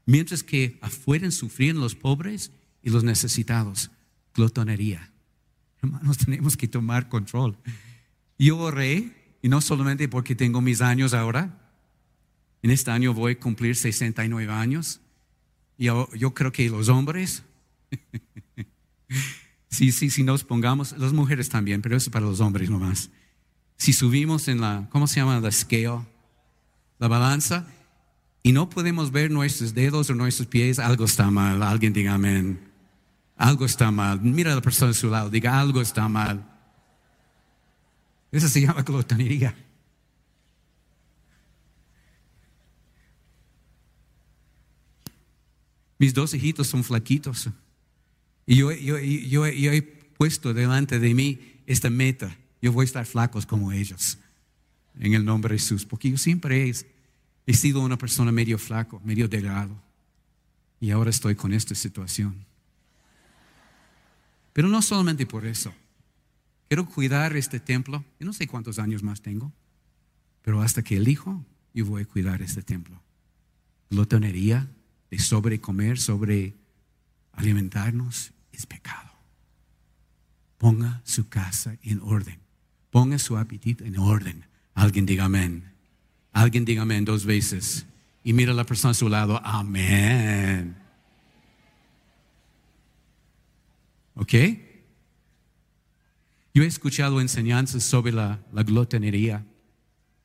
mientras 0.06 0.44
que 0.44 0.78
afuera 0.82 1.30
sufrían 1.32 1.80
los 1.80 1.96
pobres 1.96 2.52
y 2.82 2.90
los 2.90 3.04
necesitados. 3.04 3.92
Glotonería. 4.34 5.12
Hermanos, 5.82 6.18
tenemos 6.26 6.56
que 6.56 6.68
tomar 6.68 7.10
control. 7.10 7.58
Yo 8.38 8.58
oré, 8.58 9.19
y 9.42 9.50
no 9.50 9.62
solamente 9.62 10.08
porque 10.08 10.36
tengo 10.36 10.62
mis 10.62 10.82
años 10.82 11.14
ahora, 11.14 11.58
en 12.62 12.72
este 12.72 12.92
año 12.92 13.14
voy 13.14 13.34
a 13.34 13.40
cumplir 13.40 13.76
69 13.76 14.52
años, 14.52 15.02
y 15.78 15.86
yo, 15.86 16.10
yo 16.14 16.34
creo 16.34 16.52
que 16.52 16.70
los 16.70 16.90
hombres, 16.90 17.44
sí, 19.70 19.92
sí, 19.92 20.10
si 20.10 20.24
nos 20.24 20.44
pongamos, 20.44 20.98
las 20.98 21.14
mujeres 21.14 21.50
también, 21.50 21.82
pero 21.82 21.96
eso 21.96 22.10
es 22.10 22.14
para 22.14 22.26
los 22.26 22.40
hombres 22.42 22.70
nomás. 22.70 23.10
Si 23.78 23.94
subimos 23.94 24.48
en 24.50 24.60
la, 24.60 24.88
¿cómo 24.92 25.08
se 25.08 25.22
llama? 25.22 25.40
La 25.40 25.52
scale, 25.52 26.06
la 26.98 27.08
balanza, 27.08 27.66
y 28.44 28.52
no 28.52 28.70
podemos 28.70 29.12
ver 29.12 29.32
nuestros 29.32 29.74
dedos 29.74 30.10
o 30.10 30.16
nuestros 30.16 30.48
pies, 30.48 30.80
algo 30.80 31.06
está 31.06 31.30
mal. 31.30 31.62
Alguien 31.62 31.94
diga 31.94 32.14
amén. 32.14 32.60
Algo 33.36 33.66
está 33.66 33.92
mal. 33.92 34.22
Mira 34.22 34.54
a 34.54 34.56
la 34.56 34.62
persona 34.62 34.92
a 34.92 34.94
su 34.94 35.10
lado, 35.10 35.30
diga 35.30 35.60
algo 35.60 35.82
está 35.82 36.08
mal. 36.08 36.49
Eso 38.32 38.48
se 38.48 38.62
llama 38.62 38.84
glotonería. 38.84 39.56
Mis 45.98 46.14
dos 46.14 46.34
hijitos 46.34 46.68
son 46.68 46.84
flaquitos. 46.84 47.50
Y 48.46 48.56
yo, 48.56 48.72
yo, 48.72 48.98
yo, 48.98 49.48
yo, 49.48 49.72
he 49.74 49.82
puesto 49.82 50.54
delante 50.54 50.98
de 50.98 51.14
mí 51.14 51.40
esta 51.66 51.90
meta. 51.90 52.36
Yo 52.62 52.72
voy 52.72 52.84
a 52.84 52.86
estar 52.86 53.06
flacos 53.06 53.46
como 53.46 53.72
ellos. 53.72 54.18
En 54.98 55.14
el 55.14 55.26
nombre 55.26 55.54
de 55.54 55.60
Jesús. 55.60 55.86
Porque 55.86 56.10
yo 56.10 56.18
siempre 56.18 56.70
he 56.70 56.74
He 57.46 57.54
sido 57.54 57.82
una 57.82 57.98
persona 57.98 58.32
medio 58.32 58.58
flaco, 58.60 59.02
medio 59.04 59.28
delgado. 59.28 59.76
Y 60.80 60.92
ahora 60.92 61.10
estoy 61.10 61.36
con 61.36 61.52
esta 61.52 61.74
situación. 61.76 62.46
Pero 64.54 64.68
no 64.68 64.82
solamente 64.82 65.26
por 65.26 65.46
eso. 65.46 65.74
Quiero 66.70 66.86
cuidar 66.86 67.36
este 67.36 67.60
templo. 67.60 68.06
Yo 68.20 68.28
no 68.28 68.32
sé 68.32 68.48
cuántos 68.48 68.78
años 68.78 69.02
más 69.02 69.22
tengo. 69.22 69.52
Pero 70.44 70.62
hasta 70.62 70.84
que 70.84 70.98
elijo, 70.98 71.44
yo 71.74 71.88
voy 71.88 72.04
a 72.04 72.06
cuidar 72.06 72.44
este 72.44 72.62
templo. 72.62 73.02
Glotonería, 73.90 74.70
de 75.10 75.18
sobrecomer, 75.18 75.98
sobre 75.98 76.54
alimentarnos, 77.34 78.34
es 78.52 78.68
pecado. 78.68 79.10
Ponga 80.60 81.02
su 81.06 81.28
casa 81.28 81.76
en 81.82 82.02
orden. 82.02 82.40
Ponga 82.92 83.18
su 83.18 83.36
apetito 83.36 83.84
en 83.84 83.98
orden. 83.98 84.46
Alguien 84.76 85.08
diga 85.08 85.26
amén. 85.26 85.74
Alguien 86.32 86.66
diga 86.66 86.84
amén 86.84 87.04
dos 87.04 87.26
veces. 87.26 87.88
Y 88.24 88.34
mira 88.34 88.52
a 88.52 88.56
la 88.56 88.66
persona 88.66 88.92
a 88.92 88.94
su 88.94 89.10
lado, 89.10 89.42
amén. 89.44 90.78
¿Ok? 94.14 94.34
Yo 96.54 96.64
he 96.64 96.68
escuchado 96.68 97.22
enseñanzas 97.22 97.84
sobre 97.84 98.12
la, 98.12 98.40
la 98.52 98.64
glotonería 98.64 99.46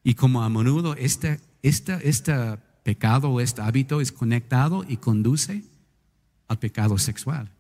y 0.03 0.15
como 0.15 0.43
a 0.43 0.49
menudo 0.49 0.95
este, 0.95 1.41
este, 1.63 2.09
este 2.09 2.35
pecado 2.83 3.31
o 3.31 3.41
este 3.41 3.63
hábito 3.63 4.01
es 4.01 4.13
conectado 4.13 4.85
y 4.89 4.99
conduce 4.99 5.63
al 6.49 6.59
pecado 6.59 6.99
sexual. 6.99 7.51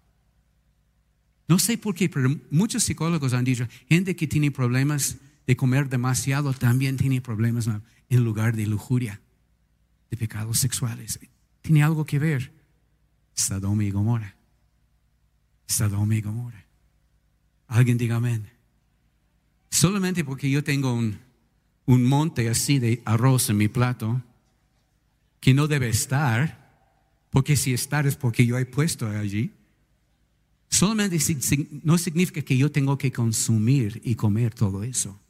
No 1.48 1.58
sé 1.58 1.76
por 1.76 1.94
qué, 1.94 2.08
pero 2.08 2.34
muchos 2.50 2.84
psicólogos 2.84 3.34
han 3.34 3.44
dicho, 3.44 3.66
gente 3.88 4.16
que 4.16 4.26
tiene 4.26 4.50
problemas 4.50 5.16
de 5.46 5.56
comer 5.56 5.88
demasiado 5.88 6.52
también 6.52 6.96
tiene 6.96 7.20
problemas 7.20 7.68
en 8.08 8.24
lugar 8.24 8.56
de 8.56 8.66
lujuria, 8.66 9.20
de 10.10 10.16
pecados 10.16 10.58
sexuales. 10.58 11.18
Tiene 11.62 11.82
algo 11.82 12.04
que 12.04 12.18
ver. 12.18 12.52
Sodoma 13.34 13.84
y 13.84 13.90
Gomorra. 13.90 14.36
Sodoma 15.66 16.14
y 16.14 16.20
Gomorra. 16.20 16.64
Alguien 17.66 17.98
diga 17.98 18.16
amén. 18.16 18.53
Solamente 19.84 20.24
porque 20.24 20.48
yo 20.48 20.64
tengo 20.64 20.94
un, 20.94 21.18
un 21.84 22.04
monte 22.06 22.48
así 22.48 22.78
de 22.78 23.02
arroz 23.04 23.50
en 23.50 23.58
mi 23.58 23.68
plato, 23.68 24.22
que 25.40 25.52
no 25.52 25.68
debe 25.68 25.90
estar, 25.90 26.64
Porque 27.28 27.54
si 27.54 27.74
estar 27.74 28.06
es 28.06 28.16
porque 28.16 28.46
yo 28.46 28.56
he 28.56 28.64
puesto 28.64 29.06
allí. 29.06 29.52
Solamente 30.70 31.18
no 31.82 31.98
significa 31.98 32.40
que 32.40 32.56
yo 32.56 32.72
tengo 32.72 32.96
que 32.96 33.12
consumir 33.12 34.00
y 34.02 34.14
comer 34.14 34.54
todo 34.54 34.84
eso. 34.84 35.20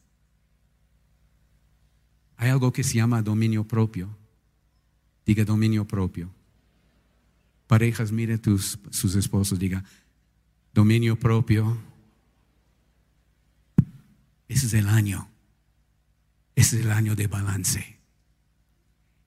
Hay 2.37 2.51
algo 2.51 2.73
que 2.73 2.85
se 2.85 2.95
llama 2.95 3.23
dominio 3.23 3.65
propio. 3.65 4.17
Diga 5.27 5.45
dominio 5.45 5.85
propio. 5.85 6.31
Parejas, 7.67 8.13
mire 8.13 8.39
tus, 8.39 8.79
sus 8.91 9.17
esposos, 9.17 9.59
diga 9.59 9.83
dominio 10.73 11.19
propio. 11.19 11.77
Ese 14.49 14.67
es 14.67 14.75
el 14.75 14.89
año. 14.89 15.29
Ese 16.55 16.79
es 16.79 16.85
el 16.85 16.93
año 16.93 17.15
de 17.15 17.27
balance. 17.27 17.99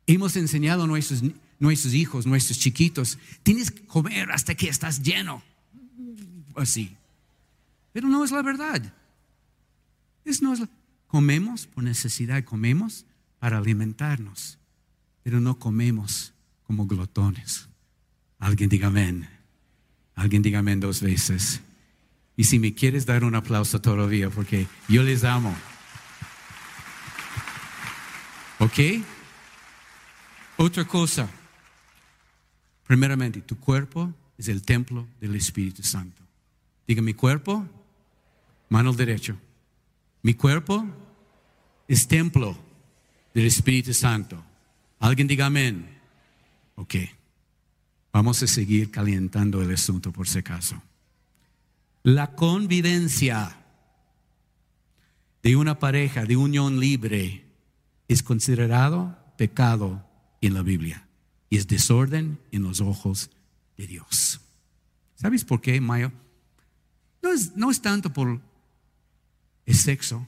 Hemos 0.05 0.35
enseñado 0.35 0.83
a 0.83 0.87
nuestros, 0.87 1.21
nuestros 1.59 1.93
hijos, 1.93 2.25
nuestros 2.25 2.59
chiquitos, 2.59 3.17
tienes 3.43 3.71
que 3.71 3.85
comer 3.85 4.31
hasta 4.31 4.55
que 4.55 4.69
estás 4.69 5.01
lleno. 5.01 5.43
Así. 6.55 6.95
Pero 7.91 8.07
no 8.07 8.23
es 8.23 8.31
la 8.31 8.41
verdad. 8.41 8.93
Es 10.23 10.41
no 10.41 10.53
es 10.53 10.61
comemos 11.07 11.65
por 11.67 11.83
necesidad, 11.83 12.43
comemos 12.43 13.05
para 13.39 13.57
alimentarnos, 13.57 14.59
pero 15.23 15.39
no 15.39 15.57
comemos 15.57 16.33
como 16.63 16.85
glotones. 16.85 17.69
Alguien 18.39 18.69
diga 18.69 18.87
amén. 18.87 19.27
Alguien 20.15 20.41
diga 20.41 20.59
amén 20.59 20.79
dos 20.79 21.01
veces. 21.01 21.61
Y 22.37 22.43
si 22.43 22.59
me 22.59 22.73
quieres 22.73 23.05
dar 23.07 23.23
un 23.23 23.35
aplauso 23.35 23.81
todavía, 23.81 24.29
porque 24.29 24.67
yo 24.87 25.01
les 25.01 25.23
amo. 25.23 25.53
¿Ok? 28.59 29.03
Otra 30.55 30.85
cosa. 30.85 31.27
Primeramente, 32.85 33.41
tu 33.41 33.59
cuerpo 33.59 34.13
es 34.37 34.47
el 34.47 34.61
templo 34.61 35.07
del 35.19 35.35
Espíritu 35.35 35.81
Santo. 35.81 36.21
Diga 36.87 37.01
mi 37.01 37.15
cuerpo, 37.15 37.67
mano 38.69 38.93
derecho. 38.93 39.35
Mi 40.21 40.35
cuerpo 40.35 40.85
es 41.87 42.07
templo 42.07 42.57
del 43.33 43.45
Espíritu 43.45 43.93
Santo. 43.93 44.43
Alguien 44.99 45.27
diga 45.27 45.47
amén. 45.47 45.89
Ok. 46.75 46.95
Vamos 48.13 48.41
a 48.43 48.47
seguir 48.47 48.91
calentando 48.91 49.61
el 49.61 49.73
asunto 49.73 50.11
por 50.11 50.27
si 50.27 50.39
acaso. 50.39 50.81
La 52.07 52.35
convivencia 52.35 53.65
de 55.43 55.57
una 55.57 55.77
pareja 55.77 56.23
de 56.23 56.37
unión 56.37 56.79
libre 56.79 57.45
es 58.07 58.23
considerado 58.23 59.19
pecado 59.37 60.07
en 60.39 60.53
la 60.53 60.61
Biblia 60.61 61.05
y 61.49 61.57
es 61.57 61.67
desorden 61.67 62.39
en 62.53 62.63
los 62.63 62.79
ojos 62.79 63.29
de 63.75 63.87
Dios. 63.87 64.39
¿Sabes 65.15 65.43
por 65.43 65.59
qué, 65.59 65.81
Mayo? 65.81 66.13
No 67.21 67.33
es, 67.33 67.57
no 67.57 67.69
es 67.69 67.81
tanto 67.81 68.13
por 68.13 68.39
el 69.65 69.75
sexo. 69.75 70.25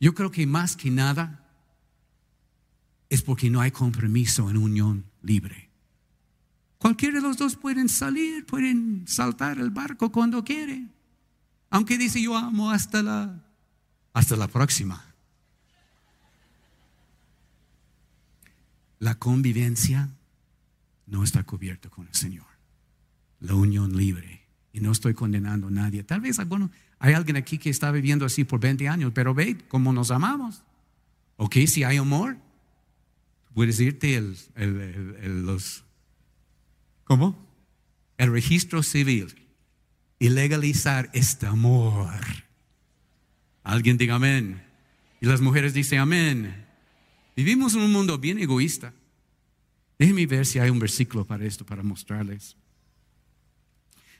Yo 0.00 0.16
creo 0.16 0.32
que 0.32 0.48
más 0.48 0.74
que 0.74 0.90
nada 0.90 1.48
es 3.08 3.22
porque 3.22 3.50
no 3.50 3.60
hay 3.60 3.70
compromiso 3.70 4.50
en 4.50 4.56
unión 4.56 5.04
libre. 5.22 5.65
Cualquiera 6.78 7.16
de 7.16 7.22
los 7.22 7.36
dos 7.36 7.56
pueden 7.56 7.88
salir, 7.88 8.44
pueden 8.46 9.04
saltar 9.06 9.58
el 9.58 9.70
barco 9.70 10.12
cuando 10.12 10.44
quiere. 10.44 10.86
Aunque 11.70 11.98
dice 11.98 12.20
yo 12.22 12.36
amo 12.36 12.70
hasta 12.70 13.02
la 13.02 13.42
hasta 14.12 14.34
la 14.34 14.48
próxima. 14.48 15.04
La 18.98 19.16
convivencia 19.16 20.08
no 21.06 21.22
está 21.22 21.42
cubierta 21.44 21.90
con 21.90 22.06
el 22.06 22.14
Señor. 22.14 22.46
La 23.40 23.54
unión 23.54 23.94
libre. 23.94 24.46
Y 24.72 24.80
no 24.80 24.90
estoy 24.92 25.12
condenando 25.12 25.68
a 25.68 25.70
nadie. 25.70 26.02
Tal 26.02 26.20
vez 26.22 26.38
hay 26.38 27.14
alguien 27.14 27.36
aquí 27.36 27.58
que 27.58 27.68
está 27.70 27.90
viviendo 27.90 28.24
así 28.24 28.44
por 28.44 28.58
20 28.58 28.88
años, 28.88 29.12
pero 29.14 29.34
ve 29.34 29.58
cómo 29.68 29.92
nos 29.92 30.10
amamos. 30.10 30.62
Ok, 31.36 31.56
si 31.66 31.84
hay 31.84 31.98
amor, 31.98 32.38
puedes 33.52 33.78
irte 33.80 34.16
el, 34.16 35.44
los, 35.44 35.84
¿cómo? 37.06 37.34
El 38.18 38.30
registro 38.30 38.82
civil 38.82 39.46
y 40.18 40.28
legalizar 40.28 41.08
este 41.14 41.46
amor. 41.46 42.20
Alguien 43.62 43.96
diga 43.96 44.16
amén. 44.16 44.62
Y 45.20 45.26
las 45.26 45.40
mujeres 45.40 45.72
dicen 45.72 46.00
amén. 46.00 46.66
Vivimos 47.34 47.74
en 47.74 47.80
un 47.80 47.92
mundo 47.92 48.18
bien 48.18 48.38
egoísta. 48.38 48.92
Déjenme 49.98 50.26
ver 50.26 50.44
si 50.44 50.58
hay 50.58 50.68
un 50.68 50.78
versículo 50.78 51.24
para 51.24 51.46
esto, 51.46 51.64
para 51.64 51.82
mostrarles. 51.82 52.56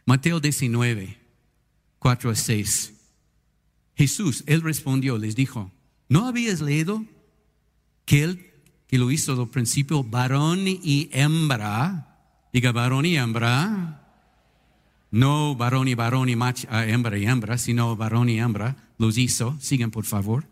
Mateo 0.05 0.41
19, 0.41 1.19
4 1.99 2.31
a 2.31 2.35
6. 2.35 2.95
Jesús, 3.97 4.45
él 4.47 4.63
respondió, 4.63 5.19
les 5.19 5.37
dijo, 5.37 5.73
¿no 6.09 6.27
habías 6.27 6.61
leído 6.61 7.05
que 8.05 8.23
él 8.23 8.53
que 8.87 8.99
lo 8.99 9.11
hizo 9.11 9.41
al 9.41 9.49
principio, 9.49 10.05
varón 10.05 10.61
y 10.67 11.09
hembra, 11.13 12.16
diga 12.57 12.73
varón 12.73 13.05
y 13.05 13.19
hembra, 13.19 14.01
no 15.11 15.55
varón 15.57 15.89
y 15.89 15.95
varón 15.95 16.31
y 16.31 16.37
macho, 16.37 16.67
hembra 16.71 17.19
y 17.19 17.27
hembra, 17.27 17.59
sino 17.59 17.95
varón 17.97 18.31
y 18.31 18.41
hembra, 18.41 18.77
los 18.97 19.19
hizo, 19.19 19.59
sigan 19.61 19.91
por 19.91 20.07
favor. 20.07 20.47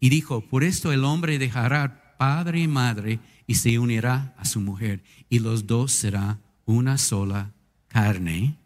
Y 0.00 0.08
dijo, 0.08 0.40
por 0.40 0.64
esto 0.64 0.90
el 0.90 1.04
hombre 1.04 1.38
dejará 1.38 2.16
padre 2.18 2.62
y 2.62 2.66
madre 2.66 3.20
y 3.46 3.54
se 3.54 3.78
unirá 3.78 4.34
a 4.36 4.44
su 4.44 4.60
mujer 4.60 5.04
y 5.28 5.38
los 5.38 5.68
dos 5.68 5.92
será 5.92 6.40
una 6.64 6.98
sola 6.98 7.52
carne. 7.86 8.56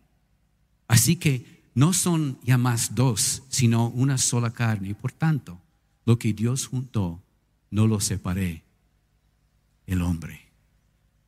Así 0.88 1.16
que 1.16 1.44
no 1.74 1.92
son 1.92 2.38
ya 2.42 2.56
más 2.56 2.94
dos, 2.94 3.42
sino 3.50 3.88
una 3.88 4.16
sola 4.16 4.52
carne. 4.52 4.88
Y 4.88 4.94
por 4.94 5.12
tanto, 5.12 5.60
lo 6.06 6.18
que 6.18 6.32
Dios 6.32 6.66
juntó, 6.66 7.20
no 7.70 7.86
lo 7.86 8.00
separé 8.00 8.62
el 9.86 10.00
hombre. 10.00 10.45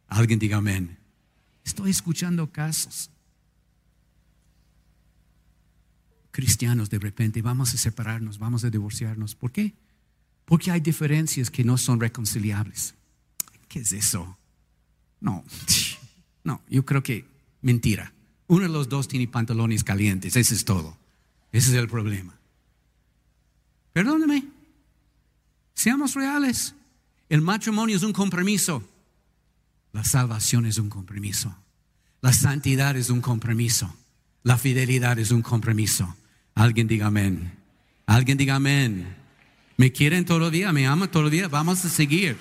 Alguien 0.08 0.38
diga 0.38 0.56
amén. 0.56 0.98
Estoy 1.64 1.90
escuchando 1.90 2.50
casos. 2.50 3.10
Cristianos 6.30 6.88
de 6.88 6.98
repente 6.98 7.42
vamos 7.42 7.74
a 7.74 7.78
separarnos, 7.78 8.38
vamos 8.38 8.64
a 8.64 8.70
divorciarnos. 8.70 9.34
¿Por 9.34 9.52
qué? 9.52 9.74
Porque 10.44 10.70
hay 10.70 10.80
diferencias 10.80 11.50
que 11.50 11.64
no 11.64 11.76
son 11.76 12.00
reconciliables. 12.00 12.94
¿Qué 13.68 13.80
es 13.80 13.92
eso? 13.92 14.38
No, 15.20 15.44
no, 16.44 16.62
yo 16.68 16.84
creo 16.86 17.02
que 17.02 17.26
mentira. 17.60 18.12
Uno 18.46 18.62
de 18.62 18.68
los 18.70 18.88
dos 18.88 19.08
tiene 19.08 19.28
pantalones 19.28 19.84
calientes, 19.84 20.36
ese 20.36 20.54
es 20.54 20.64
todo. 20.64 20.96
Ese 21.52 21.70
es 21.70 21.76
el 21.76 21.88
problema. 21.88 22.34
Perdóneme, 23.92 24.44
seamos 25.74 26.14
reales. 26.14 26.74
El 27.28 27.42
matrimonio 27.42 27.96
es 27.96 28.02
un 28.02 28.12
compromiso. 28.12 28.82
La 29.98 30.04
salvación 30.04 30.64
es 30.64 30.78
un 30.78 30.88
compromiso. 30.88 31.52
La 32.20 32.32
santidad 32.32 32.96
es 32.96 33.10
un 33.10 33.20
compromiso. 33.20 33.92
La 34.44 34.56
fidelidad 34.56 35.18
es 35.18 35.32
un 35.32 35.42
compromiso. 35.42 36.14
Alguien 36.54 36.86
diga 36.86 37.08
amén. 37.08 37.58
Alguien 38.06 38.38
diga 38.38 38.54
amén. 38.54 39.16
¿Me 39.76 39.90
quieren 39.90 40.24
todavía? 40.24 40.72
¿Me 40.72 40.86
aman 40.86 41.10
todavía? 41.10 41.48
Vamos 41.48 41.84
a 41.84 41.88
seguir. 41.88 42.36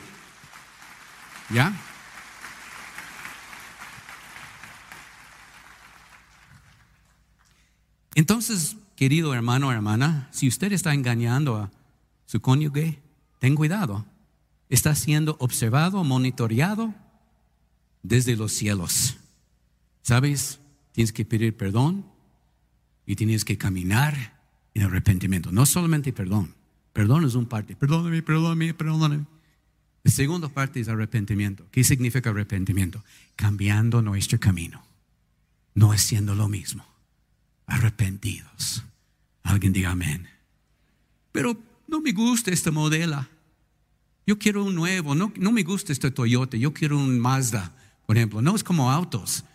¿Ya? 1.49 1.75
Entonces, 8.13 8.77
querido 8.95 9.33
hermano 9.33 9.69
o 9.69 9.71
hermana, 9.71 10.29
si 10.29 10.47
usted 10.47 10.73
está 10.73 10.93
engañando 10.93 11.55
a 11.55 11.71
su 12.27 12.39
cónyuge, 12.39 13.01
ten 13.39 13.55
cuidado. 13.55 14.05
Está 14.69 14.93
siendo 14.93 15.37
observado, 15.39 16.03
monitoreado 16.03 16.93
desde 18.03 18.35
los 18.35 18.51
cielos. 18.51 19.17
¿Sabes? 20.01 20.59
Tienes 20.93 21.11
que 21.11 21.25
pedir 21.25 21.55
perdón 21.55 22.05
y 23.05 23.15
tienes 23.15 23.45
que 23.45 23.57
caminar 23.57 24.39
en 24.73 24.83
arrepentimiento. 24.83 25.51
No 25.51 25.65
solamente 25.65 26.13
perdón. 26.13 26.55
Perdón 26.93 27.25
es 27.25 27.35
un 27.35 27.45
parte. 27.45 27.75
Perdóname, 27.75 28.23
perdóname, 28.23 28.73
perdóname. 28.73 29.25
La 30.03 30.11
segunda 30.11 30.49
parte 30.49 30.79
es 30.79 30.87
arrepentimiento. 30.87 31.67
¿Qué 31.69 31.83
significa 31.83 32.29
arrepentimiento? 32.29 33.03
Cambiando 33.35 34.01
nuestro 34.01 34.39
camino. 34.39 34.83
No 35.75 35.91
haciendo 35.91 36.33
lo 36.33 36.47
mismo. 36.47 36.85
Arrepentidos. 37.65 38.83
Alguien 39.43 39.73
diga 39.73 39.91
amén. 39.91 40.27
Pero 41.31 41.57
no 41.87 42.01
me 42.01 42.13
gusta 42.13 42.51
esta 42.51 42.71
modela. 42.71 43.29
Yo 44.25 44.39
quiero 44.39 44.63
un 44.63 44.75
nuevo. 44.75 45.13
No, 45.13 45.31
no 45.37 45.51
me 45.51 45.63
gusta 45.63 45.93
este 45.93 46.09
Toyota. 46.09 46.57
Yo 46.57 46.73
quiero 46.73 46.97
un 46.97 47.19
Mazda, 47.19 47.75
por 48.07 48.17
ejemplo. 48.17 48.41
No 48.41 48.55
es 48.55 48.63
como 48.63 48.91
autos. 48.91 49.45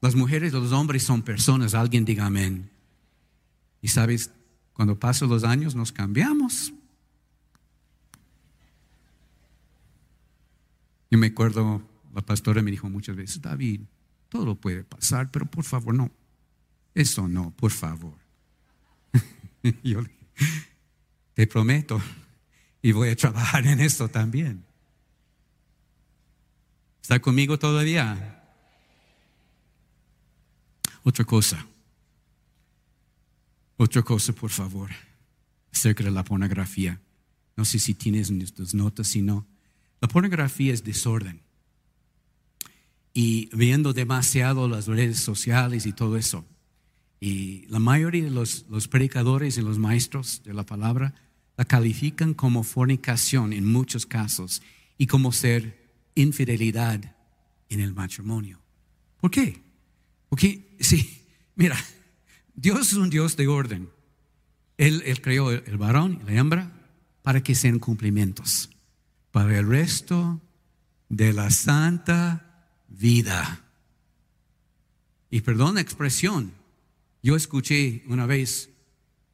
Las 0.00 0.16
mujeres 0.16 0.52
los 0.52 0.72
hombres 0.72 1.04
son 1.04 1.22
personas. 1.22 1.74
Alguien 1.74 2.04
diga 2.04 2.26
amén. 2.26 2.68
Y 3.80 3.88
sabes, 3.88 4.32
cuando 4.72 4.98
pasan 4.98 5.28
los 5.28 5.44
años 5.44 5.76
nos 5.76 5.92
cambiamos. 5.92 6.72
Yo 11.10 11.18
me 11.18 11.28
acuerdo 11.28 11.82
la 12.18 12.22
pastora 12.22 12.62
me 12.62 12.72
dijo 12.72 12.90
muchas 12.90 13.14
veces, 13.14 13.40
David, 13.40 13.82
todo 14.28 14.56
puede 14.56 14.82
pasar, 14.82 15.30
pero 15.30 15.46
por 15.46 15.62
favor, 15.62 15.94
no. 15.94 16.10
Eso 16.92 17.28
no, 17.28 17.52
por 17.52 17.70
favor. 17.70 18.14
Yo 19.84 20.02
te 21.34 21.46
prometo, 21.46 22.02
y 22.82 22.90
voy 22.90 23.10
a 23.10 23.16
trabajar 23.16 23.66
en 23.68 23.78
esto 23.78 24.08
también. 24.08 24.64
¿Está 27.08 27.20
conmigo 27.20 27.58
todavía? 27.58 28.44
Otra 31.04 31.24
cosa. 31.24 31.66
Otra 33.78 34.02
cosa, 34.02 34.34
por 34.34 34.50
favor, 34.50 34.90
acerca 35.72 36.04
de 36.04 36.10
la 36.10 36.22
pornografía. 36.22 37.00
No 37.56 37.64
sé 37.64 37.78
si 37.78 37.94
tienes 37.94 38.30
tus 38.52 38.74
notas, 38.74 39.06
si 39.06 39.22
no. 39.22 39.46
La 40.02 40.08
pornografía 40.08 40.74
es 40.74 40.84
desorden. 40.84 41.40
Y 43.14 43.48
viendo 43.56 43.94
demasiado 43.94 44.68
las 44.68 44.86
redes 44.86 45.18
sociales 45.20 45.86
y 45.86 45.94
todo 45.94 46.18
eso. 46.18 46.44
Y 47.20 47.64
la 47.68 47.78
mayoría 47.78 48.24
de 48.24 48.30
los, 48.30 48.66
predicadores 48.90 49.56
y 49.56 49.62
los 49.62 49.78
maestros 49.78 50.42
de 50.44 50.52
la 50.52 50.66
palabra 50.66 51.14
la 51.56 51.64
califican 51.64 52.34
como 52.34 52.64
fornicación 52.64 53.54
en 53.54 53.64
muchos 53.64 54.04
casos 54.04 54.60
y 54.98 55.06
como 55.06 55.32
ser 55.32 55.77
infidelidad 56.20 57.16
en 57.68 57.80
el 57.80 57.94
matrimonio. 57.94 58.60
¿Por 59.20 59.30
qué? 59.30 59.60
Porque, 60.28 60.76
sí, 60.80 61.26
mira, 61.54 61.76
Dios 62.54 62.92
es 62.92 62.94
un 62.94 63.10
Dios 63.10 63.36
de 63.36 63.46
orden. 63.46 63.88
Él, 64.76 65.02
él 65.06 65.20
creó 65.20 65.50
el, 65.50 65.78
varón 65.78 66.20
y 66.22 66.26
la 66.30 66.38
hembra 66.38 66.72
para 67.22 67.42
que 67.42 67.54
sean 67.54 67.78
cumplimientos, 67.78 68.70
para 69.32 69.58
el 69.58 69.66
resto 69.66 70.40
de 71.08 71.32
la 71.32 71.50
santa 71.50 72.68
vida. 72.88 73.64
Y 75.30 75.40
perdón 75.40 75.74
la 75.74 75.80
expresión, 75.80 76.52
yo 77.22 77.36
escuché 77.36 78.02
una 78.06 78.26
vez 78.26 78.70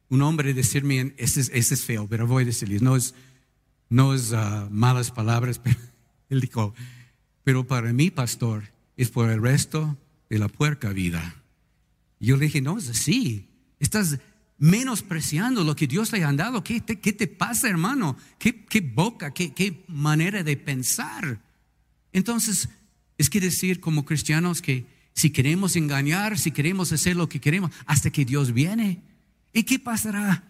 un 0.09 0.21
hombre 0.21 0.53
decirme, 0.53 1.13
ese 1.17 1.41
es, 1.41 1.71
es 1.71 1.83
feo, 1.83 2.07
pero 2.07 2.27
voy 2.27 2.43
a 2.43 2.47
decirles, 2.47 2.81
no 2.81 2.95
es, 2.95 3.13
no 3.89 4.13
es 4.13 4.31
uh, 4.31 4.69
malas 4.69 5.11
palabras, 5.11 5.59
pero 5.63 5.77
él 6.29 6.41
dijo, 6.41 6.73
pero 7.43 7.65
para 7.65 7.93
mí, 7.93 8.11
pastor, 8.11 8.63
es 8.97 9.09
por 9.09 9.29
el 9.29 9.41
resto 9.41 9.97
de 10.29 10.39
la 10.39 10.47
puerca 10.47 10.89
vida. 10.89 11.35
yo 12.19 12.37
le 12.37 12.45
dije, 12.45 12.61
no 12.61 12.77
es 12.77 12.89
así, 12.89 13.47
estás 13.79 14.19
menospreciando 14.57 15.63
lo 15.63 15.75
que 15.75 15.87
Dios 15.87 16.11
le 16.11 16.23
ha 16.23 16.31
dado. 16.33 16.63
¿Qué 16.63 16.81
te, 16.81 16.99
qué 16.99 17.13
te 17.13 17.27
pasa, 17.27 17.69
hermano? 17.69 18.17
¿Qué, 18.39 18.65
qué 18.65 18.81
boca, 18.81 19.33
qué, 19.33 19.53
qué 19.53 19.83
manera 19.87 20.43
de 20.43 20.57
pensar? 20.57 21.41
Entonces, 22.13 22.69
es 23.17 23.29
que 23.29 23.39
decir 23.39 23.79
como 23.79 24.05
cristianos 24.05 24.61
que 24.61 24.85
si 25.13 25.29
queremos 25.29 25.75
engañar, 25.75 26.37
si 26.37 26.51
queremos 26.51 26.91
hacer 26.91 27.15
lo 27.15 27.29
que 27.29 27.39
queremos, 27.39 27.71
hasta 27.85 28.09
que 28.09 28.25
Dios 28.25 28.53
viene. 28.53 29.01
¿Y 29.53 29.63
qué 29.63 29.79
pasará? 29.79 30.43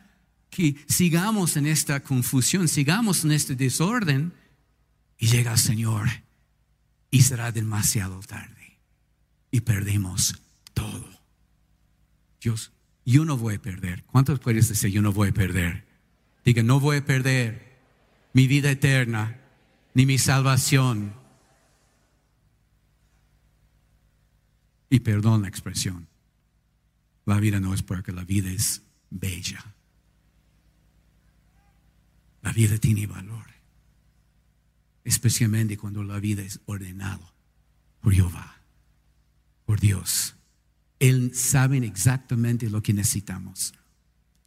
Que 0.49 0.75
sigamos 0.87 1.57
en 1.57 1.67
esta 1.67 2.01
confusión, 2.01 2.67
sigamos 2.67 3.23
en 3.23 3.31
este 3.31 3.55
desorden 3.55 4.33
y 5.17 5.27
llega 5.27 5.51
el 5.51 5.57
Señor 5.57 6.07
y 7.11 7.21
será 7.21 7.51
demasiado 7.51 8.19
tarde 8.21 8.79
y 9.51 9.61
perdemos 9.61 10.41
todo. 10.73 11.07
Dios, 12.41 12.71
yo 13.05 13.23
no 13.25 13.37
voy 13.37 13.55
a 13.55 13.61
perder. 13.61 14.03
¿Cuántos 14.03 14.39
puedes 14.39 14.67
decir 14.67 14.91
yo 14.91 15.01
no 15.01 15.13
voy 15.13 15.29
a 15.29 15.33
perder? 15.33 15.85
Diga, 16.43 16.61
no 16.61 16.79
voy 16.79 16.97
a 16.97 17.05
perder 17.05 17.79
mi 18.33 18.47
vida 18.47 18.69
eterna 18.69 19.39
ni 19.93 20.05
mi 20.05 20.17
salvación. 20.17 21.13
Y 24.89 24.99
perdón 24.99 25.43
la 25.43 25.47
expresión. 25.47 26.07
La 27.25 27.39
vida 27.39 27.59
no 27.59 27.73
es 27.73 27.81
porque 27.81 28.11
la 28.11 28.23
vida 28.23 28.51
es 28.51 28.83
bella. 29.09 29.73
La 32.41 32.51
vida 32.51 32.77
tiene 32.77 33.07
valor, 33.07 33.45
especialmente 35.05 35.77
cuando 35.77 36.03
la 36.03 36.19
vida 36.19 36.41
es 36.41 36.59
ordenada 36.65 37.31
por 38.01 38.13
Jehová, 38.13 38.57
por 39.65 39.79
Dios. 39.79 40.35
Él 40.99 41.33
sabe 41.35 41.77
exactamente 41.77 42.69
lo 42.69 42.81
que 42.81 42.93
necesitamos. 42.93 43.73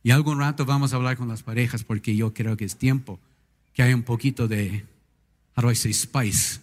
Y 0.02 0.10
algún 0.10 0.38
rato 0.38 0.66
vamos 0.66 0.92
a 0.92 0.96
hablar 0.96 1.16
con 1.16 1.28
las 1.28 1.42
parejas 1.42 1.84
porque 1.84 2.14
yo 2.14 2.34
creo 2.34 2.56
que 2.56 2.64
es 2.64 2.76
tiempo 2.76 3.20
que 3.72 3.82
haya 3.82 3.94
un 3.94 4.02
poquito 4.02 4.48
de, 4.48 4.84
how 5.56 5.62
do 5.62 5.70
I 5.70 5.74
say, 5.74 5.92
spice, 5.92 6.60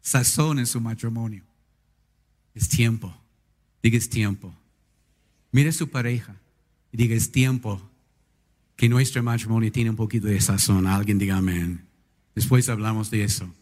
sazón 0.00 0.58
en 0.58 0.66
su 0.66 0.80
matrimonio. 0.80 1.42
Es 2.54 2.68
tiempo. 2.68 3.14
Diga 3.82 3.98
es 3.98 4.08
tiempo. 4.08 4.54
Mire 5.52 5.72
su 5.72 5.90
pareja 5.90 6.36
y 6.90 6.96
diga, 6.96 7.14
es 7.14 7.30
tiempo 7.30 7.90
que 8.76 8.88
nuestro 8.88 9.22
matrimonio 9.22 9.72
tiene 9.72 9.90
un 9.90 9.96
poquito 9.96 10.26
de 10.26 10.40
sazón. 10.40 10.86
Alguien 10.86 11.18
diga 11.18 11.38
amén. 11.38 11.86
Después 12.34 12.68
hablamos 12.68 13.10
de 13.10 13.24
eso. 13.24 13.52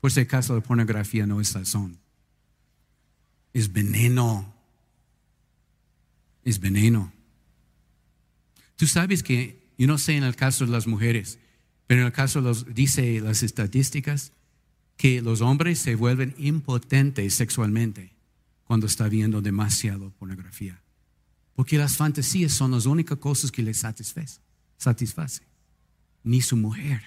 Por 0.00 0.12
si 0.12 0.20
acaso 0.20 0.54
la 0.54 0.60
pornografía 0.60 1.26
no 1.26 1.40
es 1.40 1.48
sazón. 1.48 1.98
Es 3.54 3.72
veneno. 3.72 4.54
Es 6.44 6.60
veneno. 6.60 7.12
Tú 8.76 8.86
sabes 8.86 9.22
que, 9.22 9.66
yo 9.78 9.86
no 9.86 9.96
sé 9.96 10.16
en 10.16 10.24
el 10.24 10.36
caso 10.36 10.66
de 10.66 10.72
las 10.72 10.86
mujeres, 10.86 11.38
pero 11.86 12.02
en 12.02 12.06
el 12.06 12.12
caso 12.12 12.40
de 12.40 12.48
los, 12.48 12.74
dice 12.74 13.20
las 13.20 13.42
estadísticas, 13.42 14.32
que 14.98 15.22
los 15.22 15.40
hombres 15.40 15.78
se 15.78 15.94
vuelven 15.94 16.34
impotentes 16.38 17.34
sexualmente 17.34 18.12
cuando 18.64 18.86
está 18.86 19.08
viendo 19.08 19.40
demasiado 19.40 20.10
pornografía. 20.18 20.80
Porque 21.56 21.78
las 21.78 21.96
fantasías 21.96 22.52
son 22.52 22.70
las 22.70 22.86
únicas 22.86 23.18
cosas 23.18 23.50
que 23.50 23.62
le 23.62 23.74
satisface, 23.74 24.40
satisface. 24.76 25.42
Ni 26.22 26.42
su 26.42 26.56
mujer. 26.56 27.02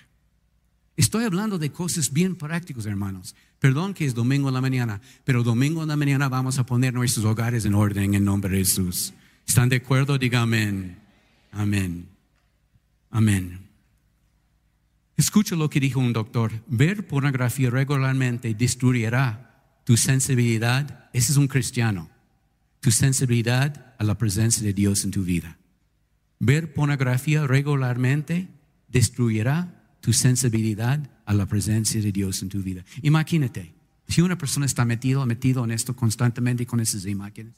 Estoy 0.97 1.23
hablando 1.23 1.57
de 1.57 1.71
cosas 1.71 2.11
bien 2.11 2.35
prácticas, 2.35 2.85
hermanos. 2.85 3.35
Perdón 3.59 3.93
que 3.93 4.05
es 4.05 4.13
domingo 4.13 4.47
en 4.47 4.55
la 4.55 4.61
mañana, 4.61 5.01
pero 5.23 5.43
domingo 5.43 5.83
en 5.83 5.89
la 5.89 5.95
mañana 5.95 6.27
vamos 6.29 6.57
a 6.57 6.65
poner 6.65 6.93
nuestros 6.93 7.25
hogares 7.25 7.63
en 7.65 7.75
orden 7.75 8.15
en 8.15 8.25
nombre 8.25 8.51
de 8.51 8.57
Jesús. 8.59 9.13
¿Están 9.47 9.69
de 9.69 9.77
acuerdo? 9.77 10.17
Diga 10.17 10.41
amén. 10.41 10.97
Amén. 11.51 12.09
Amén. 13.11 13.69
Escucha 15.15 15.55
lo 15.55 15.69
que 15.69 15.79
dijo 15.79 15.99
un 15.99 16.13
doctor. 16.13 16.51
Ver 16.67 17.07
pornografía 17.07 17.69
regularmente 17.69 18.53
destruirá 18.53 19.81
tu 19.83 19.95
sensibilidad, 19.95 21.09
ese 21.13 21.31
es 21.33 21.37
un 21.37 21.47
cristiano, 21.47 22.09
tu 22.79 22.91
sensibilidad 22.91 23.88
a 23.99 24.03
la 24.03 24.17
presencia 24.17 24.63
de 24.63 24.73
Dios 24.73 25.03
en 25.03 25.11
tu 25.11 25.23
vida. 25.23 25.57
Ver 26.39 26.73
pornografía 26.73 27.45
regularmente 27.45 28.47
destruirá 28.87 29.97
tu 29.99 30.13
sensibilidad 30.13 31.07
a 31.25 31.33
la 31.33 31.45
presencia 31.45 32.01
de 32.01 32.11
Dios 32.11 32.41
en 32.41 32.49
tu 32.49 32.63
vida. 32.63 32.83
Imagínate, 33.03 33.73
si 34.07 34.21
una 34.21 34.37
persona 34.37 34.65
está 34.65 34.85
metido, 34.85 35.23
metido 35.25 35.63
en 35.65 35.71
esto 35.71 35.95
constantemente 35.95 36.65
con 36.65 36.79
esas 36.79 37.05
imágenes, 37.05 37.53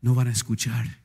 no 0.00 0.14
van 0.14 0.28
a 0.28 0.32
escuchar. 0.32 1.00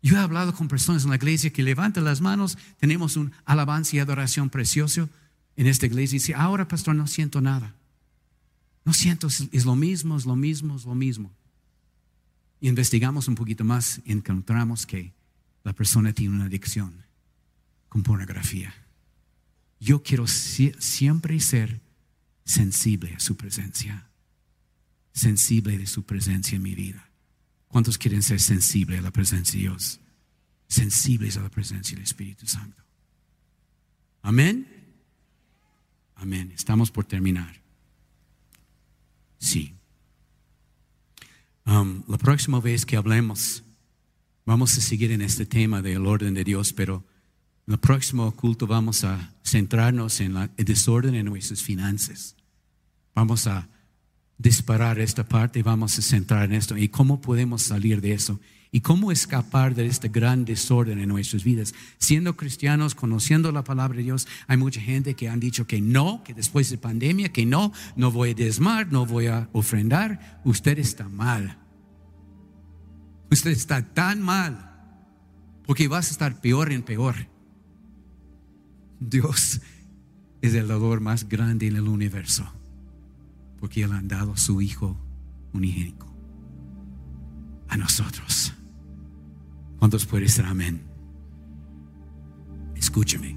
Yo 0.00 0.16
he 0.16 0.20
hablado 0.20 0.54
con 0.54 0.68
personas 0.68 1.02
en 1.02 1.10
la 1.10 1.16
iglesia 1.16 1.52
que 1.52 1.62
levantan 1.62 2.04
las 2.04 2.20
manos, 2.20 2.56
tenemos 2.78 3.16
un 3.16 3.32
alabanza 3.44 3.96
y 3.96 3.98
adoración 3.98 4.48
precioso 4.48 5.08
en 5.56 5.66
esta 5.66 5.86
iglesia 5.86 6.16
y 6.16 6.18
dice, 6.20 6.34
ahora 6.34 6.68
pastor 6.68 6.94
no 6.94 7.08
siento 7.08 7.40
nada. 7.40 7.74
No 8.84 8.92
siento, 8.92 9.26
es 9.26 9.64
lo 9.64 9.76
mismo, 9.76 10.16
es 10.16 10.24
lo 10.24 10.36
mismo, 10.36 10.76
es 10.76 10.84
lo 10.84 10.94
mismo. 10.94 11.32
Investigamos 12.62 13.26
un 13.26 13.34
poquito 13.34 13.64
más 13.64 14.00
encontramos 14.04 14.86
que 14.86 15.12
la 15.64 15.72
persona 15.72 16.12
tiene 16.12 16.36
una 16.36 16.44
adicción 16.44 17.04
con 17.88 18.04
pornografía. 18.04 18.72
Yo 19.80 20.04
quiero 20.04 20.28
siempre 20.28 21.40
ser 21.40 21.80
sensible 22.44 23.14
a 23.16 23.20
su 23.20 23.36
presencia, 23.36 24.06
sensible 25.12 25.76
de 25.76 25.88
su 25.88 26.04
presencia 26.04 26.54
en 26.54 26.62
mi 26.62 26.76
vida. 26.76 27.10
¿Cuántos 27.66 27.98
quieren 27.98 28.22
ser 28.22 28.38
sensibles 28.38 29.00
a 29.00 29.02
la 29.02 29.10
presencia 29.10 29.54
de 29.54 29.62
Dios? 29.62 29.98
Sensibles 30.68 31.36
a 31.36 31.42
la 31.42 31.50
presencia 31.50 31.96
del 31.96 32.04
Espíritu 32.04 32.46
Santo. 32.46 32.80
Amén. 34.22 34.68
Amén. 36.14 36.52
Estamos 36.52 36.92
por 36.92 37.06
terminar. 37.06 37.60
Sí. 39.40 39.74
Um, 41.64 42.02
la 42.08 42.18
próxima 42.18 42.60
vez 42.60 42.84
que 42.84 42.96
hablemos, 42.96 43.62
vamos 44.44 44.76
a 44.76 44.80
seguir 44.80 45.12
en 45.12 45.22
este 45.22 45.46
tema 45.46 45.80
del 45.80 46.06
orden 46.06 46.34
de 46.34 46.44
Dios, 46.44 46.72
pero 46.72 47.04
en 47.66 47.74
el 47.74 47.78
próximo 47.78 48.30
culto 48.32 48.66
vamos 48.66 49.04
a 49.04 49.32
centrarnos 49.44 50.20
en 50.20 50.36
el 50.36 50.64
desorden 50.64 51.14
en 51.14 51.26
nuestras 51.26 51.62
finanzas. 51.62 52.34
Vamos 53.14 53.46
a 53.46 53.68
disparar 54.38 54.98
esta 54.98 55.28
parte 55.28 55.60
y 55.60 55.62
vamos 55.62 55.98
a 55.98 56.02
centrar 56.02 56.44
en 56.44 56.54
esto. 56.54 56.76
¿Y 56.76 56.88
cómo 56.88 57.20
podemos 57.20 57.62
salir 57.62 58.00
de 58.00 58.12
eso? 58.12 58.40
¿Y 58.74 58.80
cómo 58.80 59.12
escapar 59.12 59.74
de 59.74 59.84
este 59.84 60.08
gran 60.08 60.46
desorden 60.46 60.98
en 60.98 61.10
nuestras 61.10 61.44
vidas? 61.44 61.74
Siendo 61.98 62.38
cristianos, 62.38 62.94
conociendo 62.94 63.52
la 63.52 63.64
palabra 63.64 63.98
de 63.98 64.04
Dios, 64.04 64.26
hay 64.46 64.56
mucha 64.56 64.80
gente 64.80 65.12
que 65.12 65.28
han 65.28 65.40
dicho 65.40 65.66
que 65.66 65.82
no, 65.82 66.24
que 66.24 66.32
después 66.32 66.70
de 66.70 66.78
pandemia, 66.78 67.30
que 67.30 67.44
no, 67.44 67.70
no 67.96 68.10
voy 68.10 68.30
a 68.30 68.34
desmar, 68.34 68.90
no 68.90 69.04
voy 69.04 69.26
a 69.26 69.50
ofrendar. 69.52 70.40
Usted 70.44 70.78
está 70.78 71.06
mal. 71.10 71.58
Usted 73.30 73.50
está 73.50 73.92
tan 73.92 74.22
mal 74.22 74.70
porque 75.66 75.86
vas 75.86 76.08
a 76.08 76.12
estar 76.12 76.40
peor 76.40 76.72
en 76.72 76.82
peor. 76.82 77.28
Dios 79.00 79.60
es 80.40 80.54
el 80.54 80.68
dador 80.68 81.00
más 81.00 81.28
grande 81.28 81.66
en 81.66 81.76
el 81.76 81.88
universo 81.88 82.50
porque 83.60 83.82
Él 83.82 83.92
ha 83.92 84.00
dado 84.02 84.32
a 84.32 84.36
su 84.38 84.62
Hijo 84.62 84.98
unigénico 85.52 86.10
a 87.68 87.76
nosotros. 87.76 88.54
¿Cuántos 89.82 90.06
pueden 90.06 90.28
decir 90.28 90.44
amén? 90.44 90.80
Escúchame. 92.76 93.36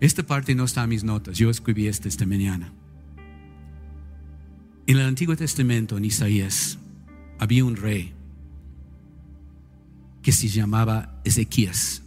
Esta 0.00 0.22
parte 0.22 0.54
no 0.54 0.64
está 0.64 0.84
en 0.84 0.90
mis 0.90 1.02
notas. 1.02 1.38
Yo 1.38 1.48
escribí 1.48 1.86
esta 1.86 2.08
esta 2.08 2.26
mañana. 2.26 2.70
En 4.86 4.98
el 4.98 5.06
Antiguo 5.06 5.34
Testamento, 5.34 5.96
en 5.96 6.04
Isaías, 6.04 6.78
había 7.38 7.64
un 7.64 7.74
rey 7.74 8.12
que 10.20 10.30
se 10.30 10.48
llamaba 10.48 11.22
Ezequías. 11.24 12.02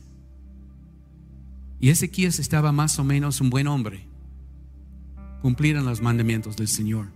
Y 1.79 1.89
Ezequías 1.89 2.37
estaba 2.37 2.71
más 2.71 2.99
o 2.99 3.03
menos 3.03 3.41
un 3.41 3.49
buen 3.49 3.65
hombre. 3.65 4.05
Cumplieron 5.41 5.85
los 5.85 6.03
mandamientos 6.03 6.55
del 6.55 6.67
Señor. 6.67 7.07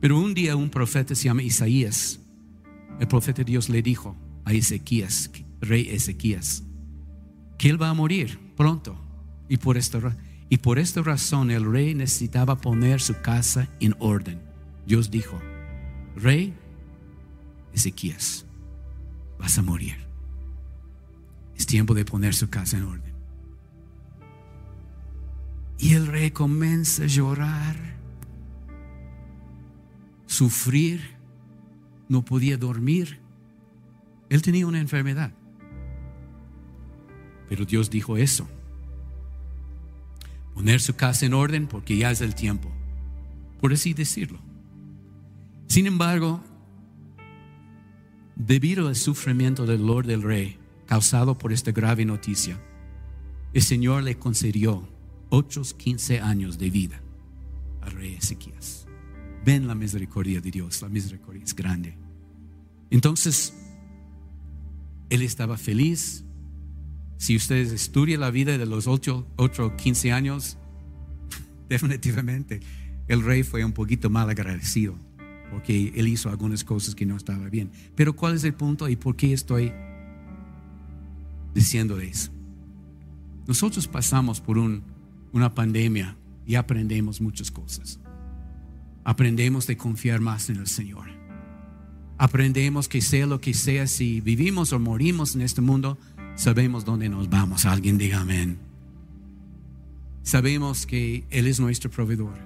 Pero 0.00 0.18
un 0.18 0.32
día 0.32 0.56
un 0.56 0.70
profeta 0.70 1.14
se 1.14 1.24
llama 1.24 1.42
Isaías. 1.42 2.20
El 2.98 3.06
profeta 3.06 3.44
Dios 3.44 3.68
le 3.68 3.82
dijo 3.82 4.16
a 4.46 4.52
Ezequías, 4.52 5.30
rey 5.60 5.88
Ezequías, 5.90 6.62
que 7.58 7.68
él 7.68 7.82
va 7.82 7.90
a 7.90 7.94
morir 7.94 8.38
pronto. 8.56 8.96
Y 9.48 9.58
por 9.58 9.76
esta, 9.76 10.16
y 10.48 10.58
por 10.58 10.78
razón 10.78 11.50
el 11.50 11.70
rey 11.70 11.94
necesitaba 11.94 12.56
poner 12.56 13.00
su 13.00 13.20
casa 13.20 13.68
en 13.80 13.94
orden. 13.98 14.40
Dios 14.86 15.10
dijo, 15.10 15.38
rey 16.14 16.54
Ezequías, 17.74 18.46
vas 19.38 19.58
a 19.58 19.62
morir. 19.62 19.96
Es 21.56 21.66
tiempo 21.66 21.94
de 21.94 22.04
poner 22.04 22.34
su 22.34 22.48
casa 22.48 22.78
en 22.78 22.84
orden. 22.84 23.14
Y 25.78 25.94
el 25.94 26.06
rey 26.06 26.30
comienza 26.30 27.02
a 27.02 27.06
llorar, 27.06 27.76
sufrir, 30.26 31.16
no 32.08 32.24
podía 32.24 32.56
dormir. 32.56 33.25
Él 34.28 34.42
tenía 34.42 34.66
una 34.66 34.80
enfermedad. 34.80 35.32
Pero 37.48 37.64
Dios 37.64 37.90
dijo 37.90 38.16
eso. 38.16 38.46
Poner 40.54 40.80
su 40.80 40.94
casa 40.94 41.26
en 41.26 41.34
orden 41.34 41.66
porque 41.66 41.96
ya 41.96 42.10
es 42.10 42.20
el 42.20 42.34
tiempo, 42.34 42.70
por 43.60 43.72
así 43.72 43.92
decirlo. 43.92 44.38
Sin 45.68 45.86
embargo, 45.86 46.42
debido 48.34 48.88
al 48.88 48.96
sufrimiento 48.96 49.66
del 49.66 49.86
Lord 49.86 50.06
del 50.06 50.22
Rey 50.22 50.58
causado 50.86 51.36
por 51.36 51.52
esta 51.52 51.72
grave 51.72 52.04
noticia, 52.04 52.58
el 53.52 53.62
Señor 53.62 54.02
le 54.02 54.18
concedió 54.18 54.88
otros 55.28 55.74
15 55.74 56.20
años 56.20 56.58
de 56.58 56.70
vida 56.70 57.00
al 57.82 57.92
rey 57.92 58.14
Ezequías. 58.14 58.86
Ven 59.44 59.66
la 59.66 59.74
misericordia 59.74 60.40
de 60.40 60.50
Dios, 60.50 60.82
la 60.82 60.88
misericordia 60.88 61.44
es 61.44 61.54
grande. 61.54 61.96
Entonces, 62.90 63.52
él 65.10 65.22
estaba 65.22 65.56
feliz. 65.56 66.24
Si 67.18 67.36
ustedes 67.36 67.72
estudian 67.72 68.20
la 68.20 68.30
vida 68.30 68.58
de 68.58 68.66
los 68.66 68.86
otros 68.86 69.24
15 69.76 70.12
años, 70.12 70.58
definitivamente 71.68 72.60
el 73.08 73.22
rey 73.22 73.42
fue 73.42 73.64
un 73.64 73.72
poquito 73.72 74.10
mal 74.10 74.28
agradecido 74.28 74.98
porque 75.50 75.92
él 75.94 76.08
hizo 76.08 76.28
algunas 76.28 76.64
cosas 76.64 76.94
que 76.94 77.06
no 77.06 77.16
estaban 77.16 77.48
bien. 77.50 77.70
Pero 77.94 78.16
¿cuál 78.16 78.34
es 78.34 78.44
el 78.44 78.54
punto 78.54 78.88
y 78.88 78.96
por 78.96 79.16
qué 79.16 79.32
estoy 79.32 79.72
diciendo 81.54 82.00
eso? 82.00 82.32
Nosotros 83.46 83.86
pasamos 83.86 84.40
por 84.40 84.58
un 84.58 84.82
una 85.36 85.54
pandemia 85.54 86.16
y 86.46 86.54
aprendemos 86.54 87.20
muchas 87.20 87.50
cosas. 87.50 88.00
Aprendemos 89.04 89.66
de 89.66 89.76
confiar 89.76 90.20
más 90.20 90.48
en 90.48 90.56
el 90.56 90.66
Señor. 90.66 91.15
Aprendemos 92.18 92.88
que 92.88 93.00
sea 93.00 93.26
lo 93.26 93.40
que 93.40 93.52
sea, 93.52 93.86
si 93.86 94.20
vivimos 94.20 94.72
o 94.72 94.78
morimos 94.78 95.34
en 95.34 95.42
este 95.42 95.60
mundo, 95.60 95.98
sabemos 96.34 96.84
dónde 96.84 97.08
nos 97.08 97.28
vamos. 97.28 97.66
Alguien 97.66 97.98
diga 97.98 98.20
amén. 98.20 98.58
Sabemos 100.22 100.86
que 100.86 101.24
Él 101.30 101.46
es 101.46 101.60
nuestro 101.60 101.90
proveedor. 101.90 102.38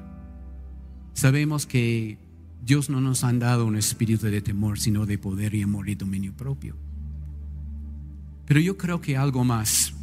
Sabemos 1.15 1.67
que 1.67 2.19
Dios 2.65 2.91
no 2.91 3.01
nos 3.01 3.25
ha 3.25 3.33
dado 3.33 3.65
un 3.65 3.77
espíritu 3.77 4.27
de 4.27 4.43
temor, 4.43 4.79
sino 4.79 5.07
de 5.07 5.19
poder 5.19 5.55
y 5.55 5.63
amor 5.63 5.89
y 5.89 5.95
dominio 5.95 6.33
propio. 6.33 6.77
Pero 8.47 8.61
yo 8.61 8.77
creo 8.77 9.01
que 9.01 9.17
algo 9.17 9.45
más 9.45 9.95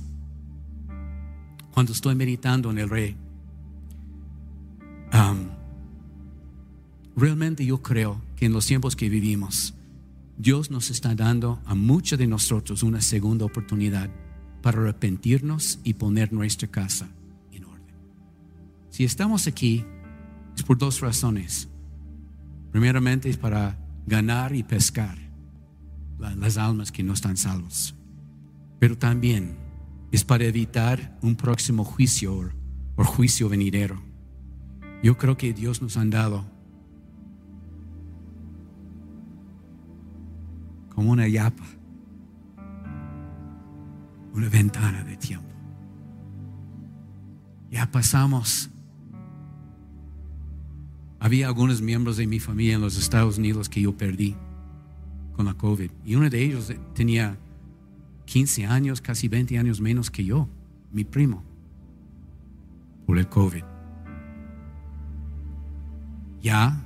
cuando 1.71 1.91
estoy 1.91 2.15
meditando 2.15 2.71
en 2.71 2.77
el 2.79 2.89
rey. 2.89 3.15
Realmente 7.17 7.65
yo 7.65 7.81
creo 7.81 8.21
que 8.35 8.45
en 8.45 8.53
los 8.53 8.65
tiempos 8.65 8.95
que 8.95 9.09
vivimos, 9.09 9.73
Dios 10.37 10.71
nos 10.71 10.89
está 10.89 11.15
dando 11.15 11.59
a 11.65 11.75
muchos 11.75 12.17
de 12.17 12.27
nosotros 12.27 12.83
una 12.83 13.01
segunda 13.01 13.43
oportunidad 13.43 14.09
para 14.61 14.79
arrepentirnos 14.79 15.79
y 15.83 15.95
poner 15.95 16.31
nuestra 16.31 16.69
casa 16.69 17.09
en 17.51 17.65
orden. 17.65 17.95
Si 18.91 19.03
estamos 19.03 19.47
aquí 19.47 19.83
es 20.57 20.63
por 20.63 20.77
dos 20.77 20.99
razones. 21.01 21.69
Primeramente 22.71 23.29
es 23.29 23.37
para 23.37 23.77
ganar 24.07 24.55
y 24.55 24.63
pescar 24.63 25.17
las 26.17 26.57
almas 26.57 26.91
que 26.91 27.03
no 27.03 27.13
están 27.13 27.37
salvos. 27.37 27.95
Pero 28.79 28.97
también 28.97 29.55
es 30.11 30.23
para 30.23 30.45
evitar 30.45 31.17
un 31.21 31.35
próximo 31.35 31.83
juicio 31.83 32.51
o, 32.95 33.03
juicio 33.03 33.49
venidero. 33.49 34.01
Yo 35.03 35.15
creo 35.17 35.37
que 35.37 35.53
Dios 35.53 35.81
nos 35.81 35.95
ha 35.97 36.05
dado 36.05 36.56
como 40.97 41.11
una 41.11 41.27
yapa, 41.27 41.63
una 44.33 44.49
ventana 44.49 45.03
de 45.03 45.15
tiempo. 45.15 45.45
Ya 47.69 47.91
pasamos. 47.91 48.71
Había 51.19 51.45
algunos 51.45 51.83
miembros 51.83 52.17
de 52.17 52.25
mi 52.25 52.39
familia 52.39 52.73
en 52.73 52.81
los 52.81 52.97
Estados 52.97 53.37
Unidos 53.37 53.69
que 53.69 53.79
yo 53.79 53.95
perdí 53.95 54.35
con 55.33 55.45
la 55.45 55.53
COVID. 55.53 55.91
Y 56.03 56.15
uno 56.15 56.31
de 56.31 56.43
ellos 56.43 56.73
tenía 56.95 57.37
15 58.25 58.65
años, 58.65 58.99
casi 58.99 59.27
20 59.27 59.59
años 59.59 59.79
menos 59.79 60.09
que 60.09 60.25
yo, 60.25 60.49
mi 60.91 61.03
primo, 61.03 61.43
por 63.05 63.19
el 63.19 63.29
COVID. 63.29 63.63
Ya, 66.41 66.83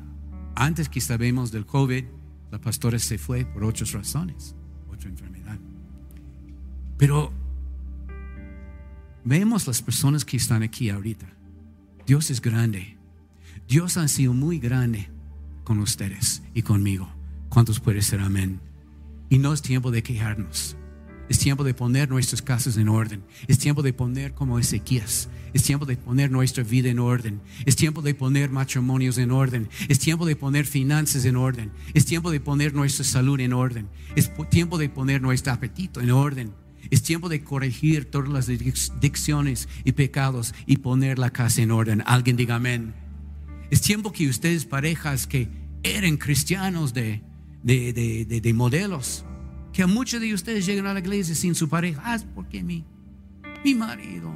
antes 0.53 0.89
que 0.89 0.99
sabemos 0.99 1.53
del 1.53 1.65
COVID, 1.65 2.03
la 2.51 2.59
pastora 2.59 2.99
se 2.99 3.17
fue 3.17 3.45
por 3.45 3.63
otras 3.63 3.93
razones, 3.93 4.55
otra 4.91 5.09
enfermedad. 5.09 5.57
Pero 6.97 7.31
vemos 9.23 9.67
las 9.67 9.81
personas 9.81 10.25
que 10.25 10.37
están 10.37 10.61
aquí 10.61 10.89
ahorita. 10.89 11.27
Dios 12.05 12.29
es 12.29 12.41
grande. 12.41 12.97
Dios 13.67 13.97
ha 13.97 14.07
sido 14.07 14.33
muy 14.33 14.59
grande 14.59 15.09
con 15.63 15.79
ustedes 15.79 16.43
y 16.53 16.61
conmigo. 16.61 17.09
¿Cuántos 17.49 17.79
pueden 17.79 18.01
ser 18.01 18.19
amén? 18.19 18.59
Y 19.29 19.37
no 19.37 19.53
es 19.53 19.61
tiempo 19.61 19.91
de 19.91 20.03
quejarnos. 20.03 20.75
Es 21.31 21.39
tiempo 21.39 21.63
de 21.63 21.73
poner 21.73 22.09
nuestras 22.09 22.41
casas 22.41 22.75
en 22.75 22.89
orden. 22.89 23.23
Es 23.47 23.57
tiempo 23.57 23.81
de 23.81 23.93
poner 23.93 24.33
como 24.33 24.59
Ezequías. 24.59 25.29
Es 25.53 25.63
tiempo 25.63 25.85
de 25.85 25.95
poner 25.95 26.29
nuestra 26.29 26.61
vida 26.61 26.89
en 26.89 26.99
orden. 26.99 27.39
Es 27.65 27.77
tiempo 27.77 28.01
de 28.01 28.13
poner 28.13 28.49
matrimonios 28.49 29.17
en 29.17 29.31
orden. 29.31 29.69
Es 29.87 29.97
tiempo 29.97 30.25
de 30.25 30.35
poner 30.35 30.65
finanzas 30.65 31.23
en 31.23 31.37
orden. 31.37 31.71
Es 31.93 32.03
tiempo 32.03 32.31
de 32.31 32.41
poner 32.41 32.73
nuestra 32.73 33.05
salud 33.05 33.39
en 33.39 33.53
orden. 33.53 33.87
Es 34.17 34.29
tiempo 34.49 34.77
de 34.77 34.89
poner 34.89 35.21
nuestro 35.21 35.53
apetito 35.53 36.01
en 36.01 36.11
orden. 36.11 36.51
Es 36.89 37.01
tiempo 37.01 37.29
de 37.29 37.41
corregir 37.41 38.11
todas 38.11 38.27
las 38.27 38.47
dicciones 38.99 39.69
y 39.85 39.93
pecados 39.93 40.53
y 40.65 40.79
poner 40.79 41.17
la 41.17 41.29
casa 41.29 41.61
en 41.61 41.71
orden. 41.71 42.03
Alguien 42.07 42.35
diga 42.35 42.55
amén. 42.55 42.93
Es 43.69 43.79
tiempo 43.79 44.11
que 44.11 44.27
ustedes 44.27 44.65
parejas 44.65 45.27
que 45.27 45.47
eran 45.81 46.17
cristianos 46.17 46.93
de, 46.93 47.21
de, 47.63 47.93
de, 47.93 48.41
de 48.41 48.53
modelos 48.53 49.23
que 49.73 49.85
muchos 49.85 50.19
de 50.21 50.33
ustedes 50.33 50.65
llegan 50.65 50.87
a 50.87 50.93
la 50.93 50.99
iglesia 50.99 51.35
sin 51.35 51.55
su 51.55 51.69
pareja. 51.69 52.01
Ah, 52.03 52.19
porque 52.35 52.63
mi, 52.63 52.85
mi 53.63 53.75
marido, 53.75 54.33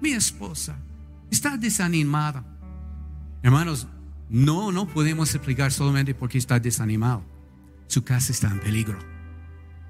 mi 0.00 0.10
esposa 0.12 0.78
está 1.30 1.56
desanimada. 1.56 2.44
Hermanos, 3.42 3.86
No, 4.28 4.72
no 4.72 4.88
podemos 4.88 5.32
explicar 5.34 5.70
solamente 5.70 6.12
porque 6.12 6.38
está 6.38 6.58
desanimado. 6.58 7.22
Su 7.86 8.02
casa 8.02 8.32
está 8.32 8.48
en 8.48 8.58
peligro. 8.58 8.98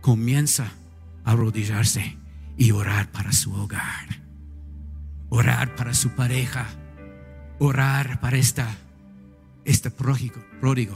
Comienza 0.03 0.73
a 1.25 1.33
arrodillarse 1.33 2.19
y 2.59 2.71
orar 2.73 3.11
para 3.11 3.33
su 3.33 3.55
hogar. 3.55 4.23
Orar 5.31 5.75
para 5.75 5.95
su 5.95 6.11
pareja. 6.11 6.67
Orar 7.59 8.21
para 8.21 8.37
esta, 8.37 8.69
este 9.65 9.91
pródigo, 9.91 10.45
pródigo 10.61 10.95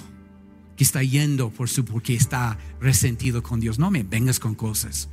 que 0.80 0.84
está 0.84 1.02
yendo 1.02 1.50
por 1.50 1.68
su, 1.68 1.84
porque 1.84 2.14
está 2.14 2.56
resentido 2.80 3.42
con 3.42 3.60
Dios. 3.60 3.78
No 3.78 3.90
me 3.90 4.02
vengas 4.02 4.40
con 4.40 4.54
cosas. 4.54 5.10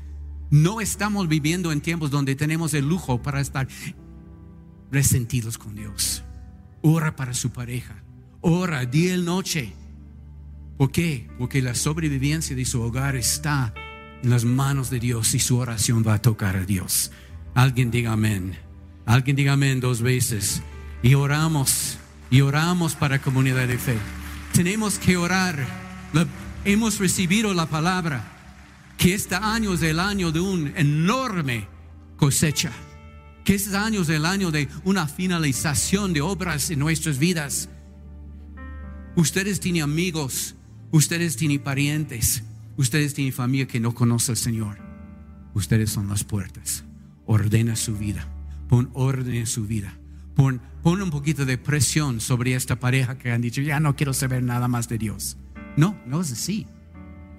No 0.50 0.80
estamos 0.80 1.28
viviendo 1.28 1.74
en 1.74 1.82
tiempos 1.82 2.10
donde 2.10 2.36
tenemos 2.36 2.74
el 2.74 2.88
lujo 2.88 3.22
para 3.22 3.42
estar 3.42 3.68
resentidos 4.94 5.58
con 5.58 5.76
Dios. 5.76 6.24
Ora 6.82 7.18
para 7.18 7.34
su 7.34 7.50
pareja. 7.50 8.02
Ora 8.40 8.86
día 8.86 9.14
y 9.16 9.22
noche. 9.22 9.74
¿Por 10.78 10.90
qué? 10.90 11.28
Porque 11.38 11.62
la 11.62 11.76
sobrevivencia 11.76 12.56
de 12.56 12.64
su 12.64 12.82
hogar 12.82 13.18
está 13.18 13.74
en 14.24 14.30
las 14.30 14.46
manos 14.46 14.90
de 14.90 15.02
Dios 15.02 15.34
y 15.34 15.40
su 15.40 15.58
oración 15.58 16.02
va 16.08 16.14
a 16.14 16.22
tocar 16.22 16.56
a 16.56 16.64
Dios. 16.64 17.12
Alguien 17.56 17.92
diga 17.92 18.14
amén. 18.14 18.56
Alguien 19.06 19.36
diga 19.36 19.52
amén 19.52 19.82
dos 19.82 20.02
veces. 20.02 20.62
Y 21.04 21.16
oramos, 21.16 21.98
y 22.30 22.40
oramos 22.40 22.96
para 22.96 23.20
comunidad 23.20 23.68
de 23.68 23.78
fe. 23.78 23.98
Tenemos 24.58 24.98
que 24.98 25.18
orar. 25.18 25.68
hemos 26.66 26.98
recibido 26.98 27.54
la 27.54 27.68
palabra 27.68 28.24
que 28.98 29.14
este 29.14 29.36
año 29.36 29.76
es 29.76 29.84
el 29.84 30.00
año 30.00 30.32
de 30.32 30.40
un 30.40 30.74
enorme 30.76 31.68
cosecha. 32.16 32.72
Que 33.46 33.54
este 33.54 33.78
año 33.78 34.02
es 34.02 34.10
el 34.10 34.26
año 34.26 34.50
de 34.50 34.68
una 34.84 35.08
finalización 35.08 36.12
de 36.12 36.22
obras 36.22 36.72
en 36.72 36.80
nuestras 36.80 37.20
vidas. 37.20 37.70
Ustedes 39.16 39.60
tienen 39.60 39.84
amigos, 39.84 40.56
ustedes 40.90 41.38
tienen 41.38 41.60
parientes, 41.60 42.42
ustedes 42.78 43.14
tienen 43.14 43.34
familia 43.34 43.68
que 43.68 43.80
no 43.80 43.94
conoce 43.94 44.32
al 44.32 44.38
Señor. 44.38 44.80
Ustedes 45.54 45.92
son 45.92 46.10
las 46.10 46.24
puertas. 46.24 46.84
Ordena 47.28 47.76
su 47.76 47.96
vida. 47.96 48.28
Pon 48.70 48.90
orden 48.96 49.36
en 49.36 49.46
su 49.46 49.68
vida. 49.68 49.96
Pon, 50.38 50.62
pon 50.84 51.02
un 51.02 51.10
poquito 51.10 51.46
de 51.46 51.58
presión 51.58 52.22
sobre 52.22 52.54
esta 52.54 52.80
pareja 52.80 53.18
que 53.18 53.32
han 53.32 53.42
dicho, 53.42 53.60
ya 53.62 53.80
no 53.80 53.96
quiero 53.96 54.14
saber 54.14 54.44
nada 54.44 54.68
más 54.68 54.88
de 54.88 55.00
Dios. 55.00 55.36
No, 55.76 55.98
no 56.06 56.22
es 56.22 56.32
así. 56.32 56.68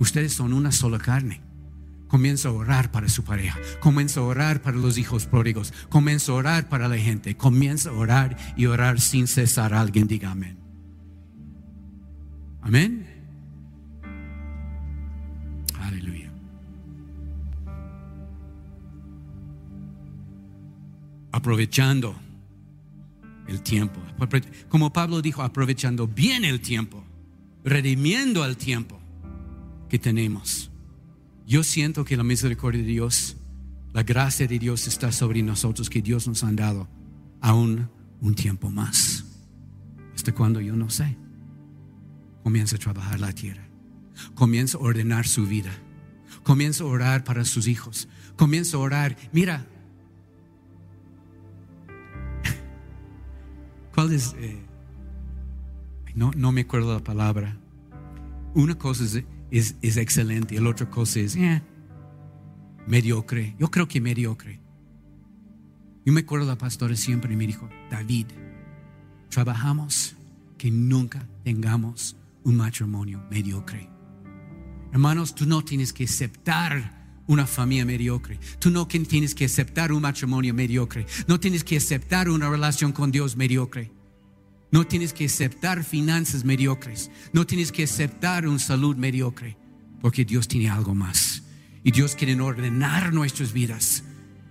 Ustedes 0.00 0.32
son 0.32 0.52
una 0.52 0.72
sola 0.72 0.98
carne. 0.98 1.40
Comienza 2.08 2.48
a 2.48 2.52
orar 2.52 2.90
para 2.90 3.08
su 3.08 3.22
pareja. 3.22 3.56
Comienza 3.78 4.18
a 4.18 4.24
orar 4.24 4.62
para 4.62 4.76
los 4.76 4.98
hijos 4.98 5.26
pródigos. 5.26 5.72
Comienza 5.88 6.32
a 6.32 6.34
orar 6.34 6.68
para 6.68 6.88
la 6.88 6.98
gente. 6.98 7.36
Comienza 7.36 7.90
a 7.90 7.92
orar 7.92 8.36
y 8.56 8.66
orar 8.66 9.00
sin 9.00 9.28
cesar. 9.28 9.74
Alguien 9.74 10.08
diga 10.08 10.32
amén. 10.32 10.58
Amén. 12.62 13.06
Aleluya. 15.80 16.32
Aprovechando 21.30 22.27
el 23.48 23.62
tiempo. 23.62 24.00
Como 24.68 24.92
Pablo 24.92 25.22
dijo, 25.22 25.42
aprovechando 25.42 26.06
bien 26.06 26.44
el 26.44 26.60
tiempo. 26.60 27.04
Redimiendo 27.64 28.44
el 28.44 28.56
tiempo 28.56 29.00
que 29.88 29.98
tenemos 29.98 30.70
yo 31.48 31.64
siento 31.64 32.04
que 32.04 32.18
la 32.18 32.24
misericordia 32.24 32.82
de 32.82 32.88
Dios, 32.88 33.38
la 33.94 34.02
gracia 34.02 34.46
de 34.46 34.58
Dios 34.58 34.86
está 34.86 35.10
sobre 35.12 35.42
nosotros, 35.42 35.88
que 35.88 36.02
Dios 36.02 36.28
nos 36.28 36.44
ha 36.44 36.52
dado 36.52 36.86
aún 37.40 37.88
un 38.20 38.34
tiempo 38.34 38.70
más. 38.70 39.24
¿Hasta 40.14 40.34
cuando 40.34 40.60
Yo 40.60 40.76
no 40.76 40.90
sé. 40.90 41.16
Comienza 42.42 42.76
a 42.76 42.78
trabajar 42.78 43.18
la 43.18 43.32
tierra. 43.32 43.66
Comienza 44.34 44.76
a 44.76 44.82
ordenar 44.82 45.26
su 45.26 45.46
vida. 45.46 45.70
Comienza 46.42 46.84
a 46.84 46.88
orar 46.88 47.24
para 47.24 47.46
sus 47.46 47.66
hijos. 47.66 48.10
Comienza 48.36 48.76
a 48.76 48.80
orar. 48.80 49.16
Mira. 49.32 49.66
¿Cuál 53.98 54.12
es? 54.12 54.36
Eh, 54.38 54.56
no, 56.14 56.30
no 56.36 56.52
me 56.52 56.60
acuerdo 56.60 56.94
la 56.94 57.02
palabra. 57.02 57.56
Una 58.54 58.78
cosa 58.78 59.02
es 59.02 59.24
es, 59.50 59.96
excelente, 59.96 60.56
el 60.56 60.68
otra 60.68 60.88
cosa 60.88 61.18
es 61.18 61.34
eh, 61.34 61.60
mediocre. 62.86 63.56
Yo 63.58 63.72
creo 63.72 63.88
que 63.88 64.00
mediocre. 64.00 64.60
Yo 66.06 66.12
me 66.12 66.20
acuerdo 66.20 66.46
la 66.46 66.56
pastora 66.56 66.94
siempre 66.94 67.34
me 67.34 67.44
dijo, 67.44 67.68
David, 67.90 68.26
trabajamos 69.30 70.14
que 70.58 70.70
nunca 70.70 71.26
tengamos 71.42 72.16
un 72.44 72.54
matrimonio 72.54 73.20
mediocre. 73.32 73.90
Hermanos, 74.92 75.34
tú 75.34 75.44
no 75.44 75.64
tienes 75.64 75.92
que 75.92 76.04
aceptar 76.04 76.97
una 77.28 77.46
familia 77.46 77.84
mediocre. 77.84 78.40
Tú 78.58 78.70
no 78.70 78.88
tienes 78.88 79.34
que 79.34 79.44
aceptar 79.44 79.92
un 79.92 80.02
matrimonio 80.02 80.52
mediocre. 80.52 81.06
No 81.28 81.38
tienes 81.38 81.62
que 81.62 81.76
aceptar 81.76 82.28
una 82.28 82.50
relación 82.50 82.90
con 82.90 83.12
Dios 83.12 83.36
mediocre. 83.36 83.92
No 84.72 84.86
tienes 84.86 85.12
que 85.12 85.26
aceptar 85.26 85.84
finanzas 85.84 86.44
mediocres. 86.44 87.10
No 87.32 87.46
tienes 87.46 87.70
que 87.70 87.84
aceptar 87.84 88.48
una 88.48 88.58
salud 88.58 88.96
mediocre. 88.96 89.56
Porque 90.00 90.24
Dios 90.24 90.48
tiene 90.48 90.70
algo 90.70 90.94
más. 90.94 91.44
Y 91.84 91.92
Dios 91.92 92.16
quiere 92.16 92.40
ordenar 92.40 93.12
nuestras 93.12 93.52
vidas. 93.52 94.02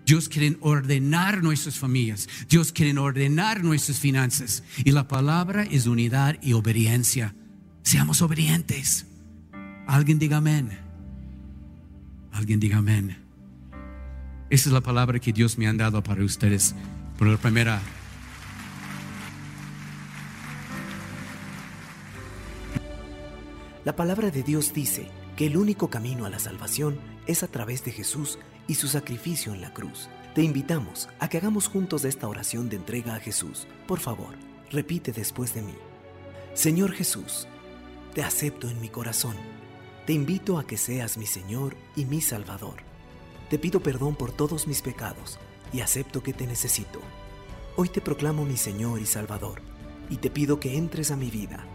Dios 0.06 0.30
quiere 0.30 0.58
ordenar 0.62 1.44
nuestras 1.44 1.78
familias. 1.78 2.30
Dios 2.48 2.72
quiere 2.72 2.98
ordenar 2.98 3.64
nuestras 3.64 4.00
finanzas. 4.00 4.64
Y 4.86 4.92
la 4.92 5.08
palabra 5.08 5.64
es 5.64 5.88
unidad 5.88 6.38
y 6.42 6.54
obediencia. 6.54 7.36
Seamos 7.82 8.22
obedientes. 8.22 9.08
Alguien 9.88 10.20
diga 10.20 10.38
amén. 10.38 10.87
Alguien 12.38 12.60
diga 12.60 12.78
amén. 12.78 13.18
Esa 14.52 14.70
es 14.70 14.74
la 14.74 14.82
palabra 14.82 15.18
que 15.18 15.34
Dios 15.34 15.58
me 15.58 15.68
ha 15.68 15.74
dado 15.74 16.04
para 16.04 16.24
ustedes. 16.24 16.76
Por 17.18 17.28
la 17.28 17.38
primera 17.38 17.82
La 23.84 23.96
palabra 23.96 24.30
de 24.30 24.44
Dios 24.44 24.72
dice 24.72 25.10
que 25.36 25.48
el 25.48 25.58
único 25.58 25.90
camino 25.90 26.26
a 26.26 26.30
la 26.30 26.38
salvación 26.38 27.00
es 27.26 27.42
a 27.42 27.48
través 27.48 27.84
de 27.84 27.92
Jesús 27.92 28.38
y 28.68 28.76
su 28.76 28.88
sacrificio 28.88 29.56
en 29.56 29.62
la 29.62 29.74
cruz. 29.74 30.08
Te 30.36 30.44
invitamos 30.44 31.10
a 31.20 31.30
que 31.30 31.38
hagamos 31.38 31.68
juntos 31.68 32.06
esta 32.06 32.28
oración 32.28 32.70
de 32.70 32.76
entrega 32.76 33.16
a 33.16 33.20
Jesús. 33.20 33.66
Por 33.88 34.00
favor, 34.00 34.36
repite 34.70 35.12
después 35.12 35.56
de 35.56 35.64
mí. 35.64 35.76
Señor 36.54 36.92
Jesús, 36.92 37.48
te 38.14 38.24
acepto 38.24 38.70
en 38.70 38.80
mi 38.80 38.90
corazón. 38.90 39.57
Te 40.08 40.14
invito 40.14 40.58
a 40.58 40.66
que 40.66 40.78
seas 40.78 41.20
mi 41.20 41.28
Señor 41.28 41.78
y 41.96 42.06
mi 42.06 42.22
Salvador. 42.22 42.78
Te 43.52 43.60
pido 43.60 43.82
perdón 43.82 44.16
por 44.16 44.32
todos 44.32 44.66
mis 44.66 44.82
pecados 44.82 45.38
y 45.72 45.82
acepto 45.82 46.24
que 46.24 46.34
te 46.34 46.48
necesito. 46.48 47.02
Hoy 47.76 47.90
te 47.90 48.02
proclamo 48.02 48.46
mi 48.46 48.58
Señor 48.58 49.00
y 49.00 49.06
Salvador 49.06 49.62
y 50.10 50.18
te 50.18 50.32
pido 50.32 50.60
que 50.60 50.76
entres 50.76 51.12
a 51.12 51.16
mi 51.16 51.30
vida 51.30 51.68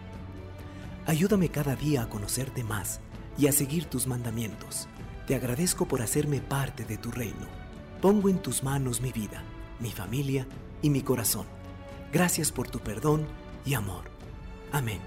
Ayúdame 1.07 1.49
cada 1.49 1.75
día 1.75 2.03
a 2.03 2.09
conocerte 2.09 2.63
más 2.63 3.01
y 3.37 3.49
a 3.49 3.53
seguir 3.53 3.87
tus 3.87 4.07
mandamientos. 4.07 4.89
Te 5.27 5.35
agradezco 5.35 5.87
por 5.87 6.01
hacerme 6.01 6.41
parte 6.41 6.85
de 6.85 6.97
tu 6.97 7.11
reino. 7.11 7.47
Pongo 8.01 8.29
en 8.29 8.39
tus 8.39 8.63
manos 8.63 9.01
mi 9.01 9.11
vida, 9.11 9.43
mi 9.81 9.91
familia 9.91 10.47
y 10.81 10.91
mi 10.91 11.03
corazón. 11.03 11.47
Gracias 12.13 12.53
por 12.53 12.69
tu 12.69 12.79
perdón 12.79 13.27
y 13.65 13.75
amor. 13.75 14.05
Amén. 14.71 15.01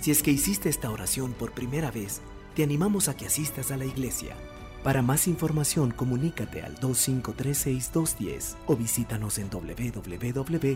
Si 0.00 0.10
es 0.10 0.22
que 0.22 0.30
hiciste 0.30 0.68
esta 0.68 0.90
oración 0.90 1.32
por 1.32 1.52
primera 1.52 1.90
vez, 1.90 2.20
te 2.56 2.64
animamos 2.64 3.08
a 3.08 3.16
que 3.16 3.26
asistas 3.26 3.70
a 3.70 3.76
la 3.76 3.84
iglesia. 3.84 4.34
Para 4.82 5.02
más 5.02 5.28
información, 5.28 5.90
comunícate 5.90 6.62
al 6.62 6.74
2536210 6.80 8.56
o 8.66 8.74
visítanos 8.76 9.36
en 9.38 9.50
www.cdf.net. 9.50 10.70